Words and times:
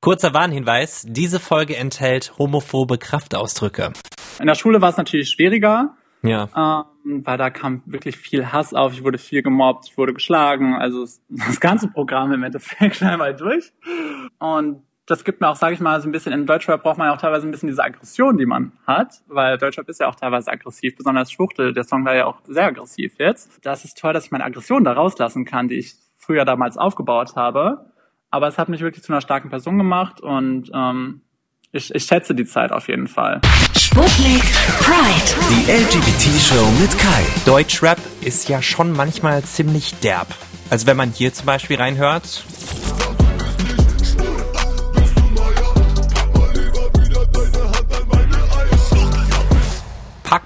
Kurzer 0.00 0.32
Warnhinweis, 0.32 1.04
diese 1.06 1.38
Folge 1.38 1.76
enthält 1.76 2.32
homophobe 2.38 2.96
Kraftausdrücke. 2.96 3.92
In 4.40 4.46
der 4.46 4.54
Schule 4.54 4.80
war 4.80 4.88
es 4.88 4.96
natürlich 4.96 5.28
schwieriger, 5.28 5.94
Ja. 6.22 6.84
ähm, 7.04 7.22
weil 7.26 7.36
da 7.36 7.50
kam 7.50 7.82
wirklich 7.84 8.16
viel 8.16 8.50
Hass 8.50 8.72
auf, 8.72 8.94
ich 8.94 9.04
wurde 9.04 9.18
viel 9.18 9.42
gemobbt, 9.42 9.88
ich 9.90 9.98
wurde 9.98 10.14
geschlagen, 10.14 10.74
also 10.74 11.04
das 11.28 11.60
ganze 11.60 11.88
Programm 11.88 12.32
im 12.32 12.42
Endeffekt 12.42 13.02
einmal 13.02 13.36
durch. 13.36 13.72
Und 14.38 14.82
das 15.04 15.22
gibt 15.24 15.42
mir 15.42 15.48
auch, 15.50 15.56
sage 15.56 15.74
ich 15.74 15.80
mal, 15.80 16.00
so 16.00 16.08
ein 16.08 16.12
bisschen, 16.12 16.32
in 16.32 16.46
Deutschrap 16.46 16.82
braucht 16.82 16.96
man 16.96 17.08
ja 17.08 17.14
auch 17.14 17.20
teilweise 17.20 17.46
ein 17.46 17.50
bisschen 17.50 17.68
diese 17.68 17.84
Aggression, 17.84 18.38
die 18.38 18.46
man 18.46 18.72
hat, 18.86 19.20
weil 19.28 19.58
Deutschrap 19.58 19.86
ist 19.90 20.00
ja 20.00 20.08
auch 20.08 20.14
teilweise 20.14 20.50
aggressiv, 20.50 20.96
besonders 20.96 21.30
Schwuchtel, 21.30 21.74
der 21.74 21.84
Song 21.84 22.06
war 22.06 22.14
ja 22.14 22.24
auch 22.24 22.38
sehr 22.46 22.64
aggressiv 22.64 23.12
jetzt. 23.18 23.50
Das 23.66 23.84
ist 23.84 23.98
toll, 23.98 24.14
dass 24.14 24.24
ich 24.24 24.30
meine 24.30 24.44
Aggression 24.44 24.82
da 24.82 24.92
rauslassen 24.94 25.44
kann, 25.44 25.68
die 25.68 25.74
ich 25.76 25.92
früher 26.16 26.46
damals 26.46 26.78
aufgebaut 26.78 27.36
habe. 27.36 27.84
Aber 28.30 28.46
es 28.46 28.58
hat 28.58 28.68
mich 28.68 28.80
wirklich 28.80 29.04
zu 29.04 29.12
einer 29.12 29.20
starken 29.20 29.50
Person 29.50 29.76
gemacht 29.76 30.20
und 30.20 30.70
ähm, 30.72 31.22
ich, 31.72 31.94
ich 31.94 32.04
schätze 32.04 32.34
die 32.34 32.44
Zeit 32.44 32.70
auf 32.72 32.88
jeden 32.88 33.08
Fall. 33.08 33.40
Sputnik 33.76 34.42
Pride. 34.78 35.34
Die 35.50 35.70
LGBT-Show 35.70 36.70
mit 36.80 36.96
Kai. 36.96 37.24
Deutschrap 37.44 37.98
ist 38.20 38.48
ja 38.48 38.62
schon 38.62 38.92
manchmal 38.92 39.42
ziemlich 39.42 39.94
derb. 40.00 40.28
Also 40.68 40.86
wenn 40.86 40.96
man 40.96 41.10
hier 41.10 41.32
zum 41.34 41.46
Beispiel 41.46 41.76
reinhört. 41.76 42.44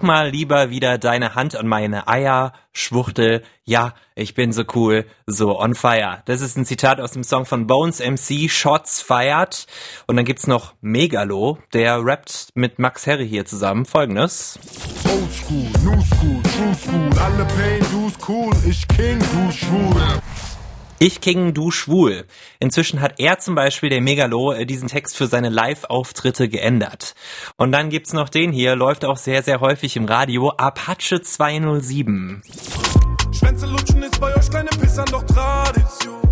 Mal 0.05 0.31
lieber 0.31 0.71
wieder 0.71 0.99
deine 0.99 1.35
Hand 1.35 1.57
an 1.57 1.67
meine 1.67 2.07
Eier, 2.07 2.53
Schwuchtel, 2.73 3.43
ja, 3.65 3.95
ich 4.15 4.35
bin 4.35 4.53
so 4.53 4.65
cool, 4.75 5.07
so 5.27 5.59
on 5.59 5.75
fire. 5.75 6.23
Das 6.27 6.41
ist 6.41 6.57
ein 6.57 6.65
Zitat 6.65 7.01
aus 7.01 7.13
dem 7.13 7.25
Song 7.25 7.47
von 7.47 7.67
Bones 7.67 8.01
MC, 8.01 8.49
Shots 8.51 9.01
Fired. 9.01 9.67
Und 10.07 10.17
dann 10.17 10.25
gibt's 10.25 10.47
noch 10.47 10.75
Megalo, 10.81 11.59
der 11.73 12.05
rappt 12.05 12.49
mit 12.55 12.79
Max 12.79 13.07
Herre 13.07 13.25
hier 13.25 13.47
zusammen 13.47 13.87
folgendes. 13.87 14.59
Old 15.11 15.33
school, 15.33 15.69
new 15.83 16.03
school, 16.03 16.43
true 16.43 16.75
school. 16.75 17.19
Alle 17.19 17.45
Pain, 17.47 17.85
du's 17.91 18.15
cool. 18.29 18.55
Ich 18.69 18.87
King, 18.89 19.19
du 19.19 19.51
schwul. 19.51 20.21
Ich 21.07 21.21
King, 21.21 21.53
du 21.53 21.71
schwul. 21.71 22.25
Inzwischen 22.61 23.03
hat 23.03 23.21
er 23.21 23.39
zum 23.39 23.55
Beispiel, 23.55 23.91
der 23.91 24.01
Megalo, 24.01 24.53
äh, 24.53 24.65
diesen 24.65 24.89
Text 24.89 25.19
für 25.19 25.27
seine 25.27 25.51
Live-Auftritte 25.51 26.49
geändert. 26.49 27.15
Und 27.59 27.73
dann 27.73 27.91
gibt's 27.91 28.15
noch 28.15 28.31
den 28.31 28.53
hier, 28.53 28.75
läuft 28.75 29.05
auch 29.05 29.19
sehr, 29.19 29.43
sehr 29.43 29.61
häufig 29.61 29.97
im 29.97 30.07
Radio, 30.07 30.49
Apache 30.57 31.21
207. 31.21 32.41
Schwänze 33.39 33.67
lutschen 33.67 34.03
ist 34.03 34.19
bei 34.19 34.35
euch 34.35 34.49
kleine 34.49 34.71
Pissern 34.71 35.05
doch 35.11 35.25
Tradition. 35.25 36.23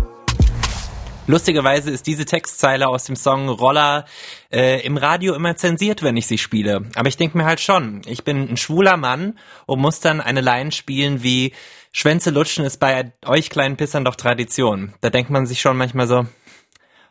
Lustigerweise 1.27 1.91
ist 1.91 2.07
diese 2.07 2.25
Textzeile 2.25 2.87
aus 2.87 3.05
dem 3.05 3.15
Song 3.15 3.49
Roller 3.49 4.05
äh, 4.51 4.83
im 4.85 4.97
Radio 4.97 5.35
immer 5.35 5.55
zensiert, 5.55 6.01
wenn 6.01 6.17
ich 6.17 6.25
sie 6.25 6.39
spiele. 6.39 6.87
Aber 6.95 7.07
ich 7.07 7.15
denke 7.15 7.37
mir 7.37 7.45
halt 7.45 7.61
schon, 7.61 8.01
ich 8.07 8.23
bin 8.23 8.49
ein 8.49 8.57
schwuler 8.57 8.97
Mann 8.97 9.37
und 9.67 9.79
muss 9.79 9.99
dann 9.99 10.19
eine 10.19 10.41
Line 10.41 10.71
spielen 10.71 11.21
wie 11.21 11.53
Schwänze 11.95 12.31
lutschen 12.31 12.65
ist 12.65 12.79
bei 12.79 13.13
euch 13.25 13.51
kleinen 13.51 13.77
Pissern 13.77 14.03
doch 14.03 14.15
Tradition. 14.15 14.93
Da 15.01 15.11
denkt 15.11 15.29
man 15.29 15.45
sich 15.45 15.61
schon 15.61 15.77
manchmal 15.77 16.07
so, 16.07 16.25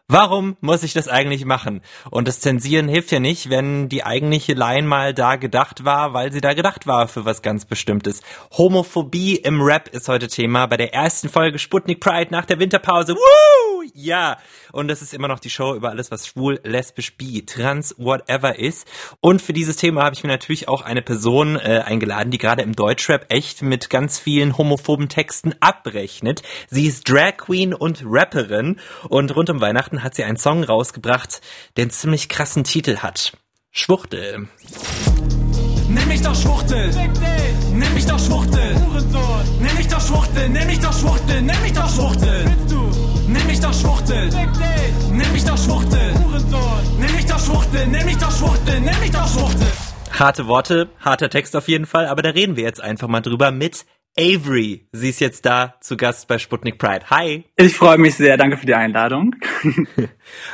Warum 0.09 0.57
muss 0.61 0.83
ich 0.83 0.93
das 0.93 1.09
eigentlich 1.09 1.45
machen? 1.45 1.81
Und 2.11 2.29
das 2.29 2.41
Zensieren 2.41 2.89
hilft 2.89 3.13
ja 3.13 3.21
nicht, 3.21 3.51
wenn 3.51 3.89
die 3.89 4.05
eigentliche 4.05 4.53
Line 4.53 4.87
mal 4.87 5.15
da 5.15 5.37
gedacht 5.37 5.85
war, 5.85 6.13
weil 6.13 6.33
sie 6.33 6.41
da 6.41 6.55
gedacht 6.55 6.87
war 6.87 7.09
für 7.09 7.25
was 7.25 7.41
ganz 7.41 7.65
Bestimmtes. 7.65 8.21
Homophobie 8.53 9.37
im 9.37 9.63
Rap 9.63 9.89
ist 9.89 10.09
heute 10.09 10.29
Thema 10.29 10.67
bei 10.67 10.77
der 10.77 10.93
ersten 10.93 11.29
Folge 11.29 11.59
Sputnik 11.59 12.01
Pride 12.01 12.31
nach 12.31 12.45
der 12.45 12.59
Winterpause. 12.59 13.15
Woo! 13.15 13.83
Ja! 13.95 14.39
Und 14.73 14.89
das 14.89 15.03
ist 15.03 15.15
immer 15.15 15.29
noch 15.29 15.39
die 15.39 15.51
Show 15.51 15.75
über 15.75 15.91
alles, 15.91 16.11
was 16.11 16.27
schwul, 16.27 16.61
lesbisch, 16.65 17.17
bi, 17.17 17.45
trans, 17.45 17.95
whatever 17.99 18.59
ist. 18.59 18.87
Und 19.21 19.41
für 19.41 19.53
dieses 19.53 19.77
Thema 19.77 20.05
habe 20.05 20.15
ich 20.15 20.23
mir 20.23 20.31
natürlich 20.31 20.69
auch 20.69 20.83
eine 20.83 21.03
Person 21.03 21.57
äh, 21.57 21.83
eingeladen, 21.85 22.31
die 22.31 22.39
gerade 22.39 22.63
im 22.63 22.75
Deutschrap 22.75 23.27
echt 23.29 23.63
mit 23.63 23.91
ganz 23.91 24.19
vielen 24.19 24.57
homophoben 24.59 25.09
Texten 25.09 25.55
abrechnet. 25.61 26.43
Sie 26.69 26.87
ist 26.87 27.09
Drag 27.09 27.37
Queen 27.37 27.75
und 27.75 28.03
Rapperin 28.05 28.79
und 29.09 29.35
rund 29.35 29.51
um 29.51 29.61
Weihnachten 29.61 29.92
hat 30.01 30.15
sie 30.15 30.25
einen 30.25 30.37
Song 30.37 30.65
rausgebracht, 30.65 31.41
der 31.77 31.83
einen 31.83 31.91
ziemlich 31.91 32.29
krassen 32.29 32.65
Titel 32.65 32.99
hat. 32.99 33.37
Schwuchtel. 33.71 34.49
Nimm 35.89 36.09
mich 36.09 36.23
doch 36.23 36.35
Schwuchtel. 36.35 36.91
Nimm 37.73 37.95
mich 37.95 38.07
doch 38.07 38.19
Schwuchtel. 38.19 38.75
Nimm 39.61 39.77
mich 39.77 39.89
doch 39.89 40.01
Schwuchtel. 40.01 40.51
Nimm 40.51 40.67
mich 40.67 40.81
doch 40.81 40.91
Schwuchtel. 40.91 41.49
Nimm 41.49 41.63
mich 41.63 41.71
doch 41.81 41.89
Schwuchtel. 41.89 42.51
Nimm 43.29 43.47
mich 43.47 43.61
doch 43.61 43.75
Schwuchtel. 43.75 44.31
Nimm 45.11 45.33
mich 45.33 45.45
doch 45.45 45.59
Schwuchtel. 45.59 46.15
Nimm 46.99 47.15
mich 47.15 47.27
doch 47.27 47.39
Schwuchtel. 47.39 47.87
Nimm 47.87 48.05
mich 48.07 48.19
doch 48.19 48.31
Schwuchtel. 48.31 48.81
Nimm 48.81 49.01
mich 49.01 49.11
doch 49.11 49.29
Schwuchtel. 49.29 49.73
Harte 50.13 50.47
Worte, 50.47 50.89
harter 51.01 51.31
Text 51.31 51.57
auf 51.57 51.69
jeden 51.69 51.87
Fall, 51.87 52.07
aber 52.07 52.21
da 52.21 52.31
reden 52.31 52.55
wir 52.57 52.65
jetzt 52.65 52.83
einfach 52.83 53.09
mal 53.09 53.23
drüber 53.23 53.51
mit 53.51 53.87
Avery. 54.19 54.89
Sie 54.93 55.09
ist 55.09 55.21
jetzt 55.21 55.47
da 55.47 55.75
zu 55.81 55.97
Gast 55.97 56.29
bei 56.29 56.39
Sputnik 56.39 56.79
Pride. 56.79 57.09
Hi. 57.09 57.45
Ich 57.57 57.77
freue 57.77 57.97
mich 57.97 58.15
sehr, 58.17 58.37
danke 58.37 58.59
für 58.59 58.67
die 58.67 58.75
Einladung. 58.75 59.35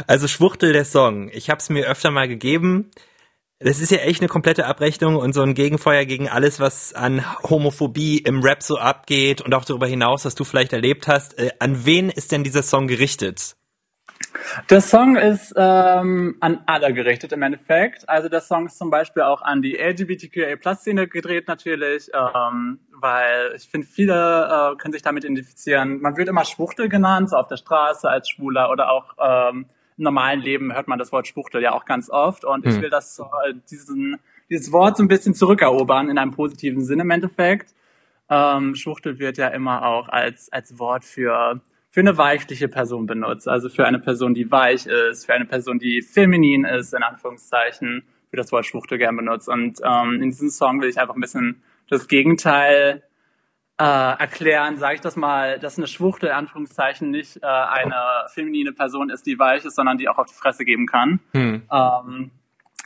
Also 0.06 0.28
Schwuchtel 0.28 0.72
der 0.72 0.84
Song. 0.84 1.30
Ich 1.32 1.50
habe 1.50 1.58
es 1.58 1.70
mir 1.70 1.86
öfter 1.86 2.10
mal 2.10 2.28
gegeben. 2.28 2.91
Das 3.60 3.80
ist 3.80 3.91
ja 3.91 3.98
echt 3.98 4.20
eine 4.20 4.28
komplette 4.28 4.66
Abrechnung 4.66 5.16
und 5.16 5.32
so 5.32 5.42
ein 5.42 5.54
Gegenfeuer 5.54 6.04
gegen 6.04 6.28
alles, 6.28 6.60
was 6.60 6.92
an 6.94 7.24
Homophobie 7.42 8.18
im 8.18 8.42
Rap 8.42 8.62
so 8.62 8.78
abgeht 8.78 9.41
und 9.41 9.54
auch 9.54 9.64
darüber 9.64 9.86
hinaus, 9.86 10.24
was 10.24 10.34
du 10.36 10.44
vielleicht 10.44 10.72
erlebt 10.72 11.08
hast. 11.08 11.38
Äh, 11.38 11.50
an 11.58 11.84
wen 11.84 12.08
ist 12.08 12.32
denn 12.32 12.44
dieser 12.44 12.62
Song 12.62 12.86
gerichtet? 12.86 13.56
Der 14.71 14.81
Song 14.81 15.16
ist 15.16 15.55
ähm, 15.56 16.37
an 16.41 16.61
alle 16.66 16.93
gerichtet 16.93 17.33
im 17.33 17.43
Endeffekt. 17.43 18.09
Also 18.09 18.28
der 18.28 18.41
Song 18.41 18.66
ist 18.66 18.78
zum 18.78 18.91
Beispiel 18.91 19.22
auch 19.22 19.43
an 19.43 19.62
die 19.62 19.77
LGBTQA-Plus-Szene 19.77 21.09
gedreht 21.09 21.49
natürlich, 21.49 22.11
ähm, 22.15 22.78
weil 22.93 23.53
ich 23.56 23.69
finde, 23.69 23.87
viele 23.87 24.72
äh, 24.72 24.77
können 24.77 24.93
sich 24.93 25.03
damit 25.03 25.25
identifizieren. 25.25 26.00
Man 26.00 26.16
wird 26.16 26.28
immer 26.28 26.44
Schwuchtel 26.44 26.89
genannt, 26.89 27.31
so 27.31 27.37
auf 27.37 27.49
der 27.49 27.56
Straße 27.56 28.09
als 28.09 28.28
Schwuler 28.28 28.71
oder 28.71 28.91
auch 28.91 29.15
ähm, 29.19 29.66
im 29.97 30.05
normalen 30.05 30.41
Leben 30.41 30.72
hört 30.72 30.87
man 30.87 30.99
das 30.99 31.10
Wort 31.10 31.27
Schwuchtel 31.27 31.60
ja 31.60 31.72
auch 31.72 31.84
ganz 31.84 32.09
oft. 32.09 32.45
Und 32.45 32.65
ich 32.65 32.81
will 32.81 32.91
das 32.91 33.19
äh, 33.19 33.55
diesen, 33.71 34.19
dieses 34.49 34.71
Wort 34.71 34.97
so 34.97 35.03
ein 35.03 35.09
bisschen 35.09 35.34
zurückerobern 35.34 36.09
in 36.09 36.19
einem 36.19 36.31
positiven 36.31 36.84
Sinne 36.84 37.03
im 37.03 37.10
Endeffekt. 37.10 37.75
Ähm, 38.31 38.75
Schwuchtel 38.75 39.19
wird 39.19 39.39
ja 39.39 39.49
immer 39.49 39.84
auch 39.84 40.09
als, 40.09 40.53
als 40.53 40.78
Wort 40.78 41.05
für, 41.05 41.60
für 41.91 42.00
eine 42.00 42.19
weichliche 42.19 42.69
Person 42.69 43.06
benutzt. 43.06 43.49
Also 43.49 43.69
für 43.69 43.87
eine 43.87 43.99
Person, 43.99 44.34
die 44.34 44.50
weich 44.50 44.87
ist, 44.87 45.26
für 45.26 45.34
eine 45.34 45.47
Person, 45.47 45.78
die 45.78 46.03
feminin 46.03 46.65
ist, 46.65 46.93
in 46.94 47.03
Anführungszeichen, 47.03 48.04
wird 48.31 48.44
das 48.44 48.53
Wort 48.53 48.66
Schwuchtel 48.66 48.99
gern 48.99 49.16
benutzt. 49.16 49.49
Und 49.49 49.81
ähm, 49.82 50.22
in 50.22 50.31
diesem 50.31 50.50
Song 50.50 50.81
will 50.81 50.91
ich 50.91 51.00
einfach 51.00 51.15
ein 51.15 51.21
bisschen 51.21 51.62
das 51.88 52.09
Gegenteil 52.09 53.03
äh, 53.78 53.84
erklären, 53.84 54.77
sage 54.77 54.97
ich 54.97 55.00
das 55.00 55.16
mal, 55.16 55.59
dass 55.59 55.78
eine 55.78 55.87
Schwuchtel 55.87 56.31
in 56.31 56.34
Anführungszeichen 56.34 57.10
nicht 57.10 57.43
äh, 57.43 57.47
eine 57.47 58.27
feminine 58.28 58.72
Person 58.72 59.09
ist, 59.09 59.25
die 59.25 59.38
weich 59.38 59.65
ist, 59.65 59.77
sondern 59.77 59.98
die 59.98 60.09
auch 60.09 60.19
auf 60.19 60.27
die 60.27 60.34
Fresse 60.34 60.65
geben 60.65 60.87
kann. 60.87 61.21
Ähm, 61.71 62.31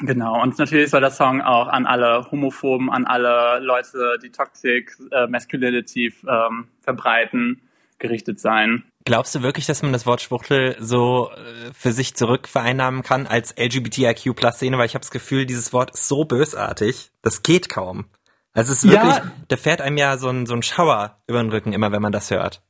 genau, 0.01 0.41
und 0.43 0.59
natürlich 0.59 0.91
soll 0.91 1.01
der 1.01 1.11
Song 1.11 1.41
auch 1.41 1.69
an 1.69 1.87
alle 1.87 2.31
Homophoben, 2.31 2.91
an 2.91 3.07
alle 3.07 3.59
Leute, 3.61 4.19
die 4.23 4.31
Toxic 4.31 4.93
äh, 5.11 5.27
Masculinity 5.27 6.13
ähm, 6.29 6.69
verbreiten, 6.83 7.63
gerichtet 7.99 8.39
sein. 8.39 8.85
Glaubst 9.05 9.35
du 9.35 9.43
wirklich, 9.43 9.67
dass 9.67 9.83
man 9.83 9.93
das 9.93 10.07
Wort 10.07 10.21
Schwuchtel 10.21 10.77
so 10.79 11.31
äh, 11.31 11.73
für 11.73 11.93
sich 11.93 12.15
zurückvereinnahmen 12.15 13.03
kann 13.03 13.27
als 13.27 13.55
LGBTIQ-Plus-Szene? 13.59 14.79
Weil 14.79 14.87
ich 14.87 14.95
habe 14.95 15.03
das 15.03 15.11
Gefühl, 15.11 15.45
dieses 15.47 15.73
Wort 15.73 15.91
ist 15.93 16.07
so 16.09 16.25
bösartig, 16.25 17.11
das 17.23 17.43
geht 17.43 17.69
kaum. 17.69 18.07
Also 18.53 18.73
es 18.73 18.85
ist 18.85 18.93
Ja. 18.93 19.03
wirklich, 19.05 19.33
da 19.49 19.57
fährt 19.57 19.81
einem 19.81 19.97
ja 19.97 20.17
so 20.19 20.29
ein, 20.29 20.47
so 20.47 20.55
ein 20.55 20.63
Schauer 20.63 21.21
über 21.27 21.43
den 21.43 21.51
Rücken 21.51 21.73
immer, 21.73 21.91
wenn 21.91 22.03
man 22.03 22.13
das 22.13 22.31
hört. 22.31 22.63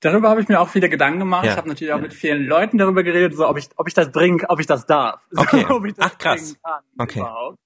Darüber 0.00 0.30
habe 0.30 0.40
ich 0.40 0.48
mir 0.48 0.60
auch 0.60 0.68
viele 0.68 0.88
Gedanken 0.88 1.20
gemacht. 1.20 1.44
Ja. 1.44 1.52
Ich 1.52 1.56
habe 1.56 1.68
natürlich 1.68 1.92
auch 1.92 2.00
mit 2.00 2.14
vielen 2.14 2.46
Leuten 2.46 2.78
darüber 2.78 3.02
geredet, 3.02 3.34
so 3.36 3.46
ob 3.48 3.58
ich, 3.58 3.68
ob 3.76 3.86
ich 3.86 3.94
das 3.94 4.10
bringen, 4.10 4.44
ob 4.48 4.58
ich 4.60 4.66
das 4.66 4.86
darf. 4.86 5.20
Okay. 5.36 5.66
ich 5.86 5.94
das 5.94 6.12
Ach, 6.12 6.18
krass. 6.18 6.56
kann 6.62 6.82
Okay. 6.98 7.20
überhaupt. 7.20 7.58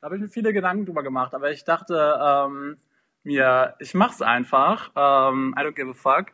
Da 0.00 0.06
habe 0.06 0.16
ich 0.16 0.22
mir 0.22 0.28
viele 0.28 0.52
Gedanken 0.52 0.86
drüber 0.86 1.02
gemacht, 1.02 1.34
aber 1.34 1.50
ich 1.50 1.64
dachte 1.64 2.18
ähm, 2.22 2.76
mir, 3.22 3.74
ich 3.78 3.94
mach's 3.94 4.20
einfach. 4.22 4.90
Ähm, 4.96 5.54
I 5.58 5.62
don't 5.62 5.72
give 5.72 5.90
a 5.90 5.94
fuck. 5.94 6.32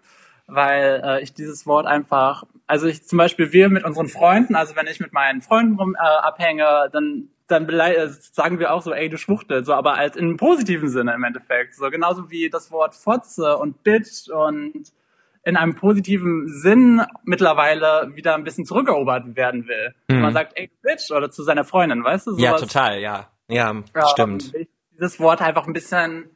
Weil 0.53 1.03
äh, 1.05 1.23
ich 1.23 1.33
dieses 1.35 1.67
Wort 1.67 1.87
einfach, 1.87 2.45
also 2.67 2.87
ich 2.87 3.07
zum 3.07 3.19
Beispiel 3.19 3.53
wir 3.53 3.69
mit 3.69 3.85
unseren 3.85 4.09
Freunden, 4.09 4.55
also 4.55 4.77
wenn 4.77 4.87
ich 4.87 5.01
mit 5.01 5.13
meinen 5.13 5.41
Freunden 5.41 5.79
rum 5.79 5.95
äh, 5.95 5.99
abhänge, 5.99 6.89
dann 6.93 7.29
dann 7.51 7.69
äh, 7.69 8.09
sagen 8.09 8.59
wir 8.59 8.73
auch 8.73 8.83
so, 8.83 8.93
ey, 8.93 9.09
du 9.09 9.19
Schwuchtel, 9.19 9.65
so, 9.65 9.75
aber 9.75 9.95
als 9.95 10.17
in 10.17 10.27
einem 10.27 10.37
positiven 10.37 10.89
Sinne 10.89 11.15
im 11.15 11.25
Endeffekt. 11.25 11.75
So 11.75 11.91
genauso 11.91 12.31
wie 12.31 12.49
das 12.49 12.71
Wort 12.71 12.95
Fotze 12.95 13.57
und 13.59 13.83
Bitch 13.83 14.29
und 14.29 14.93
in 15.43 15.57
einem 15.57 15.75
positiven 15.75 16.49
Sinn 16.49 17.03
mittlerweile 17.25 18.13
wieder 18.15 18.35
ein 18.35 18.45
bisschen 18.45 18.67
zurückerobert 18.67 19.37
werden 19.37 19.67
will. 19.67 19.95
Und 20.09 20.21
man 20.21 20.33
sagt, 20.35 20.53
ey, 20.55 20.69
du 20.69 20.75
Bitch, 20.83 21.11
oder 21.11 21.31
zu 21.31 21.43
seiner 21.43 21.65
Freundin, 21.65 22.05
weißt 22.05 22.27
du? 22.27 22.33
Mhm. 22.33 22.39
Ja, 22.39 22.51
sowas. 22.51 22.61
total, 22.61 23.01
ja. 23.01 23.31
Ja, 23.49 23.75
Ja, 23.95 24.07
stimmt. 24.09 24.53
Dieses 24.93 25.19
Wort 25.19 25.43
einfach 25.43 25.67
ein 25.67 25.73
bisschen 25.73 26.31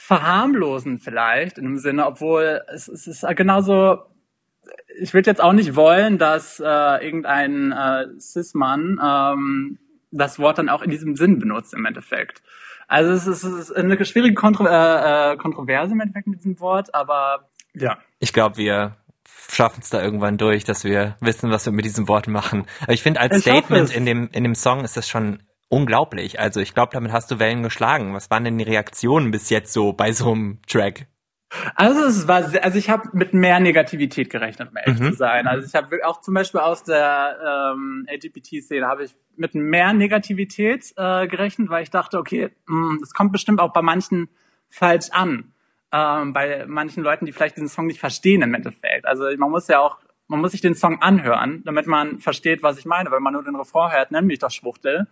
verharmlosen 0.00 0.98
vielleicht, 0.98 1.58
in 1.58 1.64
dem 1.64 1.76
Sinne, 1.76 2.06
obwohl 2.06 2.62
es, 2.72 2.88
es 2.88 3.06
ist 3.06 3.24
genauso, 3.36 3.98
ich 4.98 5.12
würde 5.12 5.28
jetzt 5.28 5.42
auch 5.42 5.52
nicht 5.52 5.76
wollen, 5.76 6.16
dass 6.16 6.58
äh, 6.58 7.04
irgendein 7.04 7.70
äh, 7.70 8.06
Cis-Mann 8.18 8.98
ähm, 9.02 9.78
das 10.10 10.38
Wort 10.38 10.56
dann 10.56 10.70
auch 10.70 10.82
in 10.82 10.90
diesem 10.90 11.16
Sinn 11.16 11.38
benutzt 11.38 11.74
im 11.74 11.84
Endeffekt. 11.84 12.42
Also 12.88 13.12
es 13.12 13.26
ist, 13.26 13.44
es 13.44 13.70
ist 13.70 13.76
eine 13.76 14.02
schwierige 14.04 14.34
Kontro 14.34 14.66
äh, 14.66 15.32
äh, 15.32 15.36
Kontroverse 15.36 15.92
im 15.92 16.00
Endeffekt 16.00 16.26
mit 16.26 16.38
diesem 16.38 16.58
Wort, 16.60 16.94
aber 16.94 17.50
ja. 17.74 17.98
Ich 18.20 18.32
glaube, 18.32 18.56
wir 18.56 18.96
schaffen 19.50 19.80
es 19.82 19.90
da 19.90 20.02
irgendwann 20.02 20.38
durch, 20.38 20.64
dass 20.64 20.82
wir 20.82 21.16
wissen, 21.20 21.50
was 21.50 21.66
wir 21.66 21.72
mit 21.72 21.84
diesem 21.84 22.08
Wort 22.08 22.26
machen. 22.26 22.66
Aber 22.82 22.94
ich 22.94 23.02
finde, 23.02 23.20
als 23.20 23.36
Ich 23.36 23.42
Statement 23.42 23.94
in 23.94 24.06
dem, 24.06 24.30
in 24.32 24.44
dem 24.44 24.54
Song 24.54 24.82
ist 24.82 24.96
das 24.96 25.08
schon 25.08 25.42
unglaublich. 25.70 26.38
Also 26.38 26.60
ich 26.60 26.74
glaube, 26.74 26.90
damit 26.92 27.12
hast 27.12 27.30
du 27.30 27.38
Wellen 27.38 27.62
geschlagen. 27.62 28.12
Was 28.12 28.30
waren 28.30 28.44
denn 28.44 28.58
die 28.58 28.64
Reaktionen 28.64 29.30
bis 29.30 29.48
jetzt 29.48 29.72
so 29.72 29.92
bei 29.94 30.12
so 30.12 30.32
einem 30.32 30.58
Track? 30.68 31.06
Also 31.74 32.04
es 32.04 32.28
war, 32.28 32.44
sehr, 32.44 32.62
also 32.62 32.78
ich 32.78 32.90
habe 32.90 33.08
mit 33.12 33.34
mehr 33.34 33.58
Negativität 33.58 34.30
gerechnet, 34.30 34.68
um 34.70 34.76
ehrlich 34.76 35.00
Mhm. 35.00 35.10
zu 35.12 35.16
sein. 35.16 35.46
Also 35.48 35.66
ich 35.66 35.74
habe 35.74 35.98
auch 36.06 36.20
zum 36.20 36.34
Beispiel 36.34 36.60
aus 36.60 36.84
der 36.84 37.72
ähm, 37.74 38.06
LGBT-Szene 38.08 38.86
habe 38.86 39.04
ich 39.04 39.16
mit 39.36 39.54
mehr 39.54 39.92
Negativität 39.92 40.92
äh, 40.96 41.26
gerechnet, 41.26 41.68
weil 41.70 41.82
ich 41.82 41.90
dachte, 41.90 42.18
okay, 42.18 42.50
mh, 42.66 42.98
das 43.00 43.14
kommt 43.14 43.32
bestimmt 43.32 43.60
auch 43.60 43.72
bei 43.72 43.82
manchen 43.82 44.28
falsch 44.68 45.08
an, 45.10 45.52
ähm, 45.92 46.32
bei 46.32 46.66
manchen 46.68 47.02
Leuten, 47.02 47.26
die 47.26 47.32
vielleicht 47.32 47.56
diesen 47.56 47.68
Song 47.68 47.86
nicht 47.86 47.98
verstehen 47.98 48.42
im 48.42 48.54
Endeffekt. 48.54 49.06
Also 49.06 49.24
man 49.36 49.50
muss 49.50 49.66
ja 49.66 49.80
auch, 49.80 49.98
man 50.28 50.40
muss 50.40 50.52
sich 50.52 50.60
den 50.60 50.76
Song 50.76 51.02
anhören, 51.02 51.62
damit 51.64 51.88
man 51.88 52.20
versteht, 52.20 52.62
was 52.62 52.78
ich 52.78 52.84
meine. 52.84 53.10
Wenn 53.10 53.24
man 53.24 53.32
nur 53.32 53.42
den 53.42 53.56
Refrain 53.56 53.90
hört, 53.90 54.12
nenn 54.12 54.26
mich 54.26 54.38
doch 54.38 54.52
Schwuchtel, 54.52 55.08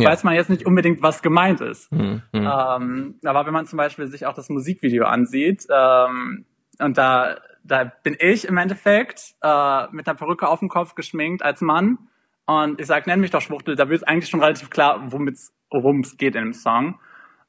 Ja. 0.00 0.10
weiß 0.10 0.24
man 0.24 0.34
jetzt 0.34 0.50
nicht 0.50 0.66
unbedingt, 0.66 1.02
was 1.02 1.22
gemeint 1.22 1.60
ist. 1.60 1.90
Hm, 1.90 2.22
hm. 2.32 2.48
Ähm, 2.48 3.14
aber 3.24 3.46
wenn 3.46 3.52
man 3.52 3.66
zum 3.66 3.76
Beispiel 3.76 4.06
sich 4.06 4.26
auch 4.26 4.34
das 4.34 4.48
Musikvideo 4.48 5.04
ansieht, 5.04 5.66
ähm, 5.70 6.44
und 6.78 6.98
da, 6.98 7.36
da 7.62 7.84
bin 7.84 8.16
ich 8.18 8.48
im 8.48 8.56
Endeffekt 8.56 9.34
äh, 9.42 9.86
mit 9.92 10.06
einer 10.08 10.16
Perücke 10.16 10.48
auf 10.48 10.60
dem 10.60 10.68
Kopf 10.68 10.94
geschminkt 10.94 11.42
als 11.42 11.60
Mann 11.60 11.98
und 12.46 12.80
ich 12.80 12.86
sag, 12.86 13.06
nenn 13.06 13.20
mich 13.20 13.30
doch 13.30 13.40
Schwuchtel, 13.40 13.76
da 13.76 13.88
wird 13.88 14.08
eigentlich 14.08 14.30
schon 14.30 14.40
relativ 14.40 14.70
klar, 14.70 15.12
worum 15.12 15.28
es 15.28 16.16
geht 16.16 16.34
in 16.34 16.44
dem 16.44 16.52
Song. 16.52 16.98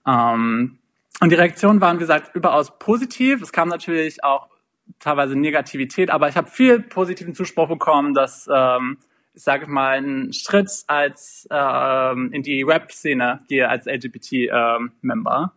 Ähm, 0.06 0.80
und 1.19 1.30
die 1.30 1.36
Reaktionen 1.36 1.81
waren, 1.81 1.98
wie 1.98 2.01
gesagt, 2.01 2.36
überaus 2.36 2.77
positiv. 2.80 3.42
Es 3.42 3.51
kam 3.51 3.69
natürlich 3.69 4.24
auch 4.24 4.50
teilweise 5.00 5.36
Negativität, 5.36 6.09
aber 6.09 6.30
ich 6.30 6.36
habe 6.36 6.50
viel 6.50 6.80
positiven 6.81 7.36
Zuspruch 7.36 7.68
bekommen, 7.68 8.13
dass 8.13 8.50
ähm, 8.51 8.98
ich 9.33 9.44
sage 9.44 9.68
mal, 9.68 9.98
ein 9.98 10.33
Schritt 10.33 10.69
als 10.88 11.48
ähm, 11.50 12.31
in 12.33 12.44
die 12.44 12.63
Rap-Szene 12.63 13.42
gehe 13.48 13.68
als 13.69 13.86
LGBT-Member, 13.86 15.54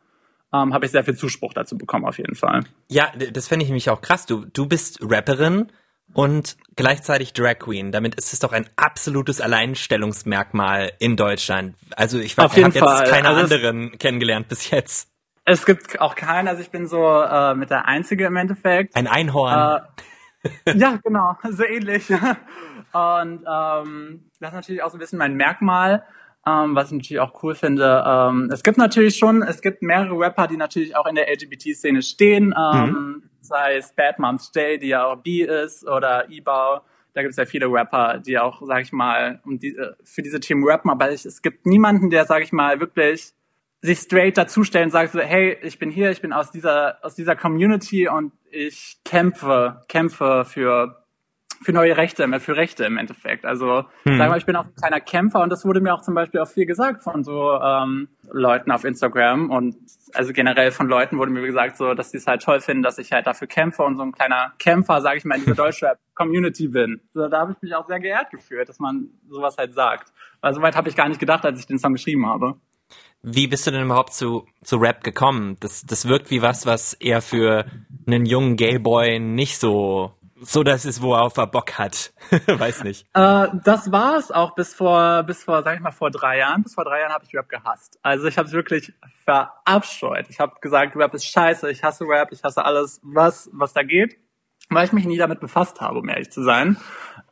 ähm, 0.53 0.75
habe 0.75 0.87
ich 0.87 0.93
sehr 0.93 1.05
viel 1.05 1.17
Zuspruch 1.17 1.53
dazu 1.53 1.77
bekommen 1.77 2.05
auf 2.05 2.19
jeden 2.19 2.37
Fall. 2.37 2.65
Ja, 2.89 3.13
das 3.33 3.49
fände 3.49 3.65
ich 3.65 3.69
nämlich 3.69 3.91
auch 3.91 4.01
krass. 4.01 4.27
Du, 4.27 4.45
du 4.45 4.67
bist 4.67 4.99
Rapperin 5.03 5.73
und 6.13 6.57
gleichzeitig 6.77 7.33
Drag 7.33 7.59
Queen. 7.59 7.91
Damit 7.91 8.15
ist 8.15 8.33
es 8.33 8.39
doch 8.39 8.53
ein 8.53 8.69
absolutes 8.77 9.41
Alleinstellungsmerkmal 9.41 10.93
in 11.01 11.17
Deutschland. 11.17 11.77
Also 11.97 12.19
ich 12.19 12.39
Auf 12.39 12.53
habe 12.53 12.61
jetzt 12.61 12.75
keine 13.11 13.29
Also 13.29 13.41
anderen 13.41 13.99
kennengelernt 13.99 14.49
bis 14.49 14.71
jetzt. 14.71 15.11
Es 15.45 15.67
gibt 15.67 16.01
auch 16.01 16.15
keinen, 16.15 16.49
also 16.49 16.63
ich 16.63 16.71
bin 16.71 16.87
so 16.87 17.05
äh, 17.07 17.55
mit 17.55 17.71
der 17.71 17.87
Einzige 17.87 18.27
im 18.27 18.37
Endeffekt. 18.37 18.97
Ein 18.97 19.07
Einhorn. 19.07 19.83
Äh, 20.65 20.79
ja, 20.79 20.99
genau, 21.03 21.37
so 21.51 21.65
ähnlich. 21.65 22.11
Und 22.95 23.45
ähm, 23.47 24.31
das 24.39 24.51
ist 24.51 24.55
natürlich 24.55 24.83
auch 24.83 24.91
so 24.91 24.97
ein 24.97 25.01
bisschen 25.01 25.19
mein 25.19 25.35
Merkmal, 25.35 26.05
ähm, 26.47 26.77
was 26.77 26.93
ich 26.93 26.99
natürlich 26.99 27.21
auch 27.21 27.43
cool 27.43 27.57
finde. 27.57 28.05
Ähm, 28.07 28.51
es 28.53 28.63
gibt 28.63 28.79
natürlich 28.79 29.17
schon, 29.17 29.43
es 29.43 29.61
gibt 29.61 29.83
mehrere 29.83 30.17
Rapper, 30.17 30.47
die 30.47 30.57
natürlich 30.57 30.97
auch 30.97 31.07
in 31.07 31.17
der 31.17 31.29
LGBT-Szene 31.29 32.03
stehen, 32.03 32.55
ähm, 32.57 33.25
sei 33.41 33.77
es 33.77 33.93
Bad 33.93 34.21
Moms 34.21 34.53
J, 34.55 34.81
die 34.81 34.89
ja 34.89 35.07
auch 35.07 35.17
B 35.17 35.43
ist, 35.43 35.85
oder 35.87 36.31
Ibau. 36.31 36.83
Da 37.15 37.23
gibt 37.23 37.33
es 37.33 37.37
ja 37.37 37.47
viele 37.47 37.67
Rapper, 37.67 38.19
die 38.19 38.39
auch, 38.39 38.63
sag 38.65 38.83
ich 38.83 38.93
mal, 38.93 39.41
um 39.45 39.59
die, 39.59 39.77
äh, 39.77 39.95
für 40.05 40.23
diese 40.23 40.39
Themen 40.39 40.65
rappen, 40.65 40.91
aber 40.91 41.11
ich, 41.11 41.25
es 41.25 41.43
gibt 41.43 41.67
niemanden, 41.67 42.11
der, 42.11 42.27
sag 42.27 42.43
ich 42.43 42.53
mal, 42.53 42.79
wirklich 42.79 43.33
sich 43.83 43.99
straight 43.99 44.39
dazustellen 44.39 44.87
und 44.87 44.93
sagt 44.93 45.13
so, 45.13 45.21
hey, 45.21 45.59
ich 45.63 45.79
bin 45.79 45.91
hier, 45.91 46.11
ich 46.11 46.23
bin 46.23 46.33
aus 46.33 46.51
dieser, 46.51 46.99
aus 47.03 47.15
dieser 47.17 47.37
Community 47.37 48.09
und 48.09 48.33
ich 48.51 48.99
kämpfe, 49.05 49.83
kämpfe 49.89 50.45
für, 50.47 51.04
für 51.63 51.73
neue 51.73 51.97
Rechte, 51.97 52.29
für 52.41 52.57
Rechte 52.57 52.85
im 52.85 52.97
Endeffekt. 52.97 53.45
Also, 53.45 53.85
Hm. 54.05 54.19
sag 54.19 54.29
mal, 54.29 54.39
ich 54.39 54.47
bin 54.47 54.57
auch 54.57 54.67
ein 54.67 54.75
kleiner 54.75 55.01
Kämpfer 55.01 55.41
und 55.43 55.51
das 55.51 55.65
wurde 55.65 55.81
mir 55.81 55.95
auch 55.95 56.03
zum 56.03 56.15
Beispiel 56.15 56.41
auch 56.41 56.49
viel 56.49 56.67
gesagt 56.67 57.03
von 57.03 57.25
so 57.25 57.53
ähm, 57.61 58.09
Leuten 58.31 58.71
auf 58.71 58.85
Instagram 58.85 59.51
und 59.51 59.77
also 60.15 60.33
generell 60.33 60.71
von 60.71 60.89
Leuten 60.89 61.19
wurde 61.19 61.31
mir 61.33 61.43
gesagt, 61.45 61.77
so, 61.77 61.95
dass 61.95 62.11
sie 62.11 62.19
es 62.19 62.27
halt 62.27 62.43
toll 62.43 62.61
finden, 62.61 62.83
dass 62.83 62.99
ich 62.99 63.13
halt 63.13 63.27
dafür 63.27 63.49
kämpfe 63.49 63.83
und 63.83 63.97
so 63.97 64.03
ein 64.03 64.13
kleiner 64.13 64.53
Kämpfer, 64.59 65.01
sage 65.01 65.19
ich 65.19 65.25
mal, 65.25 65.37
in 65.37 65.43
dieser 65.45 65.55
Deutschrap-Community 65.65 66.69
bin. 66.69 67.01
So, 67.13 67.29
da 67.29 67.41
habe 67.41 67.53
ich 67.53 67.63
mich 67.63 67.75
auch 67.75 67.87
sehr 67.87 68.01
geehrt 68.01 68.31
gefühlt, 68.31 68.69
dass 68.69 68.79
man 68.79 69.09
sowas 69.29 69.57
halt 69.59 69.75
sagt. 69.75 70.13
Weil 70.41 70.55
soweit 70.55 70.77
habe 70.77 70.89
ich 70.89 70.97
gar 70.97 71.09
nicht 71.09 71.21
gedacht, 71.21 71.45
als 71.45 71.59
ich 71.59 71.67
den 71.67 71.79
Song 71.79 71.93
geschrieben 71.95 72.27
habe. 72.27 72.55
Wie 73.23 73.47
bist 73.49 73.67
du 73.67 73.71
denn 73.71 73.87
überhaupt 73.87 74.13
zu, 74.13 74.47
zu 74.63 74.77
Rap 74.77 75.03
gekommen? 75.03 75.57
Das, 75.61 75.83
das 75.83 76.07
wirkt 76.07 76.31
wie 76.31 76.43
was, 76.43 76.67
was 76.67 76.93
eher 76.93 77.23
für 77.23 77.65
einen 78.07 78.27
jungen 78.27 78.57
Gayboy 78.57 79.19
nicht 79.19 79.59
so, 79.59 80.13
so 80.41 80.63
das 80.63 80.85
ist, 80.85 81.01
worauf 81.01 81.37
er 81.37 81.47
Bock 81.47 81.79
hat. 81.79 82.13
Weiß 82.47 82.85
nicht. 82.85 83.07
Äh, 83.15 83.49
das 83.65 83.93
war 83.93 84.17
es 84.17 84.31
auch 84.31 84.55
bis 84.55 84.75
vor, 84.75 85.23
bis 85.23 85.45
vor, 85.45 85.63
sag 85.63 85.77
ich 85.77 85.81
mal, 85.81 85.93
vor 85.93 86.11
drei 86.11 86.39
Jahren. 86.39 86.63
Bis 86.63 86.75
vor 86.75 86.85
drei 86.85 87.01
Jahren 87.01 87.13
habe 87.13 87.25
ich 87.25 87.35
Rap 87.35 87.49
gehasst. 87.49 87.99
Also 88.03 88.27
ich 88.27 88.37
habe 88.37 88.49
es 88.49 88.53
wirklich 88.53 88.93
verabscheut. 89.25 90.27
Ich 90.29 90.41
habe 90.41 90.55
gesagt, 90.61 90.97
Rap 90.97 91.15
ist 91.15 91.27
scheiße, 91.27 91.71
ich 91.71 91.85
hasse 91.85 92.05
Rap, 92.05 92.33
ich 92.33 92.43
hasse 92.43 92.65
alles, 92.65 93.01
was, 93.03 93.49
was 93.53 93.73
da 93.73 93.83
geht, 93.83 94.19
weil 94.71 94.87
ich 94.87 94.93
mich 94.93 95.05
nie 95.05 95.19
damit 95.19 95.41
befasst 95.41 95.81
habe, 95.81 96.01
um 96.01 96.09
ehrlich 96.09 96.31
zu 96.31 96.43
sein. 96.43 96.77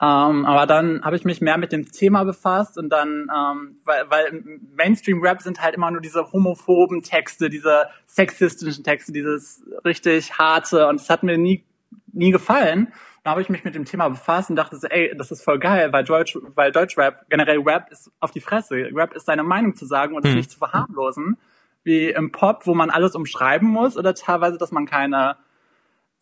Ähm, 0.01 0.47
aber 0.47 0.67
dann 0.67 1.05
habe 1.05 1.17
ich 1.17 1.25
mich 1.25 1.41
mehr 1.41 1.59
mit 1.59 1.73
dem 1.73 1.91
Thema 1.91 2.25
befasst 2.25 2.79
und 2.79 2.89
dann, 2.89 3.29
ähm, 3.35 3.81
weil, 3.85 4.11
weil 4.11 4.45
Mainstream-Rap 4.75 5.43
sind 5.43 5.61
halt 5.61 5.75
immer 5.75 5.91
nur 5.91 6.01
diese 6.01 6.33
homophoben 6.33 7.03
Texte, 7.03 7.51
diese 7.51 7.87
sexistischen 8.07 8.85
Texte, 8.85 9.13
dieses 9.13 9.65
richtig 9.85 10.39
harte 10.39 10.89
und 10.89 11.01
es 11.01 11.11
hat 11.11 11.23
mir 11.23 11.39
nie, 11.39 11.65
nie 12.13 12.31
gefallen. 12.31 12.93
Da 13.25 13.31
habe 13.33 13.41
ich 13.43 13.49
mich 13.49 13.63
mit 13.65 13.75
dem 13.75 13.85
Thema 13.85 14.09
befasst 14.09 14.51
und 14.51 14.57
dachte 14.57 14.77
so, 14.77 14.89
ey, 14.89 15.15
das 15.17 15.31
ist 15.31 15.43
voll 15.45 15.59
geil, 15.59 15.93
weil 15.93 16.03
Deutsch, 16.05 16.37
weil 16.55 16.73
Deutschrap, 16.73 17.27
generell 17.31 17.61
Rap 17.61 17.91
ist 17.91 18.11
auf 18.21 18.33
die 18.33 18.41
Fresse. 18.41 18.75
Rap 18.93 19.15
ist 19.15 19.27
seine 19.27 19.45
Meinung 19.45 19.77
zu 19.77 19.87
sagen 19.87 20.15
und 20.17 20.25
es 20.25 20.31
Hm. 20.33 20.37
nicht 20.39 20.51
zu 20.51 20.59
verharmlosen. 20.59 21.39
Wie 21.85 22.11
im 22.11 22.33
Pop, 22.33 22.67
wo 22.67 22.75
man 22.75 22.91
alles 22.91 23.15
umschreiben 23.15 23.69
muss 23.69 23.97
oder 23.97 24.15
teilweise, 24.15 24.59
dass 24.59 24.73
man 24.73 24.87
keine 24.87 25.37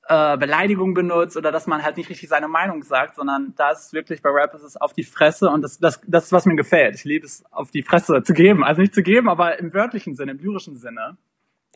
äh, 0.08 0.36
Beleidigung 0.38 0.92
benutzt 0.94 1.36
oder 1.36 1.52
dass 1.52 1.66
man 1.66 1.82
halt 1.82 1.96
nicht 1.96 2.08
richtig 2.10 2.28
seine 2.28 2.48
Meinung 2.48 2.82
sagt, 2.82 3.14
sondern 3.16 3.54
da 3.56 3.70
ist 3.70 3.86
es 3.86 3.92
wirklich 3.92 4.22
bei 4.22 4.30
Rap 4.30 4.54
ist 4.54 4.62
es 4.62 4.76
auf 4.76 4.92
die 4.92 5.04
Fresse 5.04 5.48
und 5.50 5.62
das, 5.62 5.78
das, 5.78 6.00
das 6.06 6.24
ist, 6.24 6.32
was 6.32 6.46
mir 6.46 6.56
gefällt. 6.56 6.94
Ich 6.96 7.04
liebe 7.04 7.24
es, 7.26 7.44
auf 7.50 7.70
die 7.70 7.82
Fresse 7.82 8.22
zu 8.22 8.32
geben. 8.34 8.64
Also 8.64 8.80
nicht 8.82 8.94
zu 8.94 9.02
geben, 9.02 9.28
aber 9.28 9.58
im 9.58 9.72
wörtlichen 9.72 10.14
Sinne, 10.16 10.32
im 10.32 10.38
lyrischen 10.38 10.76
Sinne. 10.76 11.16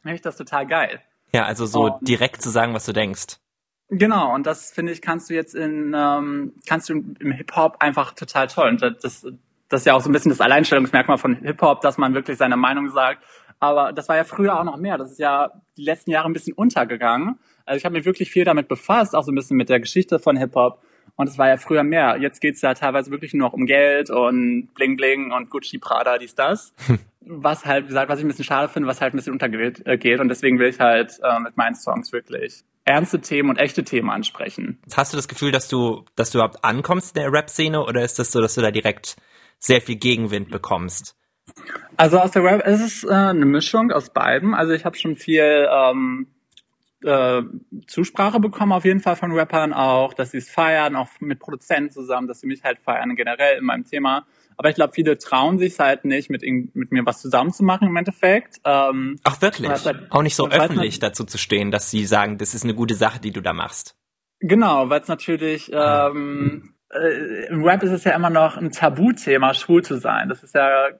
Finde 0.02 0.16
ich 0.16 0.22
das 0.22 0.36
total 0.36 0.66
geil. 0.66 1.00
Ja, 1.32 1.44
also 1.44 1.64
so 1.66 1.84
Und- 1.86 2.08
direkt 2.08 2.42
zu 2.42 2.50
sagen, 2.50 2.74
was 2.74 2.84
du 2.86 2.92
denkst. 2.92 3.36
Genau, 3.98 4.34
und 4.34 4.46
das 4.46 4.72
finde 4.72 4.92
ich, 4.92 5.02
kannst 5.02 5.30
du 5.30 5.34
jetzt 5.34 5.54
in, 5.54 5.94
ähm, 5.96 6.52
kannst 6.68 6.88
du 6.88 6.94
im 6.94 7.30
Hip-Hop 7.30 7.76
einfach 7.80 8.12
total 8.12 8.48
toll. 8.48 8.68
Und 8.68 8.82
das, 8.82 9.26
das 9.68 9.80
ist 9.80 9.86
ja 9.86 9.94
auch 9.94 10.00
so 10.00 10.10
ein 10.10 10.12
bisschen 10.12 10.30
das 10.30 10.40
Alleinstellungsmerkmal 10.40 11.18
von 11.18 11.36
Hip-Hop, 11.36 11.80
dass 11.80 11.96
man 11.96 12.14
wirklich 12.14 12.36
seine 12.38 12.56
Meinung 12.56 12.90
sagt. 12.90 13.22
Aber 13.60 13.92
das 13.92 14.08
war 14.08 14.16
ja 14.16 14.24
früher 14.24 14.58
auch 14.58 14.64
noch 14.64 14.76
mehr. 14.76 14.98
Das 14.98 15.12
ist 15.12 15.18
ja 15.18 15.50
die 15.76 15.84
letzten 15.84 16.10
Jahre 16.10 16.28
ein 16.28 16.32
bisschen 16.32 16.54
untergegangen. 16.54 17.38
Also 17.64 17.78
ich 17.78 17.84
habe 17.84 17.94
mich 17.94 18.04
wirklich 18.04 18.30
viel 18.30 18.44
damit 18.44 18.68
befasst, 18.68 19.14
auch 19.14 19.22
so 19.22 19.32
ein 19.32 19.36
bisschen 19.36 19.56
mit 19.56 19.68
der 19.68 19.80
Geschichte 19.80 20.18
von 20.18 20.36
Hip-Hop. 20.36 20.82
Und 21.16 21.28
es 21.28 21.38
war 21.38 21.48
ja 21.48 21.56
früher 21.56 21.84
mehr. 21.84 22.16
Jetzt 22.18 22.40
geht's 22.40 22.60
ja 22.62 22.74
teilweise 22.74 23.12
wirklich 23.12 23.32
nur 23.32 23.48
noch 23.48 23.54
um 23.54 23.66
Geld 23.66 24.10
und 24.10 24.70
Bling 24.74 24.96
Bling 24.96 25.30
und 25.30 25.50
Gucci, 25.50 25.78
Prada, 25.78 26.18
dies, 26.18 26.34
das. 26.34 26.74
was 27.20 27.64
halt, 27.64 27.84
wie 27.84 27.88
gesagt, 27.88 28.10
was 28.10 28.18
ich 28.18 28.24
ein 28.24 28.28
bisschen 28.28 28.44
schade 28.44 28.68
finde, 28.68 28.88
was 28.88 29.00
halt 29.00 29.14
ein 29.14 29.18
bisschen 29.18 29.32
untergeht. 29.32 29.86
äh, 29.86 29.96
geht. 29.96 30.20
Und 30.20 30.28
deswegen 30.28 30.58
will 30.58 30.68
ich 30.68 30.80
halt 30.80 31.20
äh, 31.22 31.38
mit 31.38 31.56
meinen 31.56 31.76
Songs 31.76 32.12
wirklich 32.12 32.64
ernste 32.84 33.20
Themen 33.20 33.50
und 33.50 33.56
echte 33.56 33.84
Themen 33.84 34.10
ansprechen. 34.10 34.82
Hast 34.94 35.12
du 35.12 35.16
das 35.16 35.28
Gefühl, 35.28 35.52
dass 35.52 35.68
du, 35.68 36.04
dass 36.16 36.30
du 36.30 36.38
überhaupt 36.38 36.64
ankommst 36.64 37.16
in 37.16 37.22
der 37.22 37.32
Rap-Szene 37.32 37.82
oder 37.82 38.02
ist 38.02 38.18
das 38.18 38.32
so, 38.32 38.40
dass 38.40 38.54
du 38.54 38.60
da 38.60 38.70
direkt 38.70 39.16
sehr 39.58 39.80
viel 39.80 39.96
Gegenwind 39.96 40.50
bekommst? 40.50 41.16
Also 41.96 42.18
aus 42.18 42.32
der 42.32 42.44
Rap, 42.44 42.62
es 42.64 42.80
ist 42.80 43.04
äh, 43.04 43.12
eine 43.12 43.46
Mischung 43.46 43.90
aus 43.90 44.10
beiden. 44.10 44.54
Also 44.54 44.72
ich 44.72 44.84
habe 44.84 44.96
schon 44.96 45.16
viel 45.16 45.68
ähm, 45.70 46.26
äh, 47.02 47.42
Zusprache 47.86 48.40
bekommen, 48.40 48.72
auf 48.72 48.84
jeden 48.84 49.00
Fall 49.00 49.16
von 49.16 49.32
Rappern 49.32 49.72
auch, 49.72 50.14
dass 50.14 50.32
sie 50.32 50.38
es 50.38 50.50
feiern, 50.50 50.96
auch 50.96 51.08
mit 51.20 51.38
Produzenten 51.38 51.90
zusammen, 51.90 52.26
dass 52.28 52.40
sie 52.40 52.46
mich 52.46 52.64
halt 52.64 52.78
feiern, 52.80 53.14
generell 53.16 53.58
in 53.58 53.64
meinem 53.64 53.84
Thema. 53.84 54.26
Aber 54.56 54.68
ich 54.70 54.74
glaube, 54.74 54.92
viele 54.92 55.18
trauen 55.18 55.58
sich 55.58 55.78
halt 55.78 56.04
nicht, 56.04 56.30
mit, 56.30 56.42
mit 56.42 56.92
mir 56.92 57.04
was 57.06 57.20
zusammen 57.20 57.52
zu 57.52 57.64
machen 57.64 57.88
im 57.88 57.96
Endeffekt. 57.96 58.60
Ähm, 58.64 59.18
Ach 59.24 59.40
wirklich? 59.42 59.68
Halt- 59.68 60.06
Auch 60.10 60.22
nicht 60.22 60.36
so 60.36 60.48
halt- 60.48 60.60
öffentlich 60.62 60.98
dazu 60.98 61.24
zu 61.24 61.38
stehen, 61.38 61.70
dass 61.70 61.90
sie 61.90 62.04
sagen, 62.04 62.38
das 62.38 62.54
ist 62.54 62.64
eine 62.64 62.74
gute 62.74 62.94
Sache, 62.94 63.20
die 63.20 63.30
du 63.32 63.40
da 63.40 63.52
machst. 63.52 63.96
Genau, 64.40 64.90
weil 64.90 65.00
es 65.00 65.08
natürlich 65.08 65.70
ähm, 65.72 66.74
äh, 66.90 67.46
im 67.46 67.64
Rap 67.64 67.82
ist 67.82 67.92
es 67.92 68.04
ja 68.04 68.12
immer 68.14 68.30
noch 68.30 68.56
ein 68.56 68.70
Tabuthema, 68.70 69.54
schwul 69.54 69.82
zu 69.82 69.98
sein. 69.98 70.28
Das 70.28 70.42
ist 70.42 70.54
ja 70.54 70.88
äh, 70.88 70.94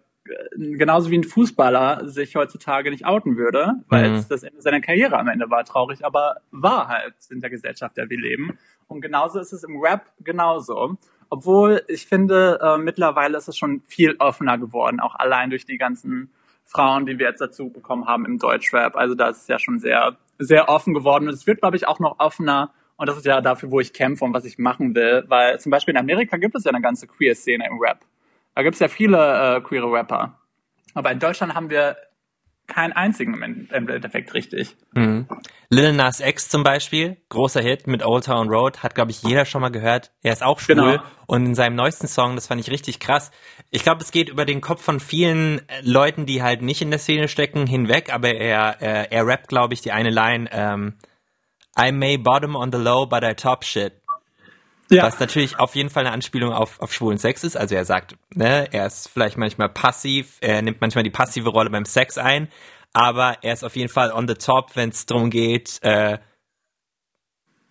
genauso 0.57 1.11
wie 1.11 1.19
ein 1.19 1.25
Fußballer 1.25 2.09
sich 2.09 2.35
heutzutage 2.37 2.91
nicht 2.91 3.05
outen 3.05 3.37
würde, 3.37 3.75
weil 3.89 4.09
Mhm. 4.11 4.15
es 4.17 4.29
das 4.29 4.43
Ende 4.43 4.61
seiner 4.63 4.81
Karriere 4.81 5.19
am 5.19 5.29
Ende 5.29 5.51
war. 5.51 5.65
Traurig, 5.65 6.05
aber 6.05 6.37
war 6.51 6.89
halt 6.89 7.15
in 7.31 7.41
der 7.41 7.51
Gesellschaft, 7.51 7.97
der 7.97 8.09
wir 8.09 8.19
leben. 8.19 8.59
Und 8.87 9.01
genauso 9.03 9.39
ist 9.41 9.53
es 9.53 9.63
im 9.65 9.79
Rap 9.81 10.03
genauso. 10.21 10.97
Obwohl 11.35 11.83
ich 11.89 12.07
finde, 12.07 12.61
äh, 12.63 12.79
mittlerweile 12.79 13.37
ist 13.37 13.49
es 13.49 13.57
schon 13.57 13.83
viel 13.89 14.15
offener 14.21 14.57
geworden, 14.57 15.01
auch 15.01 15.17
allein 15.17 15.51
durch 15.51 15.67
die 15.67 15.79
ganzen 15.79 16.33
Frauen, 16.65 17.07
die 17.07 17.19
wir 17.19 17.27
jetzt 17.27 17.41
dazu 17.41 17.71
bekommen 17.71 18.07
haben 18.07 18.25
im 18.25 18.39
Deutschrap. 18.39 18.95
Also 18.95 19.17
da 19.17 19.31
ist 19.31 19.39
es 19.39 19.49
ja 19.49 19.59
schon 19.59 19.81
sehr, 19.81 20.17
sehr 20.39 20.69
offen 20.69 20.95
geworden. 20.95 21.27
Und 21.27 21.35
es 21.35 21.45
wird, 21.49 21.59
glaube 21.59 21.77
ich, 21.77 21.89
auch 21.89 21.99
noch 21.99 22.21
offener. 22.21 22.71
Und 22.97 23.09
das 23.09 23.17
ist 23.17 23.27
ja 23.27 23.41
dafür, 23.41 23.73
wo 23.73 23.81
ich 23.81 23.93
kämpfe 23.93 24.25
und 24.25 24.33
was 24.33 24.45
ich 24.45 24.59
machen 24.59 24.95
will. 24.95 25.25
Weil 25.27 25.59
zum 25.59 25.71
Beispiel 25.71 25.95
in 25.95 25.99
Amerika 25.99 26.37
gibt 26.37 26.55
es 26.55 26.63
ja 26.63 26.71
eine 26.71 26.81
ganze 26.81 27.09
Queer-Szene 27.09 27.67
im 27.67 27.81
Rap. 27.81 27.99
Da 28.55 28.63
gibt 28.63 28.75
es 28.75 28.81
ja 28.81 28.87
viele 28.87 29.57
äh, 29.57 29.61
queere 29.61 29.91
Rapper. 29.91 30.39
Aber 30.95 31.11
in 31.11 31.19
Deutschland 31.19 31.57
haben 31.57 31.69
wir 31.69 31.97
keinen 32.67 32.93
einzigen 32.93 33.35
im 33.35 33.43
End- 33.43 33.73
im 33.73 33.89
Endeffekt 33.89 34.33
richtig. 34.35 34.77
Mhm. 34.95 35.27
Lil 35.71 35.93
Nas 35.93 36.21
X 36.21 36.49
zum 36.49 36.63
Beispiel, 36.63 37.17
großer 37.29 37.61
Hit 37.61 37.87
mit 37.87 38.05
Old 38.05 38.25
Town 38.25 38.49
Road, 38.49 38.83
hat 38.83 38.95
glaube 38.95 39.11
ich 39.11 39.23
jeder 39.23 39.45
schon 39.45 39.61
mal 39.61 39.71
gehört. 39.71 40.13
Er 40.23 40.33
ist 40.33 40.43
auch 40.43 40.61
schwul 40.61 40.77
Genau. 40.77 41.03
und 41.27 41.47
in 41.47 41.55
seinem 41.55 41.75
neuesten 41.77 42.07
Song, 42.07 42.35
das 42.37 42.47
fand 42.47 42.61
ich 42.61 42.71
richtig 42.71 43.01
krass. 43.01 43.31
Ich 43.71 43.83
glaube, 43.83 44.03
es 44.03 44.13
geht 44.13 44.29
über 44.29 44.45
den 44.45 44.61
Kopf 44.61 44.83
von 44.83 45.01
vielen 45.01 45.59
äh, 45.69 45.81
Leuten, 45.83 46.27
die 46.27 46.43
halt 46.43 46.63
nicht 46.63 46.81
in 46.83 46.91
der 46.91 46.99
Szene 47.01 47.29
stecken, 47.29 47.67
hinweg, 47.67 48.13
aber 48.13 48.31
er, 48.35 48.81
äh, 48.81 49.09
er 49.11 49.27
rappt 49.27 49.49
glaube 49.49 49.75
ich 49.75 49.81
die 49.81 49.93
eine 49.93 50.11
Line, 50.11 50.49
ähm, 50.53 50.95
I 51.79 51.91
may 51.91 52.17
bottom 52.19 52.55
on 52.55 52.71
the 52.71 52.79
low, 52.79 53.05
but 53.07 53.25
I 53.25 53.35
top 53.35 53.65
shit. 53.65 53.95
Ja, 54.91 55.05
Was 55.05 55.19
natürlich 55.19 55.59
auf 55.59 55.75
jeden 55.75 55.89
Fall 55.89 56.05
eine 56.05 56.13
Anspielung 56.13 56.53
auf, 56.53 56.81
auf 56.81 56.93
schwulen 56.93 57.19
Sex 57.19 57.43
ist. 57.43 57.57
Also 57.57 57.75
er 57.75 57.85
sagt, 57.85 58.17
ne, 58.35 58.69
er 58.71 58.87
ist 58.87 59.09
vielleicht 59.09 59.39
manchmal 59.39 59.71
passiv, 59.71 60.37
er 60.41 60.61
nimmt 60.61 60.81
manchmal 60.81 61.05
die 61.05 61.11
passive 61.11 61.49
Rolle 61.49 61.71
beim 61.71 61.87
Sex 61.87 62.19
ein, 62.19 62.49
aber 62.93 63.39
er 63.43 63.55
ist 63.55 63.65
auf 63.65 63.77
jeden 63.77 63.89
Fall 63.89 64.13
on 64.13 64.29
the 64.29 64.35
top, 64.35 64.77
wenn 64.77 64.91
es 64.91 65.07
darum 65.07 65.31
geht, 65.31 65.79
äh, 65.83 66.19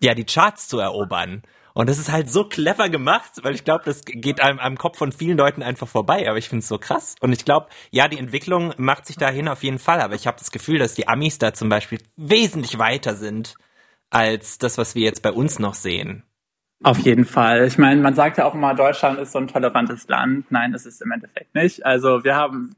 ja, 0.02 0.14
die 0.14 0.24
Charts 0.24 0.68
zu 0.68 0.78
erobern. 0.80 1.42
Und 1.72 1.88
das 1.88 1.98
ist 1.98 2.10
halt 2.12 2.30
so 2.30 2.44
clever 2.44 2.88
gemacht, 2.88 3.32
weil 3.42 3.54
ich 3.54 3.64
glaube, 3.64 3.82
das 3.84 4.04
geht 4.04 4.40
einem 4.40 4.60
am 4.60 4.78
Kopf 4.78 4.96
von 4.96 5.10
vielen 5.10 5.36
Leuten 5.36 5.62
einfach 5.62 5.88
vorbei. 5.88 6.28
Aber 6.28 6.38
ich 6.38 6.48
finde 6.48 6.60
es 6.60 6.68
so 6.68 6.78
krass. 6.78 7.16
Und 7.20 7.32
ich 7.32 7.44
glaube, 7.44 7.66
ja, 7.90 8.06
die 8.06 8.18
Entwicklung 8.18 8.72
macht 8.76 9.06
sich 9.06 9.16
dahin 9.16 9.48
auf 9.48 9.64
jeden 9.64 9.80
Fall. 9.80 10.00
Aber 10.00 10.14
ich 10.14 10.28
habe 10.28 10.38
das 10.38 10.52
Gefühl, 10.52 10.78
dass 10.78 10.94
die 10.94 11.08
Amis 11.08 11.38
da 11.38 11.52
zum 11.52 11.68
Beispiel 11.68 11.98
wesentlich 12.16 12.78
weiter 12.78 13.16
sind 13.16 13.56
als 14.08 14.58
das, 14.58 14.78
was 14.78 14.94
wir 14.94 15.02
jetzt 15.02 15.22
bei 15.22 15.32
uns 15.32 15.58
noch 15.58 15.74
sehen. 15.74 16.22
Auf 16.82 16.98
jeden 16.98 17.24
Fall. 17.24 17.64
Ich 17.64 17.78
meine, 17.78 18.02
man 18.02 18.14
sagt 18.14 18.38
ja 18.38 18.44
auch 18.44 18.54
immer, 18.54 18.74
Deutschland 18.74 19.18
ist 19.18 19.32
so 19.32 19.38
ein 19.38 19.48
tolerantes 19.48 20.06
Land. 20.08 20.50
Nein, 20.50 20.72
das 20.72 20.84
ist 20.84 21.00
im 21.00 21.12
Endeffekt 21.12 21.54
nicht. 21.54 21.86
Also 21.86 22.24
wir 22.24 22.34
haben, 22.34 22.74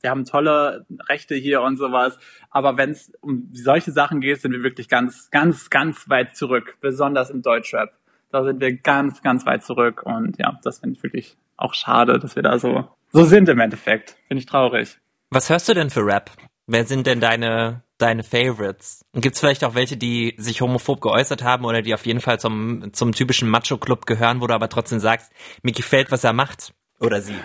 wir 0.00 0.10
haben 0.10 0.24
tolle 0.24 0.86
Rechte 1.08 1.34
hier 1.34 1.60
und 1.60 1.76
sowas. 1.76 2.18
Aber 2.50 2.76
wenn 2.76 2.90
es 2.90 3.12
um 3.20 3.50
solche 3.52 3.92
Sachen 3.92 4.20
geht, 4.20 4.40
sind 4.40 4.52
wir 4.52 4.62
wirklich 4.62 4.88
ganz, 4.88 5.30
ganz, 5.30 5.68
ganz 5.68 6.08
weit 6.08 6.34
zurück. 6.36 6.76
Besonders 6.80 7.30
im 7.30 7.42
Deutschrap. 7.42 7.92
Da 8.30 8.42
sind 8.44 8.60
wir 8.60 8.74
ganz, 8.74 9.22
ganz 9.22 9.44
weit 9.44 9.62
zurück. 9.62 10.02
Und 10.04 10.38
ja, 10.38 10.58
das 10.62 10.78
finde 10.78 10.96
ich 10.96 11.02
wirklich 11.02 11.36
auch 11.58 11.74
schade, 11.74 12.18
dass 12.18 12.36
wir 12.36 12.42
da 12.42 12.58
so, 12.58 12.88
so 13.10 13.24
sind 13.24 13.48
im 13.48 13.60
Endeffekt. 13.60 14.16
Finde 14.28 14.40
ich 14.40 14.46
traurig. 14.46 14.98
Was 15.30 15.50
hörst 15.50 15.68
du 15.68 15.74
denn 15.74 15.90
für 15.90 16.06
Rap? 16.06 16.30
Wer 16.66 16.84
sind 16.84 17.06
denn 17.06 17.20
deine, 17.20 17.82
deine 18.02 18.22
Favorites? 18.24 19.04
Und 19.12 19.22
gibt's 19.22 19.40
vielleicht 19.40 19.64
auch 19.64 19.74
welche, 19.74 19.96
die 19.96 20.34
sich 20.38 20.60
homophob 20.60 21.00
geäußert 21.00 21.42
haben 21.42 21.64
oder 21.64 21.82
die 21.82 21.94
auf 21.94 22.04
jeden 22.06 22.20
Fall 22.20 22.38
zum, 22.40 22.92
zum 22.92 23.12
typischen 23.12 23.48
Macho-Club 23.48 24.06
gehören, 24.06 24.40
wo 24.40 24.46
du 24.46 24.54
aber 24.54 24.68
trotzdem 24.68 24.98
sagst, 24.98 25.32
mir 25.62 25.72
gefällt, 25.72 26.10
was 26.10 26.24
er 26.24 26.32
macht? 26.32 26.74
Oder 27.00 27.20
sie? 27.20 27.36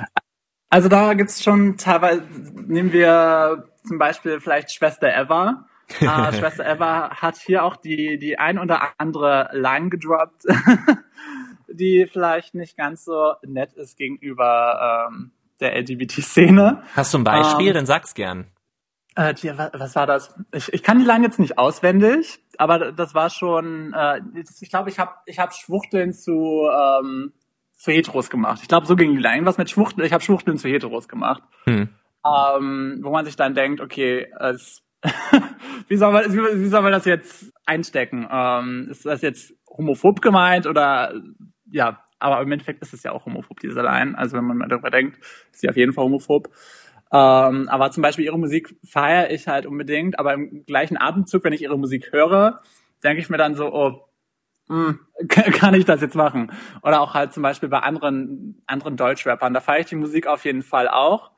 Also 0.69 0.89
da 0.89 1.13
gibt's 1.13 1.43
schon 1.43 1.77
teilweise, 1.77 2.23
nehmen 2.67 2.91
wir 2.91 3.69
zum 3.85 3.97
Beispiel 3.97 4.41
vielleicht 4.41 4.71
Schwester 4.71 5.07
Eva. 5.07 5.65
Äh, 6.01 6.05
Schwester 6.33 6.65
Eva 6.65 7.09
hat 7.11 7.37
hier 7.37 7.63
auch 7.63 7.77
die, 7.77 8.19
die 8.19 8.37
ein 8.37 8.59
oder 8.59 8.81
andere 8.97 9.49
Line 9.53 9.89
gedroppt, 9.89 10.43
die 11.69 12.07
vielleicht 12.11 12.53
nicht 12.53 12.75
ganz 12.75 13.05
so 13.05 13.33
nett 13.43 13.73
ist 13.73 13.97
gegenüber 13.97 15.07
ähm, 15.09 15.31
der 15.59 15.79
LGBT-Szene. 15.79 16.83
Hast 16.95 17.13
du 17.13 17.19
ein 17.19 17.23
Beispiel? 17.23 17.69
Ähm, 17.69 17.73
Dann 17.73 17.85
sag's 17.85 18.13
gern. 18.13 18.47
Äh, 19.17 19.33
was 19.74 19.95
war 19.95 20.05
das? 20.05 20.36
Ich, 20.53 20.71
ich 20.71 20.83
kann 20.83 21.00
die 21.00 21.05
Line 21.05 21.25
jetzt 21.25 21.39
nicht 21.39 21.57
auswendig, 21.57 22.38
aber 22.59 22.91
das 22.91 23.15
war 23.15 23.31
schon, 23.31 23.91
äh, 23.93 24.21
ich 24.62 24.69
glaube, 24.69 24.91
ich 24.91 25.00
habe 25.00 25.13
ich 25.25 25.39
hab 25.39 25.55
Schwuchteln 25.55 26.13
zu, 26.13 26.69
ähm, 26.71 27.33
zu 27.74 27.91
Heteros 27.91 28.29
gemacht. 28.29 28.59
Ich 28.62 28.67
glaube, 28.67 28.86
so 28.86 28.95
ging 28.95 29.15
die 29.15 29.21
Line. 29.21 29.43
Was 29.47 29.57
mit 29.57 29.71
Schwuchteln? 29.71 30.05
Ich 30.05 30.13
habe 30.13 30.24
Schwuchteln 30.24 30.57
zu 30.57 30.69
Heteros 30.69 31.07
gemacht. 31.07 31.41
Hm. 31.63 31.89
Ähm, 32.24 33.00
wo 33.01 33.09
man 33.09 33.25
sich 33.25 33.36
dann 33.36 33.55
denkt, 33.55 33.81
okay, 33.81 34.27
es, 34.39 34.83
wie, 35.88 35.97
soll 35.97 36.12
man, 36.12 36.31
wie, 36.31 36.62
wie 36.62 36.67
soll 36.67 36.83
man 36.83 36.91
das 36.91 37.05
jetzt 37.05 37.51
einstecken? 37.65 38.27
Ähm, 38.31 38.88
ist 38.91 39.03
das 39.03 39.24
jetzt 39.24 39.51
homophob 39.67 40.21
gemeint 40.21 40.67
oder 40.67 41.15
ja, 41.71 42.03
aber 42.19 42.41
im 42.41 42.51
Endeffekt 42.51 42.83
ist 42.83 42.93
es 42.93 43.01
ja 43.01 43.13
auch 43.13 43.25
homophob, 43.25 43.59
diese 43.62 43.81
Line. 43.81 44.15
Also 44.15 44.38
wenn 44.38 44.45
man 44.45 44.57
mal 44.57 44.67
darüber 44.67 44.91
denkt, 44.91 45.17
ist 45.17 45.62
sie 45.62 45.69
auf 45.69 45.75
jeden 45.75 45.93
Fall 45.93 46.05
homophob. 46.05 46.50
Ähm, 47.11 47.69
aber 47.69 47.91
zum 47.91 48.03
Beispiel 48.03 48.25
ihre 48.25 48.39
Musik 48.39 48.75
feiere 48.83 49.31
ich 49.31 49.47
halt 49.47 49.65
unbedingt, 49.65 50.19
aber 50.19 50.33
im 50.33 50.65
gleichen 50.65 50.97
Atemzug, 50.97 51.43
wenn 51.43 51.53
ich 51.53 51.61
ihre 51.61 51.77
Musik 51.77 52.11
höre, 52.11 52.61
denke 53.03 53.21
ich 53.21 53.29
mir 53.29 53.37
dann 53.37 53.55
so, 53.55 53.73
oh, 53.73 54.07
hm, 54.67 54.99
kann 55.29 55.73
ich 55.73 55.85
das 55.85 56.01
jetzt 56.01 56.15
machen? 56.15 56.51
Oder 56.83 57.01
auch 57.01 57.13
halt 57.13 57.33
zum 57.33 57.43
Beispiel 57.43 57.69
bei 57.69 57.79
anderen, 57.79 58.61
anderen 58.67 58.97
Deutschrappern, 58.97 59.53
da 59.53 59.61
feiere 59.61 59.81
ich 59.81 59.85
die 59.87 59.95
Musik 59.95 60.27
auf 60.27 60.43
jeden 60.45 60.63
Fall 60.63 60.89
auch, 60.89 61.31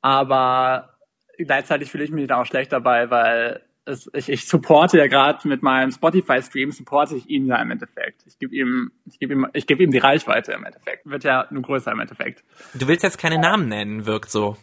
aber 0.00 0.94
gleichzeitig 1.36 1.90
fühle 1.90 2.04
ich 2.04 2.10
mich 2.10 2.26
da 2.26 2.40
auch 2.40 2.46
schlecht 2.46 2.72
dabei, 2.72 3.10
weil 3.10 3.62
es, 3.84 4.10
ich, 4.14 4.28
ich 4.28 4.46
supporte 4.46 4.98
ja 4.98 5.06
gerade 5.06 5.46
mit 5.48 5.62
meinem 5.62 5.90
Spotify-Stream, 5.90 6.70
supporte 6.70 7.16
ich 7.16 7.28
ihn 7.28 7.46
ja 7.46 7.56
im 7.56 7.70
Endeffekt. 7.70 8.22
Ich 8.26 8.38
gebe 8.38 8.54
ihm, 8.54 8.92
ich 9.06 9.18
gebe 9.18 9.32
ihm, 9.32 9.46
ich 9.52 9.66
gebe 9.66 9.82
ihm 9.82 9.90
die 9.90 9.98
Reichweite 9.98 10.52
im 10.52 10.64
Endeffekt. 10.64 11.06
Wird 11.06 11.24
ja 11.24 11.46
nur 11.50 11.62
größer 11.62 11.90
im 11.92 12.00
Endeffekt. 12.00 12.44
Du 12.74 12.88
willst 12.88 13.02
jetzt 13.02 13.18
keine 13.18 13.38
Namen 13.38 13.68
nennen, 13.68 14.06
wirkt 14.06 14.30
so. 14.30 14.56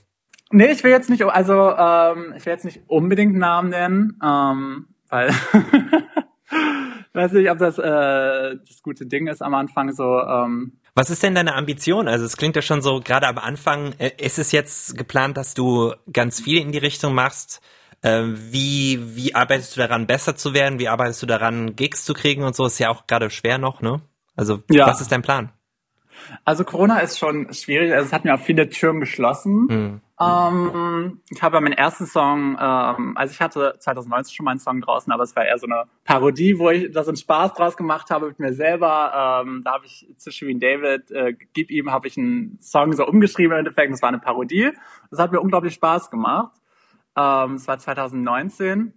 Nee, 0.52 0.72
ich 0.72 0.84
will 0.84 0.92
jetzt 0.92 1.10
nicht, 1.10 1.24
also 1.24 1.76
ähm, 1.76 2.34
ich 2.38 2.46
will 2.46 2.54
jetzt 2.54 2.66
nicht 2.66 2.82
unbedingt 2.88 3.32
einen 3.32 3.40
Namen 3.40 3.70
nennen, 3.70 4.20
ähm, 4.24 4.88
weil 5.10 5.30
ich 5.30 5.36
weiß 7.14 7.34
nicht, 7.34 7.50
ob 7.50 7.58
das 7.58 7.78
äh, 7.78 8.56
das 8.66 8.82
gute 8.82 9.06
Ding 9.06 9.28
ist 9.28 9.42
am 9.42 9.54
Anfang 9.54 9.92
so. 9.92 10.20
Ähm, 10.22 10.80
Was 10.96 11.10
ist 11.10 11.24
denn 11.24 11.36
deine 11.36 11.56
Ambition? 11.56 12.08
Also 12.08 12.26
es 12.26 12.38
klingt 12.38 12.56
ja 12.56 12.62
schon 12.62 12.82
so, 12.82 13.02
gerade 13.02 13.28
am 13.28 13.38
Anfang, 13.38 13.94
äh, 13.98 14.12
ist 14.18 14.40
es 14.40 14.52
jetzt 14.52 14.98
geplant, 14.98 15.36
dass 15.38 15.54
du 15.54 15.94
ganz 16.12 16.40
viel 16.40 16.62
in 16.62 16.72
die 16.72 16.78
Richtung 16.78 17.14
machst? 17.14 17.62
Äh, 18.02 18.24
wie, 18.26 19.16
wie 19.18 19.36
arbeitest 19.36 19.76
du 19.76 19.82
daran, 19.82 20.08
besser 20.08 20.36
zu 20.36 20.54
werden? 20.54 20.80
Wie 20.80 20.88
arbeitest 20.88 21.22
du 21.24 21.26
daran, 21.26 21.76
Gigs 21.76 22.06
zu 22.06 22.14
kriegen 22.14 22.44
und 22.44 22.56
so? 22.56 22.66
Ist 22.66 22.80
ja 22.80 22.90
auch 22.90 23.08
gerade 23.08 23.30
schwer 23.30 23.58
noch, 23.58 23.82
ne? 23.82 24.02
Also 24.36 24.62
Ja. 24.70 24.88
was 24.88 25.02
ist 25.02 25.12
dein 25.12 25.24
Plan? 25.24 25.52
Also 26.46 26.64
Corona 26.64 27.00
ist 27.00 27.18
schon 27.18 27.52
schwierig, 27.54 27.94
also 27.94 28.06
es 28.06 28.14
hat 28.14 28.24
mir 28.24 28.34
auch 28.36 28.40
viele 28.40 28.70
Türen 28.70 29.00
geschlossen. 29.00 29.68
Hm. 29.70 30.02
Ähm, 30.20 31.22
ich 31.30 31.44
habe 31.44 31.62
meinen 31.62 31.74
ersten 31.74 32.08
Song, 32.08 32.58
ähm, 32.60 33.16
also 33.16 33.32
ich 33.32 33.40
hatte 33.40 33.76
2019 33.78 34.36
schon 34.36 34.46
mal 34.46 34.52
einen 34.52 34.60
Song 34.60 34.82
draußen, 34.82 35.12
aber 35.14 35.24
es 35.24 35.36
war 35.36 35.46
eher 35.46 35.60
so 35.60 35.68
eine 35.68 35.84
Parodie, 36.06 36.58
wo 36.58 36.72
ich 36.72 36.92
da 36.92 37.04
so 37.04 37.12
einen 37.12 37.18
Spaß 37.18 37.54
draus 37.54 37.78
gemacht 37.78 38.10
habe 38.10 38.28
mit 38.28 38.40
mir 38.40 38.54
selber. 38.54 39.44
Ähm, 39.46 39.62
da 39.64 39.74
habe 39.74 39.86
ich 39.86 40.08
zu 40.18 40.32
Shirin 40.32 40.60
David, 40.60 41.12
äh, 41.12 41.34
gib 41.54 41.70
ihm, 41.70 41.92
habe 41.92 42.08
ich 42.08 42.18
einen 42.18 42.58
Song 42.62 42.94
so 42.94 43.06
umgeschrieben 43.06 43.52
im 43.52 43.60
Endeffekt, 43.60 43.94
das 43.94 44.02
war 44.02 44.10
eine 44.10 44.20
Parodie. 44.20 44.72
Das 45.12 45.20
hat 45.20 45.32
mir 45.32 45.40
unglaublich 45.40 45.76
Spaß 45.76 46.10
gemacht. 46.10 46.54
Ähm, 47.16 47.54
es 47.54 47.68
war 47.68 47.78
2019. 47.78 48.94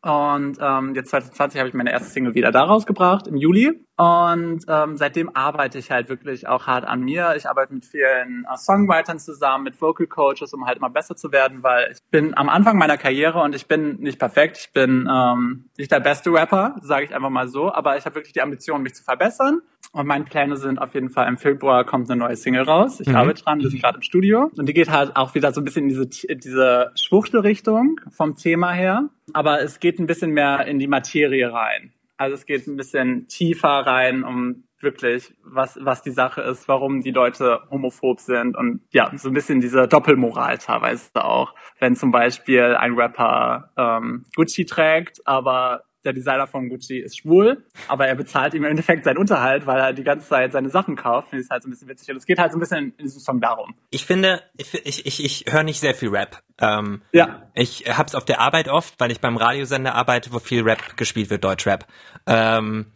Und 0.00 0.58
ähm, 0.60 0.94
jetzt 0.94 1.10
2020 1.10 1.58
habe 1.60 1.68
ich 1.68 1.74
meine 1.74 1.92
erste 1.92 2.08
Single 2.08 2.34
wieder 2.34 2.50
da 2.50 2.64
rausgebracht, 2.64 3.26
im 3.26 3.36
Juli. 3.36 3.84
Und 3.96 4.64
ähm, 4.68 4.96
seitdem 4.96 5.34
arbeite 5.34 5.78
ich 5.78 5.90
halt 5.90 6.08
wirklich 6.08 6.48
auch 6.48 6.66
hart 6.66 6.84
an 6.84 7.02
mir. 7.02 7.34
Ich 7.36 7.48
arbeite 7.48 7.74
mit 7.74 7.84
vielen 7.84 8.44
äh, 8.52 8.56
Songwritern 8.56 9.18
zusammen, 9.18 9.64
mit 9.64 9.80
Vocal 9.80 10.06
Coaches, 10.06 10.52
um 10.54 10.66
halt 10.66 10.78
immer 10.78 10.90
besser 10.90 11.14
zu 11.14 11.30
werden, 11.30 11.62
weil 11.62 11.92
ich 11.92 11.98
bin 12.10 12.36
am 12.36 12.48
Anfang 12.48 12.78
meiner 12.78 12.96
Karriere 12.96 13.40
und 13.42 13.54
ich 13.54 13.66
bin 13.66 14.00
nicht 14.00 14.18
perfekt. 14.18 14.58
Ich 14.58 14.72
bin 14.72 15.08
ähm, 15.10 15.68
nicht 15.78 15.92
der 15.92 16.00
beste 16.00 16.32
Rapper, 16.32 16.76
sage 16.80 17.04
ich 17.04 17.14
einfach 17.14 17.30
mal 17.30 17.48
so, 17.48 17.72
aber 17.72 17.96
ich 17.96 18.04
habe 18.04 18.16
wirklich 18.16 18.32
die 18.32 18.42
Ambition, 18.42 18.82
mich 18.82 18.94
zu 18.94 19.04
verbessern. 19.04 19.62
Und 19.92 20.06
meine 20.06 20.24
Pläne 20.24 20.56
sind 20.56 20.78
auf 20.78 20.94
jeden 20.94 21.10
Fall, 21.10 21.28
im 21.28 21.36
Februar 21.36 21.84
kommt 21.84 22.10
eine 22.10 22.18
neue 22.18 22.34
Single 22.36 22.62
raus. 22.62 23.00
Ich 23.00 23.08
Mhm. 23.08 23.16
arbeite 23.16 23.42
dran, 23.42 23.60
wir 23.60 23.68
sind 23.68 23.82
gerade 23.82 23.96
im 23.96 24.02
Studio. 24.02 24.50
Und 24.56 24.66
die 24.66 24.72
geht 24.72 24.90
halt 24.90 25.16
auch 25.16 25.34
wieder 25.34 25.52
so 25.52 25.60
ein 25.60 25.64
bisschen 25.64 25.82
in 25.84 25.88
diese, 25.90 26.08
in 26.28 26.38
diese 26.38 26.90
Schwuchtelrichtung 26.94 28.00
vom 28.10 28.34
Thema 28.36 28.72
her. 28.72 29.10
Aber 29.34 29.60
es 29.60 29.80
geht 29.80 29.98
ein 29.98 30.06
bisschen 30.06 30.30
mehr 30.30 30.66
in 30.66 30.78
die 30.78 30.86
Materie 30.88 31.52
rein. 31.52 31.92
Also 32.16 32.34
es 32.34 32.46
geht 32.46 32.66
ein 32.66 32.76
bisschen 32.76 33.28
tiefer 33.28 33.68
rein, 33.68 34.24
um 34.24 34.64
wirklich, 34.80 35.34
was, 35.44 35.78
was 35.82 36.02
die 36.02 36.10
Sache 36.10 36.40
ist, 36.40 36.66
warum 36.68 37.02
die 37.02 37.10
Leute 37.12 37.60
homophob 37.70 38.18
sind 38.18 38.56
und 38.56 38.80
ja, 38.92 39.10
so 39.16 39.28
ein 39.28 39.34
bisschen 39.34 39.60
diese 39.60 39.86
Doppelmoral 39.86 40.58
teilweise 40.58 41.10
auch. 41.24 41.54
Wenn 41.78 41.94
zum 41.96 42.10
Beispiel 42.10 42.74
ein 42.76 42.94
Rapper 42.94 43.70
ähm, 43.76 44.24
Gucci 44.34 44.64
trägt, 44.64 45.20
aber 45.26 45.84
der 46.04 46.12
Designer 46.12 46.46
von 46.46 46.68
Gucci 46.68 46.98
ist 46.98 47.18
schwul, 47.18 47.64
aber 47.88 48.06
er 48.06 48.14
bezahlt 48.14 48.54
ihm 48.54 48.64
im 48.64 48.70
Endeffekt 48.70 49.04
seinen 49.04 49.18
Unterhalt, 49.18 49.66
weil 49.66 49.80
er 49.80 49.92
die 49.92 50.04
ganze 50.04 50.28
Zeit 50.28 50.52
seine 50.52 50.68
Sachen 50.68 50.96
kauft. 50.96 51.28
Finde 51.30 51.44
ich 51.44 51.50
halt 51.50 51.62
so 51.62 51.68
ein 51.68 51.70
bisschen 51.70 51.88
witzig. 51.88 52.10
Und 52.10 52.16
es 52.16 52.26
geht 52.26 52.38
halt 52.38 52.52
so 52.52 52.58
ein 52.58 52.60
bisschen 52.60 52.92
in, 52.96 53.04
diesem 53.04 53.20
Song 53.20 53.40
darum. 53.40 53.74
Ich 53.90 54.04
finde, 54.06 54.42
ich, 54.56 54.74
ich, 54.74 55.06
ich, 55.06 55.24
ich 55.24 55.52
höre 55.52 55.62
nicht 55.62 55.80
sehr 55.80 55.94
viel 55.94 56.08
Rap. 56.08 56.42
Ähm, 56.60 57.02
Ja. 57.12 57.50
Ich 57.54 57.84
hab's 57.88 58.14
auf 58.14 58.24
der 58.24 58.40
Arbeit 58.40 58.68
oft, 58.68 58.94
weil 58.98 59.10
ich 59.10 59.20
beim 59.20 59.36
Radiosender 59.36 59.94
arbeite, 59.94 60.32
wo 60.32 60.38
viel 60.38 60.62
Rap 60.62 60.96
gespielt 60.96 61.30
wird, 61.30 61.44
Deutschrap. 61.44 61.86
Ähm, 62.26 62.86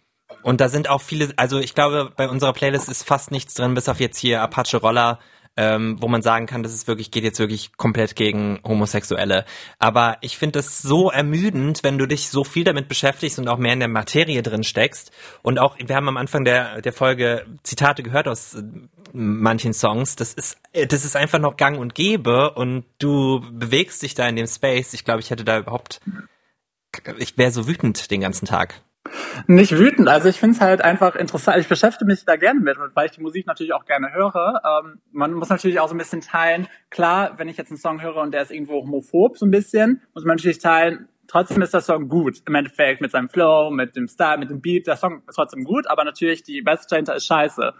und 0.42 0.60
da 0.60 0.68
sind 0.68 0.88
auch 0.88 1.00
viele, 1.00 1.32
also 1.36 1.58
ich 1.58 1.74
glaube, 1.74 2.12
bei 2.16 2.28
unserer 2.28 2.52
Playlist 2.52 2.88
ist 2.88 3.02
fast 3.02 3.30
nichts 3.30 3.54
drin, 3.54 3.74
bis 3.74 3.88
auf 3.88 4.00
jetzt 4.00 4.18
hier 4.18 4.42
Apache 4.42 4.76
Roller, 4.76 5.18
ähm, 5.56 5.96
wo 6.00 6.08
man 6.08 6.22
sagen 6.22 6.46
kann, 6.46 6.62
das 6.62 6.74
ist 6.74 6.86
wirklich, 6.86 7.10
geht 7.10 7.24
jetzt 7.24 7.38
wirklich 7.38 7.76
komplett 7.76 8.14
gegen 8.14 8.60
Homosexuelle. 8.64 9.44
Aber 9.78 10.18
ich 10.20 10.36
finde 10.36 10.58
es 10.58 10.82
so 10.82 11.10
ermüdend, 11.10 11.82
wenn 11.82 11.98
du 11.98 12.06
dich 12.06 12.28
so 12.28 12.44
viel 12.44 12.64
damit 12.64 12.88
beschäftigst 12.88 13.38
und 13.38 13.48
auch 13.48 13.58
mehr 13.58 13.72
in 13.72 13.80
der 13.80 13.88
Materie 13.88 14.42
drin 14.42 14.64
steckst. 14.64 15.12
Und 15.42 15.58
auch, 15.58 15.76
wir 15.78 15.96
haben 15.96 16.08
am 16.08 16.16
Anfang 16.18 16.44
der, 16.44 16.82
der 16.82 16.92
Folge 16.92 17.46
Zitate 17.62 18.02
gehört 18.02 18.28
aus 18.28 18.54
äh, 18.54 18.62
manchen 19.12 19.72
Songs. 19.72 20.16
Das 20.16 20.34
ist, 20.34 20.58
äh, 20.72 20.86
das 20.86 21.04
ist 21.04 21.16
einfach 21.16 21.38
noch 21.38 21.56
gang 21.56 21.78
und 21.78 21.94
gäbe 21.94 22.52
und 22.52 22.84
du 22.98 23.42
bewegst 23.50 24.02
dich 24.02 24.14
da 24.14 24.28
in 24.28 24.36
dem 24.36 24.46
Space. 24.46 24.92
Ich 24.92 25.04
glaube, 25.04 25.20
ich 25.20 25.30
hätte 25.30 25.44
da 25.44 25.58
überhaupt, 25.58 26.00
ich 27.18 27.38
wäre 27.38 27.50
so 27.50 27.66
wütend 27.66 28.10
den 28.10 28.20
ganzen 28.20 28.46
Tag. 28.46 28.82
Nicht 29.46 29.78
wütend, 29.78 30.08
also 30.08 30.28
ich 30.28 30.38
finde 30.38 30.56
es 30.56 30.60
halt 30.60 30.82
einfach 30.82 31.16
interessant. 31.16 31.58
Ich 31.58 31.68
beschäftige 31.68 32.06
mich 32.06 32.24
da 32.24 32.36
gerne 32.36 32.60
mit, 32.60 32.76
weil 32.94 33.06
ich 33.06 33.12
die 33.12 33.22
Musik 33.22 33.46
natürlich 33.46 33.72
auch 33.72 33.84
gerne 33.84 34.12
höre. 34.12 34.60
Ähm, 34.64 35.00
man 35.12 35.32
muss 35.32 35.48
natürlich 35.48 35.80
auch 35.80 35.88
so 35.88 35.94
ein 35.94 35.98
bisschen 35.98 36.20
teilen. 36.20 36.66
Klar, 36.90 37.34
wenn 37.38 37.48
ich 37.48 37.56
jetzt 37.56 37.70
einen 37.70 37.78
Song 37.78 38.02
höre 38.02 38.16
und 38.16 38.32
der 38.32 38.42
ist 38.42 38.50
irgendwo 38.50 38.82
homophob 38.82 39.38
so 39.38 39.46
ein 39.46 39.50
bisschen, 39.50 40.02
muss 40.14 40.24
man 40.24 40.36
natürlich 40.36 40.58
teilen. 40.58 41.08
Trotzdem 41.28 41.60
ist 41.62 41.74
der 41.74 41.80
Song 41.80 42.08
gut 42.08 42.42
im 42.46 42.54
Endeffekt 42.54 43.00
mit 43.00 43.10
seinem 43.10 43.28
Flow, 43.28 43.70
mit 43.70 43.96
dem 43.96 44.06
Style, 44.06 44.38
mit 44.38 44.50
dem 44.50 44.60
Beat. 44.60 44.86
Der 44.86 44.96
Song 44.96 45.22
ist 45.26 45.34
trotzdem 45.34 45.64
gut, 45.64 45.86
aber 45.88 46.04
natürlich 46.04 46.42
die 46.42 46.62
Message 46.62 46.88
dahinter 46.88 47.16
ist 47.16 47.26
scheiße. 47.26 47.74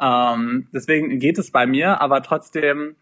Ähm, 0.00 0.68
deswegen 0.72 1.18
geht 1.18 1.38
es 1.38 1.52
bei 1.52 1.66
mir, 1.66 2.00
aber 2.00 2.22
trotzdem 2.22 2.96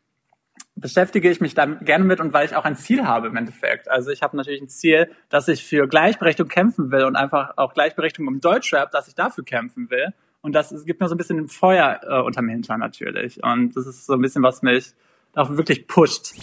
beschäftige 0.81 1.31
ich 1.31 1.41
mich 1.41 1.55
da 1.55 1.67
gerne 1.67 2.05
mit 2.05 2.21
und 2.21 2.33
weil 2.33 2.47
ich 2.47 2.57
auch 2.57 2.65
ein 2.65 2.77
Ziel 2.77 3.07
habe 3.07 3.29
im 3.29 3.37
Endeffekt. 3.37 3.91
Also 3.91 4.11
ich 4.11 4.23
habe 4.23 4.37
natürlich 4.37 4.61
ein 4.61 4.69
Ziel, 4.69 5.11
dass 5.29 5.49
ich 5.49 5.65
für 5.65 5.87
Gleichberechtigung 5.87 6.49
kämpfen 6.49 6.91
will 6.91 7.05
und 7.05 7.17
einfach 7.17 7.53
auch 7.57 7.75
Gleichberechtigung 7.75 8.33
im 8.33 8.41
Deutschrap, 8.41 8.91
dass 8.91 9.09
ich 9.09 9.15
dafür 9.15 9.45
kämpfen 9.45 9.91
will. 9.91 10.13
Und 10.41 10.53
das 10.53 10.85
gibt 10.85 11.01
mir 11.01 11.09
so 11.09 11.15
ein 11.15 11.19
bisschen 11.19 11.39
ein 11.39 11.49
Feuer 11.49 12.01
äh, 12.03 12.21
unterm 12.21 12.49
Hintern 12.49 12.81
natürlich. 12.81 13.43
Und 13.43 13.77
das 13.77 13.87
ist 13.87 14.07
so 14.07 14.15
ein 14.15 14.21
bisschen, 14.21 14.43
was 14.43 14.63
mich 14.63 14.95
auch 15.35 15.51
wirklich 15.51 15.87
pusht. 15.87 16.35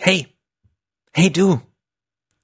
Hey, 0.00 0.26
hey 1.12 1.32
du, 1.32 1.60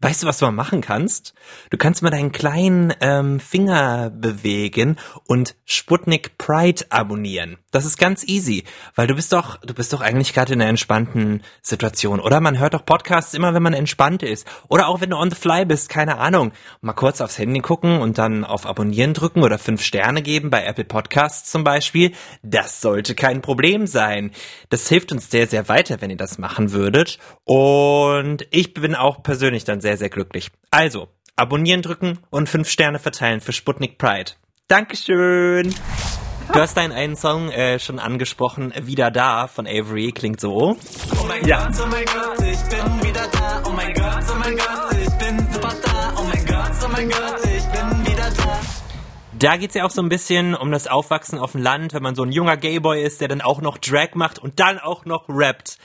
weißt 0.04 0.22
du, 0.22 0.26
was 0.26 0.36
du 0.36 0.44
mal 0.44 0.52
machen 0.52 0.82
kannst? 0.82 1.32
Du 1.70 1.78
kannst 1.78 2.02
mal 2.02 2.10
deinen 2.10 2.30
kleinen 2.30 2.92
ähm, 3.00 3.40
Finger 3.40 4.10
bewegen 4.10 4.96
und 5.26 5.56
Sputnik 5.64 6.36
Pride 6.36 6.84
abonnieren. 6.90 7.56
Das 7.70 7.86
ist 7.86 7.96
ganz 7.96 8.22
easy, 8.22 8.64
weil 8.94 9.06
du 9.06 9.14
bist 9.14 9.32
doch, 9.32 9.56
du 9.62 9.72
bist 9.72 9.94
doch 9.94 10.02
eigentlich 10.02 10.34
gerade 10.34 10.52
in 10.52 10.60
einer 10.60 10.68
entspannten 10.68 11.42
Situation, 11.62 12.20
oder? 12.20 12.40
Man 12.40 12.58
hört 12.58 12.74
doch 12.74 12.84
Podcasts 12.84 13.32
immer, 13.32 13.54
wenn 13.54 13.62
man 13.62 13.72
entspannt 13.72 14.22
ist, 14.22 14.46
oder 14.68 14.88
auch 14.88 15.00
wenn 15.00 15.08
du 15.08 15.16
on 15.16 15.30
the 15.30 15.36
fly 15.36 15.64
bist, 15.64 15.88
keine 15.88 16.18
Ahnung. 16.18 16.52
Mal 16.82 16.92
kurz 16.92 17.22
aufs 17.22 17.38
Handy 17.38 17.60
gucken 17.60 18.02
und 18.02 18.18
dann 18.18 18.44
auf 18.44 18.66
Abonnieren 18.66 19.14
drücken 19.14 19.42
oder 19.42 19.58
fünf 19.58 19.82
Sterne 19.82 20.20
geben 20.20 20.50
bei 20.50 20.64
Apple 20.64 20.84
Podcasts 20.84 21.50
zum 21.50 21.64
Beispiel. 21.64 22.12
Das 22.42 22.82
sollte 22.82 23.14
kein 23.14 23.40
Problem 23.40 23.86
sein. 23.86 24.32
Das 24.68 24.86
hilft 24.86 25.12
uns 25.12 25.30
sehr, 25.30 25.46
sehr 25.46 25.68
weiter, 25.70 26.02
wenn 26.02 26.10
ihr 26.10 26.18
das 26.18 26.36
machen 26.36 26.72
würdet. 26.72 27.18
Und 27.44 28.46
ich 28.50 28.74
bin 28.74 28.94
auch 28.94 29.22
persönlich 29.22 29.64
dann 29.64 29.80
sehr, 29.80 29.93
sehr 29.96 30.10
glücklich. 30.10 30.50
Also, 30.70 31.08
abonnieren 31.36 31.82
drücken 31.82 32.18
und 32.30 32.48
fünf 32.48 32.68
Sterne 32.68 32.98
verteilen 32.98 33.40
für 33.40 33.52
Sputnik 33.52 33.98
Pride. 33.98 34.32
Dankeschön. 34.68 35.74
Du 36.52 36.60
hast 36.60 36.76
deinen 36.76 36.92
einen 36.92 37.16
Song 37.16 37.50
äh, 37.50 37.78
schon 37.78 37.98
angesprochen, 37.98 38.72
Wieder 38.82 39.10
da 39.10 39.46
von 39.46 39.66
Avery, 39.66 40.12
klingt 40.12 40.40
so. 40.40 40.76
Oh 41.20 41.24
mein 41.26 41.46
Ja. 41.46 41.66
Gott, 41.66 41.80
oh 41.82 41.86
mein 41.90 42.04
Gott, 42.04 42.38
ich 42.40 42.60
bin 42.68 43.08
wieder 43.08 43.26
da. 43.28 43.62
Oh 43.66 43.70
mein 43.70 43.94
Gott, 43.94 44.24
oh 44.30 44.38
mein 44.38 44.56
Gott, 44.56 44.92
ich 44.92 45.10
bin 45.14 45.52
Superstar. 45.52 46.14
Oh 46.18 46.22
mein 46.24 46.44
Gott, 46.44 46.72
oh 46.84 46.88
mein 46.92 47.08
Gott, 47.08 47.40
ich 47.44 47.64
bin 47.64 48.06
wieder 48.06 48.30
da. 48.36 48.60
Da 49.38 49.56
geht's 49.56 49.74
ja 49.74 49.84
auch 49.84 49.90
so 49.90 50.02
ein 50.02 50.08
bisschen 50.08 50.54
um 50.54 50.70
das 50.70 50.86
Aufwachsen 50.86 51.38
auf 51.38 51.52
dem 51.52 51.62
Land, 51.62 51.92
wenn 51.94 52.02
man 52.02 52.14
so 52.14 52.22
ein 52.22 52.30
junger 52.32 52.56
Gayboy 52.56 53.02
ist, 53.02 53.20
der 53.20 53.28
dann 53.28 53.40
auch 53.40 53.60
noch 53.60 53.78
Drag 53.78 54.14
macht 54.14 54.38
und 54.38 54.60
dann 54.60 54.78
auch 54.78 55.06
noch 55.06 55.28
rappt. 55.28 55.78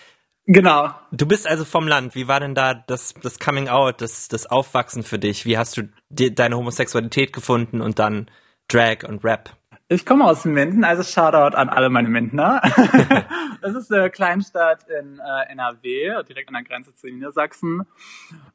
Genau. 0.46 0.90
Du 1.12 1.28
bist 1.28 1.48
also 1.48 1.64
vom 1.66 1.88
Land. 1.88 2.16
Wie 2.16 2.28
war 2.28 2.40
denn 2.40 2.56
da 2.56 2.74
das, 2.74 3.14
das 3.22 3.40
Coming 3.40 3.70
Out, 3.70 4.02
das, 4.02 4.28
das 4.28 4.48
Aufwachsen 4.48 5.04
für 5.04 5.20
dich? 5.20 5.46
Wie 5.46 5.58
hast 5.58 5.78
du 5.78 5.90
die, 6.10 6.34
deine 6.34 6.58
Homosexualität 6.58 7.34
gefunden 7.34 7.82
und 7.82 8.00
dann 8.00 8.32
Drag 8.68 9.04
und 9.08 9.24
Rap? 9.24 9.56
Ich 9.92 10.06
komme 10.06 10.26
aus 10.26 10.46
Minden, 10.46 10.84
also 10.84 11.02
Shoutout 11.02 11.58
an 11.58 11.68
alle 11.68 11.90
meine 11.90 12.10
Mindener. 12.10 12.62
das 13.62 13.74
ist 13.74 13.92
eine 13.92 14.12
Kleinstadt 14.12 14.86
in 14.88 15.18
äh, 15.18 15.52
NRW, 15.52 16.22
direkt 16.30 16.50
an 16.50 16.54
der 16.54 16.64
Grenze 16.64 16.94
zu 16.94 17.08
Niedersachsen. 17.08 17.82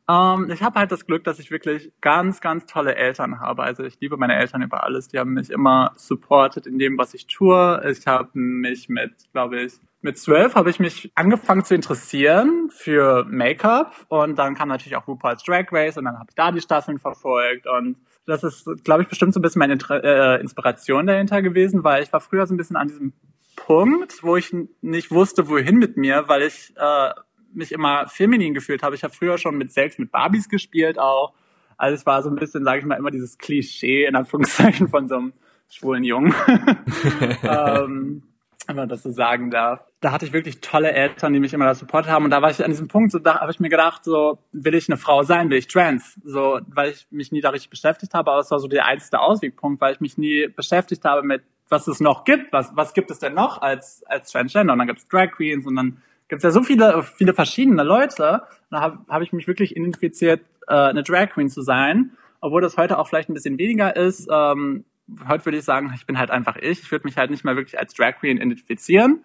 Ähm, 0.09 0.49
ich 0.53 0.63
habe 0.63 0.79
halt 0.79 0.93
das 0.93 1.07
Glück, 1.07 1.25
dass 1.25 1.41
ich 1.41 1.51
wirklich 1.51 1.91
ganz, 2.01 2.41
ganz 2.41 2.67
tolle 2.67 2.95
Eltern 2.95 3.41
habe. 3.41 3.65
Also 3.65 3.83
ich 3.83 3.99
liebe 3.99 4.17
meine 4.17 4.37
Eltern 4.37 4.63
über 4.63 4.85
alles. 4.85 5.09
Die 5.09 5.19
haben 5.19 5.33
mich 5.33 5.51
immer 5.51 5.93
supportet 5.97 6.69
in 6.69 6.79
dem, 6.79 6.97
was 6.99 7.15
ich 7.15 7.27
tue. 7.27 7.83
Ich 7.91 8.07
habe 8.07 8.31
mich 8.35 8.89
mit, 8.89 9.13
glaube 9.33 9.61
ich, 9.61 9.73
mit 10.05 10.19
zwölf 10.19 10.55
habe 10.55 10.69
ich 10.69 10.79
mich 10.79 11.11
angefangen 11.15 11.65
zu 11.65 11.75
interessieren 11.75 12.69
für 12.71 13.25
Make-up 13.25 14.05
und 14.09 14.39
dann 14.39 14.55
kam 14.55 14.69
natürlich 14.69 14.97
auch 14.97 15.09
RuPaul's 15.09 15.43
Drag 15.43 15.65
Race 15.73 15.97
und 15.97 16.05
dann 16.05 16.19
habe 16.19 16.27
ich 16.29 16.35
da 16.35 16.53
die 16.53 16.61
Staffeln 16.61 16.99
verfolgt 16.99 17.67
und 17.67 17.97
das 18.27 18.45
ist, 18.45 18.69
glaube 18.85 19.03
ich, 19.03 19.09
bestimmt 19.09 19.33
so 19.33 19.41
ein 19.41 19.43
bisschen 19.43 19.61
meine 19.61 19.73
Inter 19.73 20.05
äh, 20.05 20.41
Inspiration 20.43 21.07
dahinter 21.07 21.41
gewesen, 21.41 21.85
weil 21.85 22.03
ich 22.03 22.13
war 22.13 22.21
früher 22.21 22.47
so 22.47 22.53
ein 22.53 22.59
bisschen 22.59 22.77
an 22.77 22.89
diesem 22.89 23.15
Punkt, 23.57 24.23
wo 24.23 24.37
ich 24.37 24.55
nicht 24.83 25.11
wusste, 25.11 25.49
wohin 25.49 25.79
mit 25.79 25.97
mir, 25.97 26.25
weil 26.27 26.43
ich 26.43 26.75
äh, 26.77 27.11
mich 27.55 27.73
immer 27.73 28.07
feminin 28.07 28.53
gefühlt 28.53 28.83
habe. 28.83 28.95
Ich 28.95 29.05
habe 29.05 29.15
früher 29.15 29.39
schon 29.39 29.57
mit 29.57 29.73
selbst 29.73 29.99
mit 29.99 30.13
Barbies 30.13 30.51
gespielt 30.51 30.99
auch. 30.99 31.33
Also 31.79 31.95
es 31.95 32.05
war 32.05 32.23
so 32.23 32.29
ein 32.29 32.37
bisschen, 32.37 32.63
sage 32.63 32.81
ich 32.81 32.85
mal, 32.85 32.97
immer 32.97 33.11
dieses 33.11 33.39
Klischee 33.39 34.05
in 34.05 34.17
Anführungszeichen 34.17 34.89
von 34.89 35.09
so 35.09 35.15
einem 35.15 35.33
schwulen 35.71 36.05
Jungen. 36.05 36.35
ähm, 37.43 38.23
wenn 38.67 38.77
man 38.77 38.89
das 38.89 39.03
so 39.03 39.11
sagen 39.11 39.51
darf. 39.51 39.81
Da 40.01 40.13
hatte 40.13 40.27
ich 40.27 40.33
wirklich 40.33 40.61
tolle 40.61 40.93
Eltern, 40.93 41.33
die 41.33 41.41
mich 41.41 41.55
immer 41.55 41.65
da 41.65 41.75
supportet 41.75 42.11
haben. 42.11 42.25
Und 42.25 42.31
da 42.31 42.43
war 42.43 42.51
ich 42.51 42.63
an 42.63 42.71
diesem 42.71 42.89
Punkt, 42.89 43.13
so 43.13 43.19
da 43.19 43.41
habe 43.41 43.51
ich 43.51 43.61
mir 43.61 43.69
gedacht, 43.69 44.05
so 44.05 44.39
will 44.53 44.75
ich 44.75 44.89
eine 44.89 44.97
Frau 44.97 45.23
sein, 45.23 45.51
will 45.51 45.59
ich 45.59 45.69
trans, 45.69 46.19
so 46.25 46.61
weil 46.69 46.91
ich 46.91 47.07
mich 47.11 47.33
nie 47.33 47.41
da 47.41 47.51
richtig 47.51 47.71
beschäftigt 47.71 48.15
habe. 48.15 48.31
Aber 48.31 48.41
es 48.41 48.51
war 48.51 48.59
so 48.59 48.69
der 48.69 48.87
einzige 48.87 49.21
Auswegpunkt, 49.21 49.81
weil 49.81 49.95
ich 49.95 50.01
mich 50.01 50.19
nie 50.19 50.49
beschäftigt 50.49 51.05
habe 51.05 51.23
mit, 51.23 51.43
was 51.69 51.87
es 51.89 52.01
noch 52.01 52.25
gibt. 52.25 52.53
Was 52.53 52.73
was 52.75 52.95
gibt 52.95 53.11
es 53.11 53.19
denn 53.19 53.35
noch 53.35 53.63
als 53.63 54.05
als 54.07 54.31
Transgender? 54.31 54.73
Und 54.73 54.79
dann 54.79 54.89
gibt 54.89 55.01
es 55.01 55.09
Drag 55.09 55.31
Queens 55.33 55.67
und 55.67 55.77
dann 55.77 56.03
gibt 56.29 56.41
es 56.41 56.45
ja 56.45 56.51
so 56.51 56.63
viele 56.63 57.03
viele 57.03 57.35
verschiedene 57.35 57.83
Leute. 57.83 58.33
Und 58.33 58.71
da 58.71 58.81
habe 58.81 58.99
hab 59.09 59.23
ich 59.23 59.33
mich 59.33 59.47
wirklich 59.47 59.77
identifiziert, 59.77 60.43
äh, 60.69 60.75
eine 60.75 61.03
Drag 61.03 61.31
Queen 61.31 61.49
zu 61.49 61.63
sein, 61.63 62.13
obwohl 62.41 62.63
das 62.63 62.77
heute 62.77 62.99
auch 62.99 63.09
vielleicht 63.09 63.29
ein 63.29 63.35
bisschen 63.35 63.59
weniger 63.59 63.97
ist. 63.97 64.29
Ähm, 64.31 64.85
heute 65.29 65.45
würde 65.45 65.59
ich 65.59 65.65
sagen, 65.65 65.93
ich 65.95 66.07
bin 66.07 66.19
halt 66.19 66.31
einfach 66.31 66.57
ich. 66.57 66.83
Ich 66.83 66.91
würde 66.91 67.07
mich 67.07 67.17
halt 67.17 67.31
nicht 67.31 67.45
mehr 67.45 67.57
wirklich 67.57 67.79
als 67.79 67.95
Drag 67.95 68.17
Queen 68.21 68.37
identifizieren, 68.37 69.25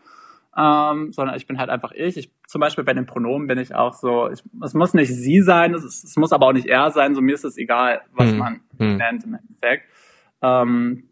ähm, 0.57 1.13
sondern 1.13 1.35
ich 1.35 1.47
bin 1.47 1.57
halt 1.57 1.69
einfach 1.69 1.91
ich. 1.91 2.17
ich. 2.17 2.31
Zum 2.47 2.61
Beispiel 2.61 2.83
bei 2.83 2.93
den 2.93 3.05
Pronomen 3.05 3.47
bin 3.47 3.57
ich 3.57 3.75
auch 3.75 3.93
so, 3.93 4.29
ich, 4.29 4.43
es 4.63 4.73
muss 4.73 4.93
nicht 4.93 5.13
sie 5.13 5.41
sein, 5.41 5.73
es, 5.73 5.83
ist, 5.83 6.03
es 6.03 6.15
muss 6.17 6.31
aber 6.33 6.47
auch 6.47 6.53
nicht 6.53 6.67
er 6.67 6.91
sein, 6.91 7.15
so 7.15 7.21
mir 7.21 7.35
ist 7.35 7.45
es 7.45 7.57
egal, 7.57 8.01
was 8.13 8.31
Hm. 8.31 8.37
man 8.37 8.61
Hm. 8.77 8.97
nennt 8.97 9.23
im 9.23 9.35
Endeffekt. 9.35 9.85
Ähm, 10.41 11.03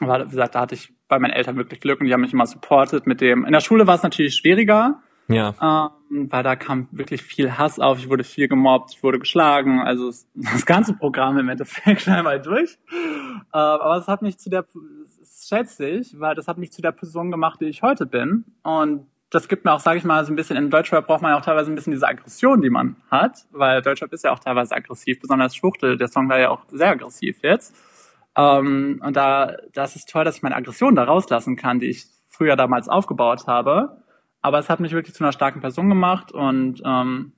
aber 0.00 0.26
wie 0.26 0.30
gesagt, 0.30 0.54
da 0.54 0.60
hatte 0.60 0.74
ich 0.74 0.92
bei 1.08 1.18
meinen 1.18 1.32
Eltern 1.32 1.56
wirklich 1.56 1.80
Glück 1.80 2.00
und 2.00 2.06
die 2.06 2.12
haben 2.12 2.22
mich 2.22 2.32
immer 2.32 2.46
supportet 2.46 3.06
mit 3.06 3.20
dem. 3.20 3.44
In 3.44 3.52
der 3.52 3.60
Schule 3.60 3.86
war 3.86 3.94
es 3.94 4.02
natürlich 4.02 4.34
schwieriger, 4.34 5.02
Ja. 5.28 5.90
ähm, 6.10 6.30
weil 6.30 6.42
da 6.42 6.56
kam 6.56 6.88
wirklich 6.90 7.22
viel 7.22 7.56
Hass 7.56 7.78
auf. 7.78 7.98
Ich 7.98 8.08
wurde 8.08 8.24
viel 8.24 8.48
gemobbt, 8.48 8.92
ich 8.94 9.02
wurde 9.02 9.18
geschlagen. 9.18 9.80
Also 9.80 10.12
das 10.34 10.66
ganze 10.66 10.94
Programm 10.94 11.38
im 11.38 11.48
Endeffekt 11.48 12.08
einmal 12.08 12.40
durch. 12.40 12.78
Äh, 12.90 13.58
aber 13.58 13.96
es 13.96 14.08
hat 14.08 14.22
mich 14.22 14.38
zu 14.38 14.50
der, 14.50 14.66
schätze 15.46 15.88
ich, 15.88 16.18
weil 16.18 16.34
das 16.34 16.48
hat 16.48 16.58
mich 16.58 16.72
zu 16.72 16.82
der 16.82 16.92
Person 16.92 17.30
gemacht, 17.30 17.60
die 17.60 17.66
ich 17.66 17.82
heute 17.82 18.06
bin. 18.06 18.44
Und 18.62 19.06
das 19.30 19.48
gibt 19.48 19.64
mir 19.64 19.72
auch, 19.72 19.80
sage 19.80 19.98
ich 19.98 20.04
mal, 20.04 20.24
so 20.26 20.32
ein 20.32 20.36
bisschen, 20.36 20.56
in 20.56 20.68
Deutschrap 20.68 21.06
braucht 21.06 21.22
man 21.22 21.32
ja 21.32 21.38
auch 21.38 21.44
teilweise 21.44 21.72
ein 21.72 21.74
bisschen 21.74 21.92
diese 21.92 22.06
Aggression, 22.06 22.60
die 22.60 22.68
man 22.68 22.96
hat, 23.10 23.46
weil 23.50 23.80
Deutschrap 23.80 24.12
ist 24.12 24.24
ja 24.24 24.32
auch 24.32 24.38
teilweise 24.38 24.74
aggressiv, 24.74 25.20
besonders 25.20 25.56
Schwuchtel. 25.56 25.96
Der 25.96 26.08
Song 26.08 26.28
war 26.28 26.38
ja 26.38 26.50
auch 26.50 26.64
sehr 26.68 26.90
aggressiv 26.90 27.38
jetzt. 27.42 27.74
Ähm, 28.36 29.00
und 29.02 29.16
da, 29.16 29.56
das 29.72 29.96
ist 29.96 30.10
toll, 30.10 30.24
dass 30.24 30.36
ich 30.36 30.42
meine 30.42 30.56
Aggression 30.56 30.94
da 30.94 31.04
rauslassen 31.04 31.56
kann, 31.56 31.80
die 31.80 31.88
ich 31.88 32.06
früher 32.28 32.56
damals 32.56 32.88
aufgebaut 32.88 33.46
habe. 33.46 34.01
Aber 34.42 34.58
es 34.58 34.68
hat 34.68 34.80
mich 34.80 34.92
wirklich 34.92 35.14
zu 35.14 35.24
einer 35.24 35.32
starken 35.32 35.60
Person 35.60 35.88
gemacht 35.88 36.32
und 36.32 36.82
ähm, 36.84 37.32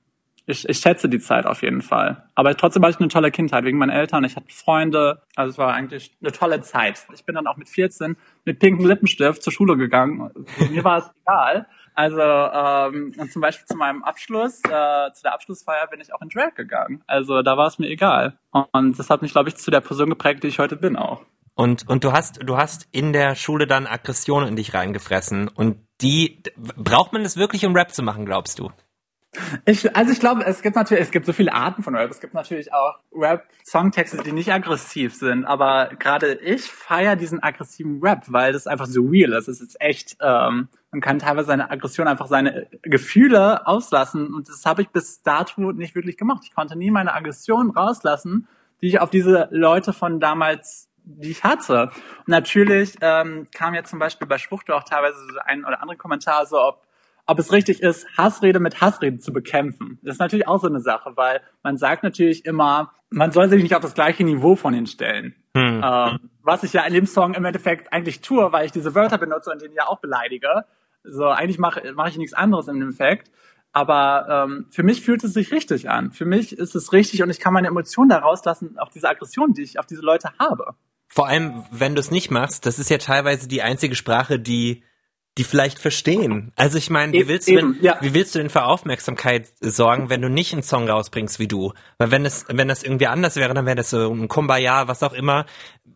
ich, 0.47 0.67
ich 0.69 0.77
schätze 0.77 1.09
die 1.09 1.19
Zeit 1.19 1.45
auf 1.45 1.63
jeden 1.63 1.81
Fall. 1.81 2.23
Aber 2.35 2.55
trotzdem 2.55 2.83
hatte 2.83 2.95
ich 2.95 2.99
eine 2.99 3.09
tolle 3.09 3.31
Kindheit 3.31 3.63
wegen 3.63 3.77
meinen 3.77 3.89
Eltern. 3.89 4.23
Ich 4.23 4.35
hatte 4.35 4.47
Freunde. 4.49 5.21
Also 5.35 5.51
es 5.51 5.57
war 5.57 5.73
eigentlich 5.73 6.15
eine 6.21 6.31
tolle 6.31 6.61
Zeit. 6.61 7.05
Ich 7.13 7.25
bin 7.25 7.35
dann 7.35 7.47
auch 7.47 7.57
mit 7.57 7.67
14 7.67 8.15
mit 8.43 8.59
pinkem 8.59 8.85
Lippenstift 8.85 9.41
zur 9.41 9.51
Schule 9.51 9.75
gegangen. 9.75 10.31
Mir 10.69 10.83
war 10.83 10.99
es 10.99 11.11
egal, 11.25 11.67
Also 11.95 12.21
ähm, 12.21 13.13
und 13.17 13.31
zum 13.31 13.41
Beispiel 13.41 13.65
zu 13.65 13.75
meinem 13.75 14.03
Abschluss, 14.03 14.59
äh, 14.65 15.11
zu 15.13 15.23
der 15.23 15.33
Abschlussfeier 15.33 15.87
bin 15.87 15.99
ich 15.99 16.13
auch 16.13 16.21
in 16.21 16.29
Drag 16.29 16.53
gegangen. 16.53 17.03
Also 17.07 17.41
da 17.41 17.57
war 17.57 17.67
es 17.67 17.79
mir 17.79 17.87
egal. 17.87 18.37
Und 18.51 18.99
das 18.99 19.09
hat 19.09 19.23
mich, 19.23 19.31
glaube 19.31 19.49
ich, 19.49 19.55
zu 19.55 19.71
der 19.71 19.81
Person 19.81 20.09
geprägt, 20.09 20.43
die 20.43 20.47
ich 20.47 20.59
heute 20.59 20.75
bin 20.75 20.95
auch. 20.95 21.25
Und, 21.55 21.87
und 21.87 22.03
du 22.03 22.11
hast, 22.11 22.39
du 22.43 22.57
hast 22.57 22.87
in 22.91 23.13
der 23.13 23.35
Schule 23.35 23.65
dann 23.65 23.87
Aggression 23.87 24.45
in 24.45 24.57
dich 24.57 24.73
reingefressen. 24.73 25.47
Und 25.47 25.77
die, 26.01 26.43
braucht 26.57 27.13
man 27.13 27.23
das 27.23 27.37
wirklich, 27.37 27.65
um 27.65 27.75
Rap 27.75 27.91
zu 27.93 28.03
machen, 28.03 28.25
glaubst 28.25 28.59
du? 28.59 28.71
Ich, 29.65 29.95
also 29.95 30.11
ich 30.11 30.19
glaube, 30.19 30.45
es 30.45 30.61
gibt 30.61 30.75
natürlich, 30.75 31.03
es 31.03 31.11
gibt 31.11 31.25
so 31.25 31.33
viele 31.33 31.53
Arten 31.53 31.83
von 31.83 31.95
Rap. 31.95 32.09
Es 32.11 32.19
gibt 32.19 32.33
natürlich 32.33 32.73
auch 32.73 32.99
Rap-Songtexte, 33.13 34.17
die 34.23 34.31
nicht 34.31 34.51
aggressiv 34.51 35.13
sind. 35.15 35.45
Aber 35.45 35.91
gerade 35.97 36.33
ich 36.33 36.63
feiere 36.63 37.15
diesen 37.15 37.41
aggressiven 37.41 37.99
Rap, 38.01 38.23
weil 38.27 38.53
das 38.53 38.67
einfach 38.67 38.85
so 38.85 39.01
real 39.01 39.33
ist. 39.33 39.47
Es 39.47 39.61
ist 39.61 39.79
echt, 39.79 40.17
ähm, 40.21 40.67
man 40.91 41.01
kann 41.01 41.19
teilweise 41.19 41.47
seine 41.47 41.69
Aggression 41.69 42.07
einfach 42.07 42.27
seine 42.27 42.67
Gefühle 42.81 43.65
auslassen. 43.65 44.33
Und 44.33 44.49
das 44.49 44.65
habe 44.65 44.81
ich 44.81 44.89
bis 44.89 45.21
dato 45.21 45.71
nicht 45.71 45.95
wirklich 45.95 46.17
gemacht. 46.17 46.43
Ich 46.45 46.53
konnte 46.53 46.77
nie 46.77 46.91
meine 46.91 47.13
Aggression 47.13 47.71
rauslassen, 47.71 48.47
die 48.81 48.87
ich 48.87 48.99
auf 48.99 49.09
diese 49.09 49.47
Leute 49.51 49.93
von 49.93 50.19
damals 50.19 50.89
die 51.05 51.31
ich 51.31 51.43
hatte. 51.43 51.91
Und 52.19 52.27
natürlich 52.27 52.95
ähm, 53.01 53.47
kam 53.53 53.73
jetzt 53.73 53.89
zum 53.89 53.99
Beispiel 53.99 54.27
bei 54.27 54.37
Schwuchtel 54.37 54.75
auch 54.75 54.83
teilweise 54.83 55.17
so 55.17 55.39
ein 55.45 55.65
oder 55.65 55.81
andere 55.81 55.97
Kommentar 55.97 56.45
so, 56.45 56.59
ob 56.59 56.85
ob 57.27 57.39
es 57.39 57.51
richtig 57.51 57.81
ist, 57.81 58.05
Hassrede 58.17 58.59
mit 58.59 58.81
Hassrede 58.81 59.17
zu 59.17 59.33
bekämpfen. 59.33 59.99
Das 60.03 60.15
ist 60.15 60.19
natürlich 60.19 60.47
auch 60.47 60.61
so 60.61 60.67
eine 60.67 60.79
Sache, 60.79 61.13
weil 61.15 61.41
man 61.63 61.77
sagt 61.77 62.03
natürlich 62.03 62.45
immer, 62.45 62.91
man 63.09 63.31
soll 63.31 63.49
sich 63.49 63.63
nicht 63.63 63.75
auf 63.75 63.81
das 63.81 63.95
gleiche 63.95 64.23
Niveau 64.23 64.55
von 64.55 64.73
ihnen 64.73 64.85
stellen. 64.85 65.35
Hm. 65.55 65.81
Ähm, 65.83 66.29
was 66.43 66.63
ich 66.63 66.73
ja 66.73 66.83
in 66.83 66.93
dem 66.93 67.07
Song 67.07 67.33
im 67.33 67.45
Endeffekt 67.45 67.91
eigentlich 67.91 68.21
tue, 68.21 68.51
weil 68.51 68.65
ich 68.65 68.71
diese 68.71 68.93
Wörter 68.93 69.17
benutze 69.17 69.51
und 69.51 69.61
den 69.61 69.73
ja 69.73 69.87
auch 69.87 69.99
beleidige. 69.99 70.65
So, 71.03 71.25
eigentlich 71.25 71.57
mache 71.57 71.81
mach 71.95 72.07
ich 72.07 72.17
nichts 72.17 72.33
anderes 72.33 72.67
im 72.67 72.81
Endeffekt. 72.81 73.31
Aber 73.71 74.45
ähm, 74.47 74.67
für 74.69 74.83
mich 74.83 75.01
fühlt 75.01 75.23
es 75.23 75.33
sich 75.33 75.51
richtig 75.51 75.89
an. 75.89 76.11
Für 76.11 76.25
mich 76.25 76.57
ist 76.57 76.75
es 76.75 76.93
richtig 76.93 77.23
und 77.23 77.29
ich 77.29 77.39
kann 77.39 77.53
meine 77.53 77.67
Emotionen 77.67 78.09
da 78.09 78.19
rauslassen 78.19 78.77
auf 78.77 78.89
diese 78.89 79.09
Aggression, 79.09 79.53
die 79.53 79.63
ich 79.63 79.79
auf 79.79 79.85
diese 79.85 80.01
Leute 80.01 80.29
habe. 80.39 80.75
Vor 81.15 81.29
allem, 81.29 81.63
wenn 81.71 81.95
du 81.95 82.01
es 82.01 82.11
nicht 82.11 82.29
machst, 82.29 82.65
das 82.65 82.77
ist 82.77 82.89
ja 82.89 82.97
teilweise 82.97 83.47
die 83.47 83.61
einzige 83.61 83.95
Sprache, 83.95 84.37
die 84.37 84.83
die 85.37 85.43
vielleicht 85.43 85.79
verstehen. 85.79 86.51
Also 86.55 86.77
ich 86.77 86.89
meine, 86.89 87.11
wie 87.11 87.27
willst 87.27 87.49
du 87.49 87.55
denn, 87.55 87.77
ja. 87.81 87.97
wie 88.01 88.13
willst 88.13 88.35
du 88.35 88.39
denn 88.39 88.49
für 88.49 88.63
Aufmerksamkeit 88.63 89.47
sorgen, 89.59 90.09
wenn 90.09 90.21
du 90.21 90.29
nicht 90.29 90.53
einen 90.53 90.63
Song 90.63 90.89
rausbringst 90.89 91.39
wie 91.39 91.47
du? 91.47 91.73
Weil 91.97 92.11
wenn 92.11 92.25
es, 92.25 92.45
wenn 92.49 92.69
das 92.69 92.83
irgendwie 92.83 93.07
anders 93.07 93.35
wäre, 93.35 93.53
dann 93.53 93.65
wäre 93.65 93.75
das 93.75 93.89
so 93.89 94.13
ein 94.13 94.29
Kumbaya, 94.29 94.87
was 94.87 95.03
auch 95.03 95.11
immer. 95.11 95.45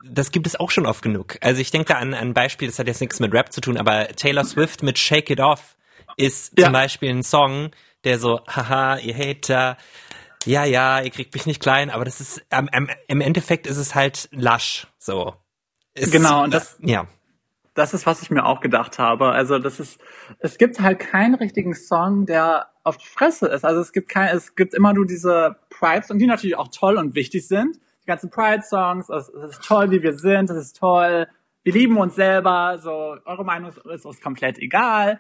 Das 0.03 0.31
gibt 0.31 0.45
es 0.45 0.57
auch 0.57 0.71
schon 0.71 0.85
oft 0.85 1.01
genug. 1.01 1.37
Also 1.41 1.61
ich 1.61 1.71
denke 1.71 1.95
an 1.95 2.13
ein 2.13 2.33
Beispiel, 2.33 2.67
das 2.67 2.79
hat 2.79 2.87
jetzt 2.87 2.99
nichts 2.99 3.21
mit 3.21 3.33
Rap 3.33 3.53
zu 3.53 3.61
tun, 3.61 3.77
aber 3.77 4.09
Taylor 4.09 4.43
Swift 4.43 4.83
mit 4.83 4.99
Shake 4.99 5.29
It 5.29 5.39
Off 5.39 5.77
ist 6.17 6.57
ja. 6.57 6.65
zum 6.65 6.73
Beispiel 6.73 7.09
ein 7.09 7.23
Song, 7.23 7.71
der 8.03 8.19
so, 8.19 8.41
haha, 8.45 8.97
ihr 8.97 9.17
Hater, 9.17 9.77
ja, 10.45 10.63
ja, 10.65 11.01
ihr 11.01 11.09
kriegt 11.09 11.33
mich 11.33 11.45
nicht 11.45 11.61
klein, 11.61 11.89
aber 11.89 12.05
das 12.05 12.21
ist, 12.21 12.45
ähm, 12.51 12.69
im 13.07 13.21
Endeffekt 13.21 13.67
ist 13.67 13.77
es 13.77 13.95
halt 13.95 14.29
lasch, 14.31 14.87
so. 14.97 15.35
Ist, 15.93 16.11
genau, 16.11 16.43
und 16.43 16.53
das, 16.53 16.77
ja 16.81 17.07
das 17.79 17.93
ist, 17.93 18.05
was 18.05 18.21
ich 18.21 18.29
mir 18.29 18.45
auch 18.45 18.59
gedacht 18.59 18.99
habe. 18.99 19.29
Also 19.29 19.57
das 19.57 19.79
ist, 19.79 19.99
es 20.39 20.57
gibt 20.57 20.81
halt 20.81 20.99
keinen 20.99 21.35
richtigen 21.35 21.73
Song, 21.73 22.25
der 22.25 22.67
auf 22.83 22.97
die 22.97 23.07
Fresse 23.07 23.47
ist. 23.47 23.63
Also 23.65 23.81
es 23.81 23.91
gibt 23.93 24.09
kein, 24.09 24.35
es 24.35 24.55
gibt 24.55 24.73
immer 24.73 24.93
nur 24.93 25.05
diese 25.05 25.55
Pride 25.69 26.05
und 26.09 26.19
die 26.19 26.27
natürlich 26.27 26.57
auch 26.57 26.67
toll 26.67 26.97
und 26.97 27.15
wichtig 27.15 27.47
sind. 27.47 27.79
Die 28.03 28.07
ganzen 28.07 28.29
Pride-Songs, 28.29 29.09
es, 29.09 29.29
es 29.29 29.51
ist 29.51 29.63
toll, 29.63 29.91
wie 29.91 30.03
wir 30.03 30.13
sind, 30.13 30.49
es 30.49 30.57
ist 30.57 30.77
toll, 30.77 31.27
wir 31.63 31.73
lieben 31.73 31.97
uns 31.97 32.15
selber, 32.15 32.77
so, 32.81 33.17
eure 33.25 33.45
Meinung 33.45 33.71
ist 33.93 34.05
uns 34.05 34.21
komplett 34.21 34.57
egal. 34.59 35.19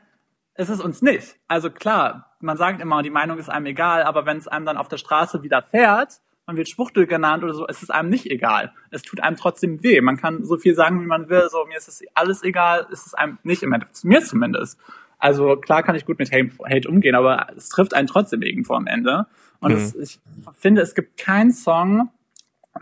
Es 0.59 0.67
ist 0.67 0.81
uns 0.81 1.01
nicht. 1.01 1.37
Also 1.47 1.69
klar, 1.69 2.35
man 2.41 2.57
sagt 2.57 2.81
immer, 2.81 3.01
die 3.01 3.09
Meinung 3.09 3.37
ist 3.37 3.49
einem 3.49 3.65
egal, 3.67 4.03
aber 4.03 4.25
wenn 4.25 4.35
es 4.35 4.49
einem 4.49 4.65
dann 4.65 4.75
auf 4.75 4.89
der 4.89 4.97
Straße 4.97 5.41
widerfährt, 5.41 6.19
man 6.45 6.57
wird 6.57 6.67
Schwuchtel 6.67 7.07
genannt 7.07 7.45
oder 7.45 7.53
so, 7.53 7.65
es 7.65 7.81
ist 7.81 7.91
einem 7.91 8.09
nicht 8.09 8.25
egal. 8.25 8.73
Es 8.91 9.03
tut 9.03 9.23
einem 9.23 9.37
trotzdem 9.37 9.81
weh. 9.83 10.01
Man 10.01 10.17
kann 10.17 10.43
so 10.43 10.57
viel 10.57 10.75
sagen, 10.75 11.01
wie 11.01 11.05
man 11.05 11.29
will, 11.29 11.47
so 11.49 11.63
mir 11.65 11.77
ist 11.77 11.87
es 11.87 12.03
alles 12.13 12.43
egal, 12.43 12.87
ist 12.91 13.07
es 13.07 13.13
einem 13.13 13.37
nicht 13.43 13.63
im 13.63 13.71
Endeffekt, 13.71 14.03
mir 14.03 14.21
zumindest. 14.21 14.77
Also 15.17 15.55
klar 15.55 15.81
kann 15.81 15.95
ich 15.95 16.05
gut 16.05 16.19
mit 16.19 16.29
Hate 16.33 16.89
umgehen, 16.89 17.15
aber 17.15 17.47
es 17.55 17.69
trifft 17.69 17.93
einen 17.93 18.07
trotzdem 18.07 18.41
irgendwo 18.41 18.73
am 18.73 18.87
Ende. 18.87 19.27
Und 19.61 19.71
mhm. 19.71 19.77
es, 19.77 19.95
ich 19.95 20.19
finde, 20.57 20.81
es 20.81 20.93
gibt 20.93 21.17
keinen 21.17 21.53
Song, 21.53 22.09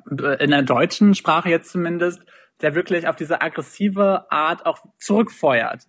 in 0.10 0.50
der 0.50 0.64
deutschen 0.64 1.14
Sprache 1.14 1.50
jetzt 1.50 1.70
zumindest, 1.72 2.24
der 2.62 2.74
wirklich 2.74 3.08
auf 3.08 3.16
diese 3.16 3.40
aggressive 3.40 4.32
Art 4.32 4.66
auch 4.66 4.80
zurückfeuert. 4.98 5.86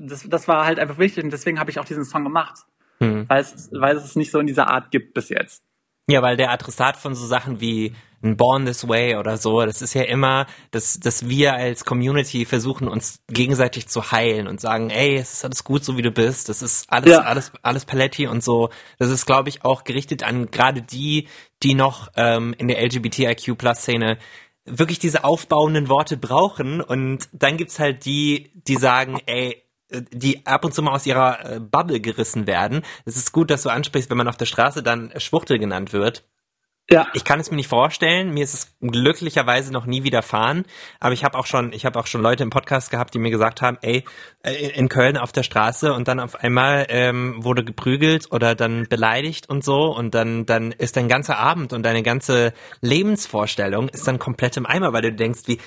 Das, 0.00 0.28
das 0.28 0.48
war 0.48 0.64
halt 0.64 0.78
einfach 0.78 0.98
wichtig 0.98 1.24
und 1.24 1.32
deswegen 1.32 1.58
habe 1.58 1.70
ich 1.70 1.78
auch 1.78 1.84
diesen 1.84 2.04
Song 2.04 2.24
gemacht. 2.24 2.64
Mhm. 3.00 3.26
Weil, 3.28 3.40
es, 3.40 3.70
weil 3.72 3.96
es 3.96 4.04
es 4.04 4.16
nicht 4.16 4.30
so 4.30 4.38
in 4.38 4.46
dieser 4.46 4.68
Art 4.68 4.90
gibt 4.90 5.14
bis 5.14 5.28
jetzt. 5.28 5.62
Ja, 6.08 6.22
weil 6.22 6.36
der 6.36 6.50
Adressat 6.50 6.96
von 6.96 7.14
so 7.14 7.24
Sachen 7.26 7.60
wie 7.60 7.94
ein 8.22 8.36
Born 8.36 8.66
This 8.66 8.86
Way 8.86 9.16
oder 9.16 9.36
so, 9.36 9.64
das 9.64 9.80
ist 9.80 9.94
ja 9.94 10.02
immer, 10.02 10.46
dass, 10.72 11.00
dass 11.00 11.28
wir 11.28 11.54
als 11.54 11.84
Community 11.84 12.44
versuchen, 12.44 12.88
uns 12.88 13.22
gegenseitig 13.28 13.88
zu 13.88 14.12
heilen 14.12 14.46
und 14.46 14.60
sagen, 14.60 14.90
ey, 14.90 15.16
es 15.16 15.32
ist 15.32 15.44
alles 15.44 15.64
gut, 15.64 15.84
so 15.84 15.96
wie 15.96 16.02
du 16.02 16.10
bist, 16.10 16.48
das 16.48 16.60
ist 16.60 16.92
alles, 16.92 17.10
ja. 17.10 17.20
alles, 17.20 17.52
alles 17.62 17.86
Paletti 17.86 18.26
und 18.26 18.44
so. 18.44 18.68
Das 18.98 19.08
ist, 19.08 19.24
glaube 19.24 19.48
ich, 19.48 19.64
auch 19.64 19.84
gerichtet 19.84 20.22
an 20.22 20.50
gerade 20.50 20.82
die, 20.82 21.28
die 21.62 21.74
noch 21.74 22.08
ähm, 22.16 22.54
in 22.58 22.68
der 22.68 22.82
LGBTIQ-Plus-Szene 22.82 24.18
wirklich 24.66 24.98
diese 24.98 25.24
aufbauenden 25.24 25.88
Worte 25.88 26.16
brauchen 26.16 26.80
und 26.80 27.28
dann 27.32 27.56
gibt's 27.56 27.78
halt 27.78 28.04
die, 28.04 28.50
die 28.54 28.76
sagen, 28.76 29.20
ey, 29.26 29.62
die 30.12 30.46
ab 30.46 30.64
und 30.64 30.74
zu 30.74 30.82
mal 30.82 30.92
aus 30.92 31.06
ihrer 31.06 31.56
äh, 31.56 31.60
Bubble 31.60 32.00
gerissen 32.00 32.46
werden. 32.46 32.82
Es 33.04 33.16
ist 33.16 33.32
gut, 33.32 33.50
dass 33.50 33.62
du 33.62 33.70
ansprichst, 33.70 34.10
wenn 34.10 34.18
man 34.18 34.28
auf 34.28 34.36
der 34.36 34.46
Straße 34.46 34.82
dann 34.82 35.12
Schwuchtel 35.18 35.58
genannt 35.58 35.92
wird. 35.92 36.24
Ja. 36.92 37.06
Ich 37.14 37.24
kann 37.24 37.38
es 37.38 37.50
mir 37.50 37.56
nicht 37.56 37.68
vorstellen. 37.68 38.34
Mir 38.34 38.42
ist 38.42 38.54
es 38.54 38.76
glücklicherweise 38.80 39.72
noch 39.72 39.86
nie 39.86 40.02
widerfahren. 40.02 40.64
Aber 40.98 41.12
ich 41.12 41.22
habe 41.22 41.38
auch 41.38 41.46
schon, 41.46 41.72
ich 41.72 41.86
habe 41.86 42.00
auch 42.00 42.08
schon 42.08 42.20
Leute 42.20 42.42
im 42.42 42.50
Podcast 42.50 42.90
gehabt, 42.90 43.14
die 43.14 43.20
mir 43.20 43.30
gesagt 43.30 43.62
haben, 43.62 43.78
ey, 43.80 44.04
äh, 44.42 44.70
in 44.70 44.88
Köln 44.88 45.16
auf 45.16 45.30
der 45.30 45.44
Straße 45.44 45.92
und 45.92 46.08
dann 46.08 46.18
auf 46.18 46.34
einmal 46.34 46.86
ähm, 46.88 47.44
wurde 47.44 47.62
geprügelt 47.62 48.32
oder 48.32 48.56
dann 48.56 48.88
beleidigt 48.88 49.48
und 49.48 49.62
so 49.62 49.94
und 49.94 50.16
dann 50.16 50.46
dann 50.46 50.72
ist 50.72 50.96
dein 50.96 51.06
ganzer 51.06 51.38
Abend 51.38 51.72
und 51.72 51.84
deine 51.84 52.02
ganze 52.02 52.52
Lebensvorstellung 52.80 53.88
ist 53.88 54.08
dann 54.08 54.18
komplett 54.18 54.56
im 54.56 54.66
Eimer, 54.66 54.92
weil 54.92 55.02
du 55.02 55.12
denkst, 55.12 55.42
wie 55.46 55.58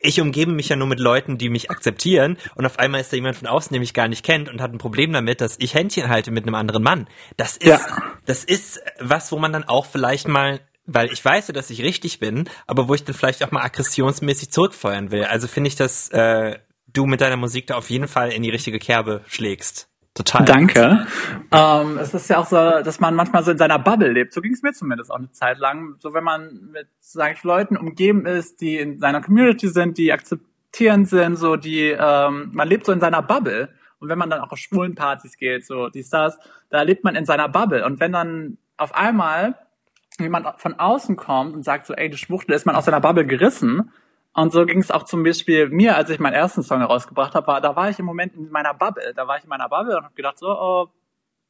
ich 0.00 0.20
umgebe 0.20 0.52
mich 0.52 0.68
ja 0.68 0.76
nur 0.76 0.86
mit 0.86 1.00
Leuten, 1.00 1.38
die 1.38 1.48
mich 1.48 1.70
akzeptieren 1.70 2.36
und 2.54 2.66
auf 2.66 2.78
einmal 2.78 3.00
ist 3.00 3.12
da 3.12 3.16
jemand 3.16 3.36
von 3.36 3.46
außen, 3.46 3.72
der 3.72 3.80
mich 3.80 3.94
gar 3.94 4.08
nicht 4.08 4.24
kennt 4.24 4.48
und 4.48 4.60
hat 4.60 4.72
ein 4.72 4.78
Problem 4.78 5.12
damit, 5.12 5.40
dass 5.40 5.56
ich 5.58 5.74
Händchen 5.74 6.08
halte 6.08 6.30
mit 6.30 6.44
einem 6.44 6.54
anderen 6.54 6.82
Mann. 6.82 7.08
Das 7.36 7.56
ist, 7.56 7.66
ja. 7.66 7.80
das 8.24 8.44
ist 8.44 8.80
was, 8.98 9.30
wo 9.32 9.38
man 9.38 9.52
dann 9.52 9.64
auch 9.64 9.86
vielleicht 9.86 10.28
mal 10.28 10.60
weil 10.88 11.12
ich 11.12 11.24
weiß, 11.24 11.48
dass 11.48 11.68
ich 11.70 11.82
richtig 11.82 12.20
bin, 12.20 12.48
aber 12.68 12.88
wo 12.88 12.94
ich 12.94 13.02
dann 13.02 13.14
vielleicht 13.14 13.42
auch 13.42 13.50
mal 13.50 13.64
aggressionsmäßig 13.64 14.52
zurückfeuern 14.52 15.10
will. 15.10 15.24
Also 15.24 15.48
finde 15.48 15.66
ich, 15.66 15.74
dass 15.74 16.10
äh, 16.10 16.60
du 16.86 17.06
mit 17.06 17.20
deiner 17.20 17.36
Musik 17.36 17.66
da 17.66 17.76
auf 17.76 17.90
jeden 17.90 18.06
Fall 18.06 18.30
in 18.30 18.44
die 18.44 18.50
richtige 18.50 18.78
Kerbe 18.78 19.22
schlägst. 19.26 19.88
Total. 20.16 20.46
Danke. 20.46 21.06
Ähm, 21.52 21.98
es 21.98 22.14
ist 22.14 22.30
ja 22.30 22.38
auch 22.38 22.46
so, 22.46 22.56
dass 22.56 23.00
man 23.00 23.14
manchmal 23.14 23.44
so 23.44 23.50
in 23.50 23.58
seiner 23.58 23.78
Bubble 23.78 24.10
lebt. 24.10 24.32
So 24.32 24.40
ging 24.40 24.54
es 24.54 24.62
mir 24.62 24.72
zumindest 24.72 25.10
auch 25.10 25.18
eine 25.18 25.30
Zeit 25.30 25.58
lang. 25.58 25.96
So 25.98 26.14
wenn 26.14 26.24
man 26.24 26.70
mit, 26.72 26.88
sage 27.00 27.34
ich, 27.34 27.44
Leuten 27.44 27.76
umgeben 27.76 28.24
ist, 28.24 28.62
die 28.62 28.78
in 28.78 28.98
seiner 28.98 29.20
Community 29.20 29.68
sind, 29.68 29.98
die 29.98 30.14
akzeptierend 30.14 31.06
sind, 31.06 31.36
so 31.36 31.56
die, 31.56 31.90
ähm, 31.90 32.48
man 32.52 32.66
lebt 32.66 32.86
so 32.86 32.92
in 32.92 33.00
seiner 33.00 33.20
Bubble. 33.20 33.68
Und 33.98 34.08
wenn 34.08 34.16
man 34.16 34.30
dann 34.30 34.40
auch 34.40 34.52
auf 34.52 34.58
schwulen 34.58 34.94
Partys 34.94 35.36
geht, 35.36 35.66
so 35.66 35.90
die 35.90 36.02
Stars, 36.02 36.38
da 36.70 36.80
lebt 36.80 37.04
man 37.04 37.14
in 37.14 37.26
seiner 37.26 37.50
Bubble. 37.50 37.84
Und 37.84 38.00
wenn 38.00 38.12
dann 38.12 38.56
auf 38.78 38.94
einmal 38.94 39.54
jemand 40.18 40.46
von 40.58 40.78
außen 40.78 41.16
kommt 41.16 41.54
und 41.54 41.62
sagt 41.62 41.84
so, 41.84 41.92
ey, 41.92 42.08
du 42.08 42.16
Schwuchtel, 42.16 42.54
ist 42.54 42.64
man 42.64 42.74
aus 42.74 42.86
seiner 42.86 43.00
Bubble 43.00 43.26
gerissen 43.26 43.90
und 44.36 44.52
so 44.52 44.66
ging 44.66 44.80
es 44.80 44.90
auch 44.90 45.04
zum 45.04 45.22
Beispiel 45.22 45.70
mir, 45.70 45.96
als 45.96 46.10
ich 46.10 46.18
meinen 46.18 46.34
ersten 46.34 46.62
Song 46.62 46.80
herausgebracht 46.80 47.34
habe, 47.34 47.46
war, 47.46 47.62
da 47.62 47.74
war 47.74 47.88
ich 47.88 47.98
im 47.98 48.04
Moment 48.04 48.34
in 48.34 48.50
meiner 48.50 48.74
Bubble. 48.74 49.14
Da 49.16 49.26
war 49.26 49.38
ich 49.38 49.44
in 49.44 49.48
meiner 49.48 49.66
Bubble 49.70 49.96
und 49.96 50.04
habe 50.04 50.14
gedacht, 50.14 50.38
so, 50.38 50.48
oh, 50.48 50.88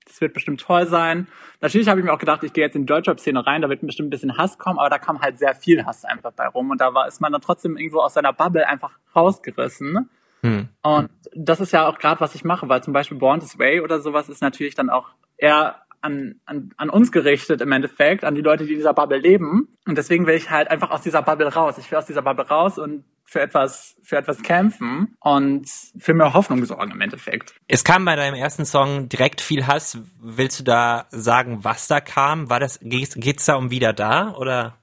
das 0.05 0.20
wird 0.20 0.35
bestimmt 0.35 0.61
toll 0.61 0.87
sein. 0.87 1.27
Natürlich 1.61 1.88
habe 1.88 1.99
ich 1.99 2.07
mir 2.07 2.12
auch 2.12 2.18
gedacht, 2.20 2.44
ich 2.44 2.53
gehe 2.53 2.62
jetzt 2.62 2.77
in 2.77 2.83
die 2.83 2.87
Deutschrap-Szene 2.87 3.44
rein, 3.44 3.61
da 3.61 3.68
wird 3.68 3.85
bestimmt 3.85 4.07
ein 4.07 4.11
bisschen 4.11 4.38
Hass 4.38 4.57
kommen, 4.57 4.79
aber 4.79 4.88
da 4.88 4.99
kam 4.99 5.20
halt 5.20 5.37
sehr 5.37 5.57
viel 5.57 5.85
Hass 5.85 6.05
einfach 6.05 6.31
bei 6.31 6.46
rum. 6.46 6.70
Und 6.70 6.81
da 6.81 6.94
war, 6.94 7.09
ist 7.09 7.20
man 7.20 7.33
dann 7.33 7.40
trotzdem 7.40 7.77
irgendwo 7.77 7.99
aus 7.99 8.14
seiner 8.14 8.33
Bubble 8.33 8.68
einfach 8.68 8.92
rausgerissen. 9.16 10.09
Hm. 10.42 10.68
Und 10.83 11.11
das 11.35 11.59
ist 11.59 11.72
ja 11.72 11.88
auch 11.88 11.99
gerade, 11.99 12.20
was 12.20 12.37
ich 12.37 12.44
mache, 12.44 12.68
weil 12.68 12.85
zum 12.85 12.92
Beispiel 12.92 13.18
Born 13.18 13.40
This 13.40 13.59
Way 13.59 13.81
oder 13.81 13.99
sowas 13.99 14.29
ist 14.29 14.42
natürlich 14.42 14.77
dann 14.77 14.90
auch 14.90 15.09
eher 15.37 15.86
an, 16.00 16.40
an, 16.46 16.70
an 16.76 16.90
uns 16.90 17.12
gerichtet 17.12 17.61
im 17.61 17.72
Endeffekt, 17.72 18.24
an 18.24 18.35
die 18.35 18.40
Leute, 18.40 18.64
die 18.64 18.72
in 18.72 18.78
dieser 18.78 18.94
Bubble 18.94 19.18
leben. 19.18 19.68
Und 19.87 19.98
deswegen 19.98 20.26
will 20.26 20.35
ich 20.35 20.50
halt 20.50 20.70
einfach 20.70 20.90
aus 20.90 21.02
dieser 21.02 21.22
Bubble 21.22 21.52
raus. 21.52 21.76
Ich 21.78 21.90
will 21.90 21.98
aus 21.98 22.06
dieser 22.06 22.22
Bubble 22.22 22.46
raus 22.46 22.78
und 22.78 23.04
für 23.24 23.40
etwas, 23.40 23.96
für 24.02 24.16
etwas 24.16 24.42
kämpfen 24.42 25.16
und 25.20 25.68
für 25.98 26.14
mehr 26.14 26.32
Hoffnung 26.32 26.64
sorgen 26.64 26.92
im 26.92 27.00
Endeffekt. 27.00 27.54
Es 27.66 27.82
kam 27.82 28.04
bei 28.04 28.14
deinem 28.14 28.35
ersten 28.35 28.64
Song 28.64 29.09
direkt 29.09 29.40
viel 29.40 29.66
Hass. 29.66 29.98
Willst 30.20 30.61
du 30.61 30.64
da 30.64 31.06
sagen, 31.11 31.64
was 31.64 31.88
da 31.88 32.00
kam? 32.00 32.48
War 32.48 32.61
das, 32.61 32.78
geht's, 32.80 33.14
geht's 33.16 33.44
da 33.46 33.56
um 33.56 33.70
wieder 33.70 33.92
da 33.92 34.35
oder? 34.35 34.78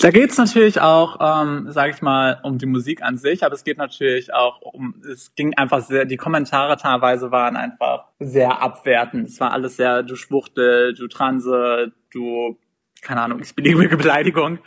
Da 0.00 0.10
geht's 0.10 0.36
natürlich 0.36 0.80
auch, 0.80 1.18
ähm, 1.20 1.70
sage 1.70 1.92
ich 1.92 2.02
mal, 2.02 2.40
um 2.42 2.58
die 2.58 2.66
Musik 2.66 3.02
an 3.02 3.16
sich, 3.16 3.44
aber 3.44 3.54
es 3.54 3.64
geht 3.64 3.78
natürlich 3.78 4.34
auch 4.34 4.60
um, 4.60 5.00
es 5.10 5.34
ging 5.34 5.54
einfach 5.54 5.80
sehr, 5.80 6.04
die 6.04 6.16
Kommentare 6.16 6.76
teilweise 6.76 7.30
waren 7.30 7.56
einfach 7.56 8.06
sehr 8.18 8.60
abwertend. 8.60 9.28
Es 9.28 9.40
war 9.40 9.52
alles 9.52 9.76
sehr, 9.76 10.02
du 10.02 10.16
Schwuchtel, 10.16 10.94
du 10.94 11.06
Transe, 11.06 11.92
du, 12.12 12.58
keine 13.02 13.22
Ahnung, 13.22 13.40
ich 13.40 13.54
beliebige 13.54 13.96
Beleidigung, 13.96 14.58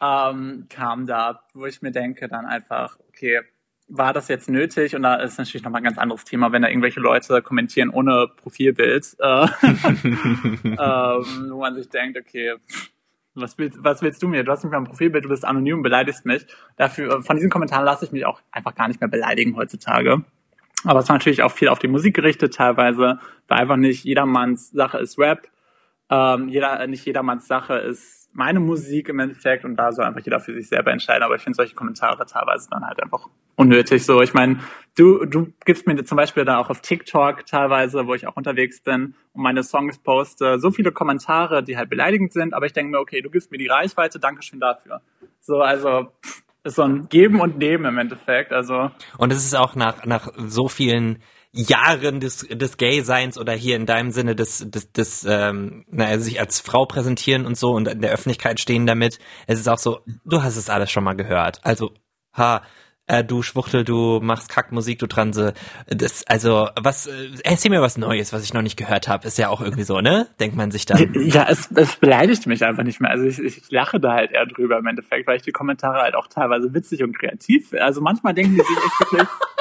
ähm, 0.00 0.66
kam 0.68 1.06
da, 1.06 1.42
wo 1.52 1.66
ich 1.66 1.82
mir 1.82 1.90
denke 1.90 2.28
dann 2.28 2.46
einfach, 2.46 2.96
okay, 3.08 3.40
war 3.88 4.12
das 4.12 4.28
jetzt 4.28 4.48
nötig? 4.48 4.94
Und 4.94 5.02
da 5.02 5.16
ist 5.16 5.36
natürlich 5.38 5.64
nochmal 5.64 5.80
ein 5.80 5.84
ganz 5.84 5.98
anderes 5.98 6.24
Thema, 6.24 6.52
wenn 6.52 6.62
da 6.62 6.68
irgendwelche 6.68 7.00
Leute 7.00 7.42
kommentieren 7.42 7.90
ohne 7.90 8.28
Profilbild, 8.36 9.16
äh, 9.18 9.46
ähm, 9.64 11.50
wo 11.50 11.60
man 11.60 11.74
sich 11.74 11.88
denkt, 11.88 12.16
okay, 12.16 12.54
was 13.34 13.58
willst, 13.58 13.78
was 13.82 14.02
willst 14.02 14.22
du 14.22 14.28
mir? 14.28 14.44
Du 14.44 14.52
hast 14.52 14.64
nicht 14.64 14.70
mehr 14.70 14.80
ein 14.80 14.84
Profilbild, 14.84 15.24
du 15.24 15.28
bist 15.28 15.44
anonym 15.44 15.82
beleidigst 15.82 16.26
mich. 16.26 16.46
Dafür, 16.76 17.22
von 17.22 17.36
diesen 17.36 17.50
Kommentaren 17.50 17.84
lasse 17.84 18.04
ich 18.04 18.12
mich 18.12 18.26
auch 18.26 18.40
einfach 18.50 18.74
gar 18.74 18.88
nicht 18.88 19.00
mehr 19.00 19.08
beleidigen 19.08 19.56
heutzutage. 19.56 20.22
Aber 20.84 21.00
es 21.00 21.08
war 21.08 21.16
natürlich 21.16 21.42
auch 21.42 21.52
viel 21.52 21.68
auf 21.68 21.78
die 21.78 21.88
Musik 21.88 22.14
gerichtet 22.14 22.54
teilweise, 22.54 23.18
weil 23.48 23.58
einfach 23.60 23.76
nicht 23.76 24.04
jedermanns 24.04 24.70
Sache 24.70 24.98
ist 24.98 25.18
Rap, 25.18 25.48
ähm, 26.10 26.48
jeder, 26.48 26.86
nicht 26.86 27.04
jedermanns 27.04 27.46
Sache 27.46 27.74
ist 27.74 28.19
meine 28.32 28.60
Musik 28.60 29.08
im 29.08 29.18
Endeffekt 29.18 29.64
und 29.64 29.76
da 29.76 29.92
soll 29.92 30.04
einfach 30.04 30.20
jeder 30.20 30.40
für 30.40 30.54
sich 30.54 30.68
selber 30.68 30.92
entscheiden. 30.92 31.22
Aber 31.22 31.34
ich 31.34 31.42
finde 31.42 31.56
solche 31.56 31.74
Kommentare 31.74 32.24
teilweise 32.26 32.68
dann 32.70 32.86
halt 32.86 33.02
einfach 33.02 33.28
unnötig. 33.56 34.04
So, 34.04 34.22
ich 34.22 34.32
meine, 34.34 34.60
du, 34.96 35.24
du 35.26 35.52
gibst 35.64 35.86
mir 35.86 36.02
zum 36.04 36.16
Beispiel 36.16 36.44
dann 36.44 36.56
auch 36.56 36.70
auf 36.70 36.80
TikTok 36.80 37.44
teilweise, 37.46 38.06
wo 38.06 38.14
ich 38.14 38.26
auch 38.26 38.36
unterwegs 38.36 38.80
bin 38.80 39.14
und 39.32 39.42
meine 39.42 39.62
Songs 39.62 39.98
poste, 39.98 40.58
so 40.58 40.70
viele 40.70 40.92
Kommentare, 40.92 41.62
die 41.62 41.76
halt 41.76 41.90
beleidigend 41.90 42.32
sind, 42.32 42.54
aber 42.54 42.66
ich 42.66 42.72
denke 42.72 42.92
mir, 42.92 43.00
okay, 43.00 43.20
du 43.20 43.30
gibst 43.30 43.50
mir 43.50 43.58
die 43.58 43.68
Reichweite, 43.68 44.18
danke 44.18 44.42
schön 44.42 44.60
dafür. 44.60 45.00
So, 45.40 45.60
also 45.60 46.08
ist 46.62 46.76
so 46.76 46.82
ein 46.82 47.08
Geben 47.08 47.40
und 47.40 47.58
Nehmen 47.58 47.86
im 47.86 47.98
Endeffekt. 47.98 48.52
Also. 48.52 48.90
Und 49.16 49.32
es 49.32 49.44
ist 49.44 49.54
auch 49.54 49.74
nach, 49.74 50.04
nach 50.04 50.28
so 50.36 50.68
vielen 50.68 51.22
Jahren 51.52 52.20
des, 52.20 52.46
des 52.48 52.76
Gay-Seins 52.76 53.36
oder 53.36 53.52
hier 53.52 53.76
in 53.76 53.86
deinem 53.86 54.12
Sinne 54.12 54.36
des, 54.36 54.70
des, 54.70 54.92
des 54.92 55.26
ähm, 55.28 55.84
naja, 55.90 56.18
sich 56.18 56.38
als 56.38 56.60
Frau 56.60 56.86
präsentieren 56.86 57.44
und 57.44 57.56
so 57.56 57.72
und 57.72 57.88
in 57.88 58.00
der 58.00 58.12
Öffentlichkeit 58.12 58.60
stehen 58.60 58.86
damit. 58.86 59.18
Es 59.46 59.58
ist 59.58 59.68
auch 59.68 59.78
so, 59.78 60.00
du 60.24 60.42
hast 60.42 60.56
es 60.56 60.70
alles 60.70 60.90
schon 60.90 61.02
mal 61.02 61.14
gehört. 61.14 61.60
Also, 61.64 61.92
ha, 62.36 62.62
äh, 63.08 63.24
du 63.24 63.42
Schwuchtel, 63.42 63.82
du 63.84 64.20
machst 64.22 64.48
Kackmusik, 64.48 65.00
du 65.00 65.08
Transe. 65.08 65.52
Das, 65.88 66.24
also, 66.28 66.68
was, 66.80 67.08
äh, 67.08 67.30
erzähl 67.42 67.72
mir 67.72 67.82
was 67.82 67.98
Neues, 67.98 68.32
was 68.32 68.44
ich 68.44 68.54
noch 68.54 68.62
nicht 68.62 68.76
gehört 68.76 69.08
habe. 69.08 69.26
Ist 69.26 69.36
ja 69.36 69.48
auch 69.48 69.60
irgendwie 69.60 69.82
so, 69.82 70.00
ne? 70.00 70.28
Denkt 70.38 70.56
man 70.56 70.70
sich 70.70 70.86
dann. 70.86 71.12
Ja, 71.14 71.46
es, 71.48 71.68
es 71.74 71.96
beleidigt 71.96 72.46
mich 72.46 72.64
einfach 72.64 72.84
nicht 72.84 73.00
mehr. 73.00 73.10
Also 73.10 73.24
ich, 73.24 73.40
ich 73.40 73.68
lache 73.70 73.98
da 73.98 74.12
halt 74.12 74.30
eher 74.30 74.46
drüber 74.46 74.78
im 74.78 74.86
Endeffekt, 74.86 75.26
weil 75.26 75.36
ich 75.36 75.42
die 75.42 75.50
Kommentare 75.50 76.02
halt 76.02 76.14
auch 76.14 76.28
teilweise 76.28 76.72
witzig 76.72 77.02
und 77.02 77.18
kreativ. 77.18 77.72
Also 77.72 78.00
manchmal 78.00 78.34
denken 78.34 78.54
die 78.54 78.60
sich 78.60 78.76
echt 78.76 79.00
wirklich 79.00 79.28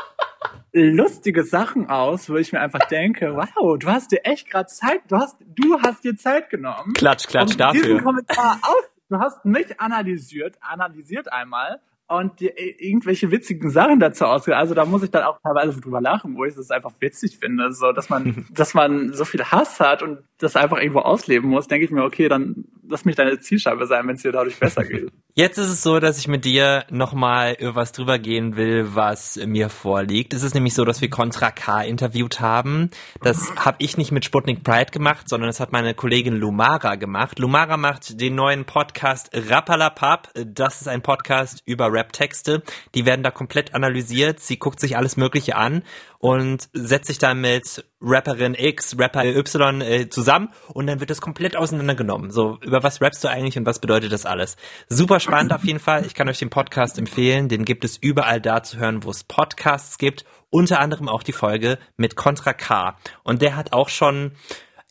lustige 0.72 1.44
Sachen 1.44 1.90
aus, 1.90 2.30
wo 2.30 2.36
ich 2.36 2.52
mir 2.52 2.62
einfach 2.62 2.88
denke, 2.88 3.34
wow, 3.36 3.78
du 3.78 3.88
hast 3.88 4.12
dir 4.12 4.24
echt 4.24 4.50
gerade 4.50 4.68
Zeit, 4.68 5.02
du 5.08 5.18
hast, 5.18 5.38
du 5.40 5.80
hast 5.82 6.04
dir 6.04 6.16
Zeit 6.16 6.50
genommen. 6.50 6.94
Klatsch, 6.94 7.28
klatsch 7.28 7.52
um 7.52 7.58
dafür. 7.58 7.82
Diesen 7.82 8.04
Kommentar 8.04 8.60
auf, 8.62 8.90
du 9.10 9.18
hast 9.20 9.46
mich 9.46 9.80
analysiert, 9.80 10.58
analysiert 10.62 11.32
einmal 11.32 11.82
und 12.10 12.40
dir 12.40 12.54
irgendwelche 12.58 13.32
witzigen 13.32 13.70
Sachen 13.70 14.00
dazu 14.00 14.26
ausgeht. 14.26 14.56
Also 14.56 14.74
da 14.74 14.86
muss 14.86 15.04
ich 15.04 15.12
dann 15.12 15.24
auch 15.24 15.40
teilweise 15.42 15.80
drüber 15.80 16.02
lachen, 16.02 16.36
wo 16.36 16.44
ich 16.44 16.58
es 16.58 16.72
einfach 16.72 16.92
witzig 17.00 17.38
finde, 17.38 17.72
so 17.72 17.92
dass 17.92 18.10
man, 18.10 18.48
dass 18.52 18.74
man 18.74 19.14
so 19.14 19.26
viel 19.26 19.44
Hass 19.44 19.80
hat 19.80 20.02
und 20.02 20.20
das 20.40 20.56
einfach 20.56 20.78
irgendwo 20.78 21.00
ausleben 21.00 21.50
muss. 21.50 21.68
Denke 21.68 21.86
ich 21.86 21.92
mir, 21.92 22.04
okay, 22.04 22.28
dann 22.28 22.66
lass 22.90 23.06
mich 23.06 23.16
deine 23.16 23.40
Zielscheibe 23.40 23.86
sein, 23.86 24.08
wenn 24.08 24.16
es 24.16 24.24
dir 24.24 24.32
dadurch 24.32 24.60
besser 24.60 24.84
geht. 24.84 25.12
Jetzt 25.36 25.58
ist 25.58 25.70
es 25.70 25.84
so, 25.84 26.00
dass 26.00 26.18
ich 26.18 26.28
mit 26.28 26.44
dir 26.44 26.84
nochmal 26.90 27.56
über 27.60 27.76
was 27.76 27.92
drüber 27.94 28.20
gehen 28.20 28.58
will, 28.58 28.94
was 28.94 29.40
mir 29.46 29.70
vorliegt. 29.70 30.34
Es 30.34 30.44
ist 30.44 30.54
nämlich 30.54 30.74
so, 30.74 30.84
dass 30.84 31.00
wir 31.00 31.10
Contra 31.10 31.52
K 31.52 31.84
interviewt 31.84 32.42
haben. 32.42 32.90
Das 33.22 33.54
habe 33.56 33.78
ich 33.80 33.96
nicht 33.96 34.12
mit 34.12 34.26
Sputnik 34.26 34.64
Pride 34.64 34.92
gemacht, 34.92 35.30
sondern 35.30 35.48
das 35.48 35.60
hat 35.62 35.72
meine 35.72 35.94
Kollegin 35.94 36.36
Lumara 36.36 36.96
gemacht. 36.96 37.40
Lumara 37.40 37.78
macht 37.78 38.20
den 38.20 38.36
neuen 38.36 38.66
Podcast 38.66 39.30
Rappalapap. 39.34 40.30
Das 40.46 40.82
ist 40.82 40.88
ein 40.88 41.02
Podcast 41.02 41.62
über 41.66 41.94
Rap-Texte. 42.00 42.64
Die 42.96 43.06
werden 43.06 43.24
da 43.24 43.32
komplett 43.32 43.76
analysiert. 43.76 44.40
Sie 44.40 44.58
guckt 44.58 44.80
sich 44.80 44.96
alles 44.96 45.18
Mögliche 45.18 45.58
an 45.58 45.84
und 46.18 46.70
setzt 46.74 47.08
sich 47.08 47.18
dann 47.18 47.42
mit 47.42 47.86
Rapperin 48.02 48.56
X, 48.58 48.98
Rapper 48.98 49.26
Y 49.26 49.82
äh, 49.82 50.10
zusammen 50.10 50.50
und 50.70 50.88
dann 50.88 51.00
wird 51.00 51.10
das 51.10 51.22
komplett 51.22 51.58
auseinandergenommen. 51.58 52.32
So, 52.32 52.58
über 52.62 52.82
was 52.84 53.02
rappst 53.02 53.24
du 53.24 53.28
eigentlich 53.28 53.58
und 53.58 53.66
was 53.66 53.80
bedeutet 53.80 54.12
das 54.12 54.26
alles? 54.26 54.56
Super 54.88 55.20
spannend 55.20 55.54
auf 55.54 55.66
jeden 55.66 55.80
Fall. 55.80 56.06
Ich 56.06 56.14
kann 56.14 56.30
euch 56.30 56.40
den 56.40 56.50
Podcast 56.50 56.98
empfehlen. 56.98 57.50
Den 57.50 57.66
gibt 57.66 57.84
es 57.84 57.98
überall 57.98 58.40
da 58.40 58.64
zu 58.64 58.78
hören, 58.78 59.04
wo 59.04 59.12
es 59.12 59.24
Podcasts 59.24 59.98
gibt. 59.98 60.26
Unter 60.50 60.80
anderem 60.80 61.08
auch 61.10 61.24
die 61.24 61.34
Folge 61.34 61.78
mit 61.98 62.16
Contra 62.16 62.54
K. 62.54 62.98
Und 63.24 63.42
der 63.42 63.56
hat 63.56 63.74
auch 63.74 63.90
schon 63.90 64.32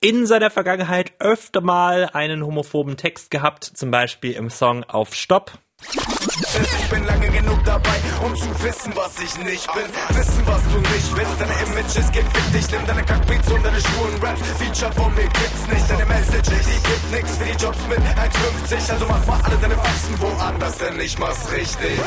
in 0.01 0.27
seiner 0.27 0.51
Vergangenheit 0.51 1.12
öfter 1.18 1.61
mal 1.61 2.09
einen 2.12 2.44
homophoben 2.44 2.97
Text 2.97 3.31
gehabt, 3.31 3.64
zum 3.64 3.90
Beispiel 3.90 4.33
im 4.33 4.49
Song 4.49 4.85
Auf 4.85 5.14
Stopp. 5.14 5.59
Ich 5.81 6.91
bin 6.91 7.05
lange 7.05 7.29
genug 7.29 7.64
dabei, 7.64 8.01
um 8.25 8.35
zu 8.35 8.49
wissen, 8.62 8.93
was 8.95 9.19
ich 9.21 9.37
nicht 9.45 9.67
bin. 9.73 10.17
Wissen, 10.17 10.47
was 10.47 10.62
du 10.73 10.79
nicht 10.79 11.17
willst. 11.17 11.41
Deine 11.41 11.53
Image 11.67 11.97
ist 11.97 12.12
gefickt. 12.12 12.55
Ich 12.59 12.71
nimm 12.71 12.87
deine 12.87 13.05
Kackbeats 13.05 13.51
und 13.51 13.64
deine 13.64 13.81
schwulen 13.81 14.21
Raps. 14.23 14.41
Feature 14.59 14.93
von 14.93 15.14
mir 15.14 15.23
gibt's 15.23 15.67
nicht. 15.73 15.91
Deine 15.91 16.07
Message, 16.07 16.49
die 16.49 16.88
gibt 16.88 17.11
nix 17.12 17.37
für 17.37 17.45
die 17.45 17.64
Jobs 17.64 17.79
mit 17.88 17.99
1,50. 17.99 18.93
Also 18.93 19.07
mach 19.09 19.27
mal 19.27 19.41
alle 19.45 19.57
deine 19.57 19.77
Faxen 19.77 20.21
woanders, 20.21 20.79
denn 20.79 21.01
ich 21.01 21.19
mach's 21.19 21.51
richtig. 21.53 22.01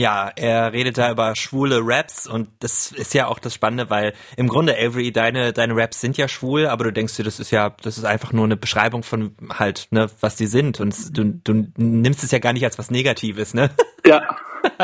Ja, 0.00 0.32
er 0.34 0.72
redet 0.72 0.96
da 0.96 1.10
über 1.10 1.36
schwule 1.36 1.80
Raps 1.82 2.26
und 2.26 2.48
das 2.60 2.90
ist 2.90 3.12
ja 3.12 3.26
auch 3.26 3.38
das 3.38 3.52
Spannende, 3.52 3.90
weil 3.90 4.14
im 4.38 4.48
Grunde, 4.48 4.74
Avery, 4.74 5.12
deine, 5.12 5.52
deine 5.52 5.76
Raps 5.76 6.00
sind 6.00 6.16
ja 6.16 6.26
schwul, 6.26 6.68
aber 6.68 6.84
du 6.84 6.92
denkst 6.94 7.16
dir, 7.16 7.22
das 7.22 7.38
ist 7.38 7.50
ja, 7.50 7.76
das 7.82 7.98
ist 7.98 8.04
einfach 8.04 8.32
nur 8.32 8.46
eine 8.46 8.56
Beschreibung 8.56 9.02
von 9.02 9.36
halt, 9.58 9.88
ne, 9.90 10.08
was 10.20 10.36
die 10.36 10.46
sind 10.46 10.80
und 10.80 11.18
du, 11.18 11.38
du 11.44 11.66
nimmst 11.76 12.24
es 12.24 12.30
ja 12.30 12.38
gar 12.38 12.54
nicht 12.54 12.64
als 12.64 12.78
was 12.78 12.90
Negatives, 12.90 13.52
ne? 13.52 13.68
Ja, 14.06 14.22